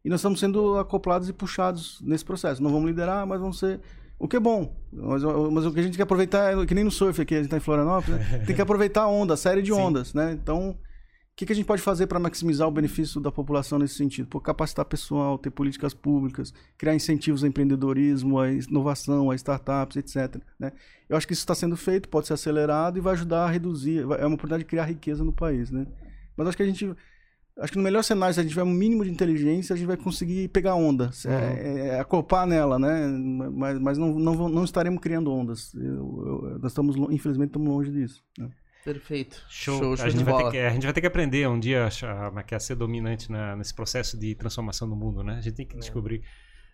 [0.03, 2.63] E nós estamos sendo acoplados e puxados nesse processo.
[2.63, 3.79] Não vamos liderar, mas vamos ser
[4.17, 4.75] o que é bom.
[4.91, 7.37] Mas, mas o que a gente quer aproveitar é que nem no surf aqui, a
[7.37, 8.43] gente está em Florianópolis, né?
[8.47, 9.79] tem que aproveitar a onda, a série de Sim.
[9.79, 10.33] ondas, né?
[10.33, 10.77] Então, o
[11.35, 14.27] que, que a gente pode fazer para maximizar o benefício da população nesse sentido?
[14.27, 20.41] Pô, capacitar pessoal, ter políticas públicas, criar incentivos ao empreendedorismo, à inovação, a startups, etc.
[20.59, 20.73] Né?
[21.07, 23.99] Eu acho que isso está sendo feito, pode ser acelerado e vai ajudar a reduzir,
[23.99, 25.87] é uma oportunidade de criar riqueza no país, né?
[26.35, 26.93] Mas acho que a gente
[27.61, 29.87] Acho que no melhor cenário, se a gente tiver um mínimo de inteligência, a gente
[29.87, 33.07] vai conseguir pegar onda, é, é, é, acoplar nela, né?
[33.51, 35.73] Mas, mas não, não, não estaremos criando ondas.
[35.75, 38.23] Eu- eu- nós estamos, infelizmente, estamos longe disso.
[38.37, 38.49] né?
[38.85, 39.43] Perfeito.
[39.49, 39.77] Show.
[39.77, 41.87] Show, show a, gente vai ter que, a gente vai ter que aprender um dia
[42.03, 45.35] a, a, a ser dominante na, nesse processo de transformação do mundo, né?
[45.37, 46.21] A gente tem que descobrir.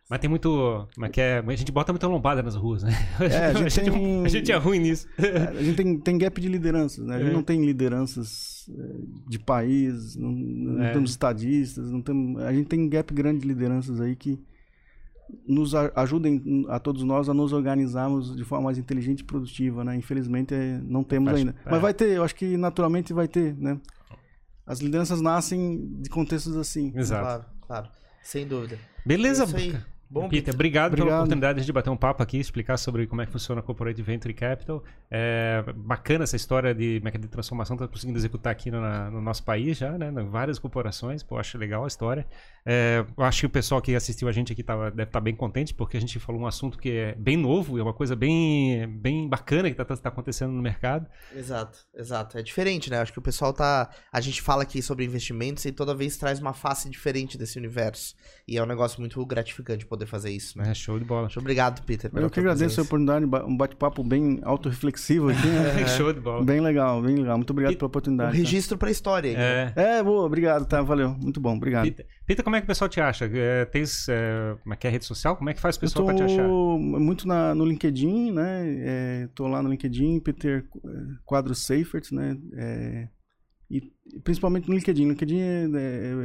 [0.10, 0.88] Mas tem muito.
[0.94, 1.40] Como é que é?
[1.40, 2.92] A gente bota muita lombada nas ruas, né?
[3.20, 5.08] É, a gente tem- a gente é ruim nisso.
[5.18, 7.16] A gente tem, tem gap de lideranças, né?
[7.16, 7.34] A gente É.
[7.34, 10.94] não tem lideranças eh, de país, não, não É.
[10.94, 14.40] temos estadistas, não temos, a gente tem gap grande de lideranças aí que
[15.48, 19.84] nos a- ajudem a todos nós a nos organizarmos de forma mais inteligente e produtiva,
[19.84, 19.96] né?
[19.96, 20.54] Infelizmente
[20.84, 21.56] não temos Faz- ainda.
[21.66, 21.72] é.
[21.72, 23.80] Mas vai ter, eu acho que naturalmente vai ter, né?
[24.68, 26.92] As lideranças nascem de contextos assim.
[26.96, 27.24] Exato.
[27.24, 27.88] Claro, claro.
[28.22, 28.78] Sem dúvida.
[29.06, 29.72] Beleza, É isso aí.
[29.72, 29.95] Buca.
[30.10, 31.20] Bom, Peter, obrigado, pela Obrigado.
[31.22, 34.34] oportunidade de bater um papo aqui, explicar sobre como é que funciona a Corporate Venture
[34.34, 34.84] Capital.
[35.10, 38.70] É bacana essa história de, é que é, de transformação que está conseguindo executar aqui
[38.70, 40.10] no, no nosso país já, né?
[40.10, 41.24] Em várias corporações.
[41.24, 42.26] Pô, acho legal a história.
[42.66, 45.36] É, eu acho que o pessoal que assistiu a gente aqui tava, deve estar bem
[45.36, 48.88] contente, porque a gente falou um assunto que é bem novo, é uma coisa bem,
[48.88, 51.08] bem bacana que está acontecendo no mercado.
[51.36, 52.38] Exato, exato.
[52.38, 53.00] É diferente, né?
[53.00, 53.90] Acho que o pessoal tá.
[54.12, 58.16] A gente fala aqui sobre investimentos e toda vez traz uma face diferente desse universo.
[58.48, 60.70] E é um negócio muito gratificante poder fazer isso, né?
[60.72, 61.24] É show de bola.
[61.24, 62.10] Muito obrigado, Peter.
[62.12, 65.88] pela Eu que agradeço a oportunidade, um bate-papo bem autorreflexivo aqui, né?
[65.98, 66.44] show de bola.
[66.44, 67.38] Bem legal, bem legal.
[67.38, 68.32] Muito obrigado pela Um oportunidade.
[68.32, 68.38] tá?
[68.38, 69.38] registro pra história aí.
[69.38, 69.74] né?
[69.76, 69.98] É.
[69.98, 70.82] É, boa, obrigado, tá?
[70.82, 71.10] Valeu.
[71.10, 71.84] Muito bom, obrigado.
[71.86, 73.30] Peter, Peter, como é que o pessoal te acha?
[73.34, 75.36] É, tens, é, como é que é a rede social?
[75.36, 76.48] Como é que faz o pessoal tô para te achar?
[76.48, 78.64] muito na, no LinkedIn, né?
[78.80, 80.90] É, tô lá no LinkedIn, Peter é,
[81.24, 82.38] Quadros Seifert, né?
[82.58, 83.08] É,
[83.70, 83.82] e
[84.24, 85.08] principalmente no LinkedIn.
[85.10, 85.64] LinkedIn é,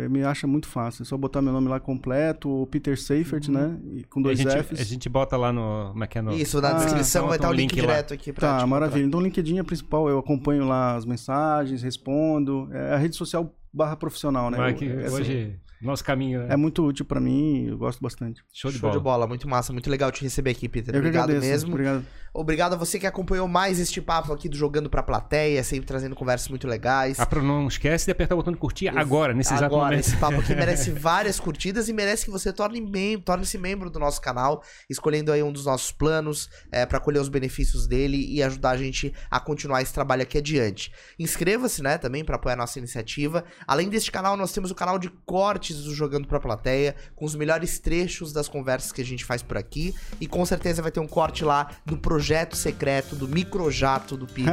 [0.04, 1.02] é, me acha muito fácil.
[1.02, 3.78] É só botar meu nome lá completo, Peter Seifert, né?
[3.94, 4.80] E com a, dois gente, Fs.
[4.80, 5.90] a gente bota lá no.
[5.92, 6.32] Como é que é no.
[6.32, 8.66] Isso, na Ah, descrição então vai estar o link, link direto aqui pra Tá, te
[8.68, 9.04] maravilha.
[9.04, 10.08] Então, o LinkedIn é principal.
[10.08, 12.68] Eu acompanho lá as mensagens, respondo.
[12.72, 14.58] É a rede social barra profissional, né?
[14.58, 16.40] Mas Eu- que é, assim, hoje, nosso caminho.
[16.40, 16.48] né?
[16.50, 18.42] é muito útil pra mim, eu gosto bastante.
[18.52, 18.98] show de Show bola.
[19.00, 20.94] de bola, muito massa, muito legal te receber aqui, Peter.
[20.94, 21.50] Eu Obrigado agradeço.
[21.50, 21.70] mesmo.
[21.70, 22.04] Obrigado.
[22.32, 26.14] Obrigado a você que acompanhou mais este papo aqui do Jogando pra Plateia, sempre trazendo
[26.14, 27.18] conversas muito legais.
[27.18, 30.00] Ah, pra- não esquece de apertar o botão de curtir agora, nesse exato Agora, momento.
[30.06, 33.98] esse papo aqui merece várias curtidas e merece que você torne membro, torne-se membro do
[33.98, 38.40] nosso canal, escolhendo aí um dos nossos planos é, para colher os benefícios dele e
[38.44, 40.92] ajudar a gente a continuar esse trabalho aqui adiante.
[41.18, 43.44] Inscreva-se, né, também para apoiar a nossa iniciativa.
[43.66, 47.34] Além deste canal, nós temos o canal de cortes do Jogando pra Plateia, com os
[47.34, 51.00] melhores trechos das conversas que a gente faz por aqui e com certeza vai ter
[51.00, 52.19] um corte lá do projeto
[52.56, 54.52] secreto, do microjato do Peter,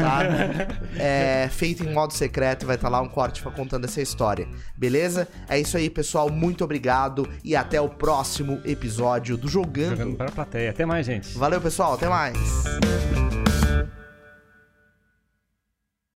[0.00, 0.22] tá?
[0.94, 4.46] É, feito em modo secreto, vai estar lá um corte contando essa história.
[4.76, 5.26] Beleza?
[5.48, 6.30] É isso aí, pessoal.
[6.30, 9.96] Muito obrigado e até o próximo episódio do Jogando.
[9.96, 10.70] Jogando para a plateia.
[10.70, 11.36] Até mais, gente.
[11.36, 11.94] Valeu, pessoal.
[11.94, 12.38] Até mais.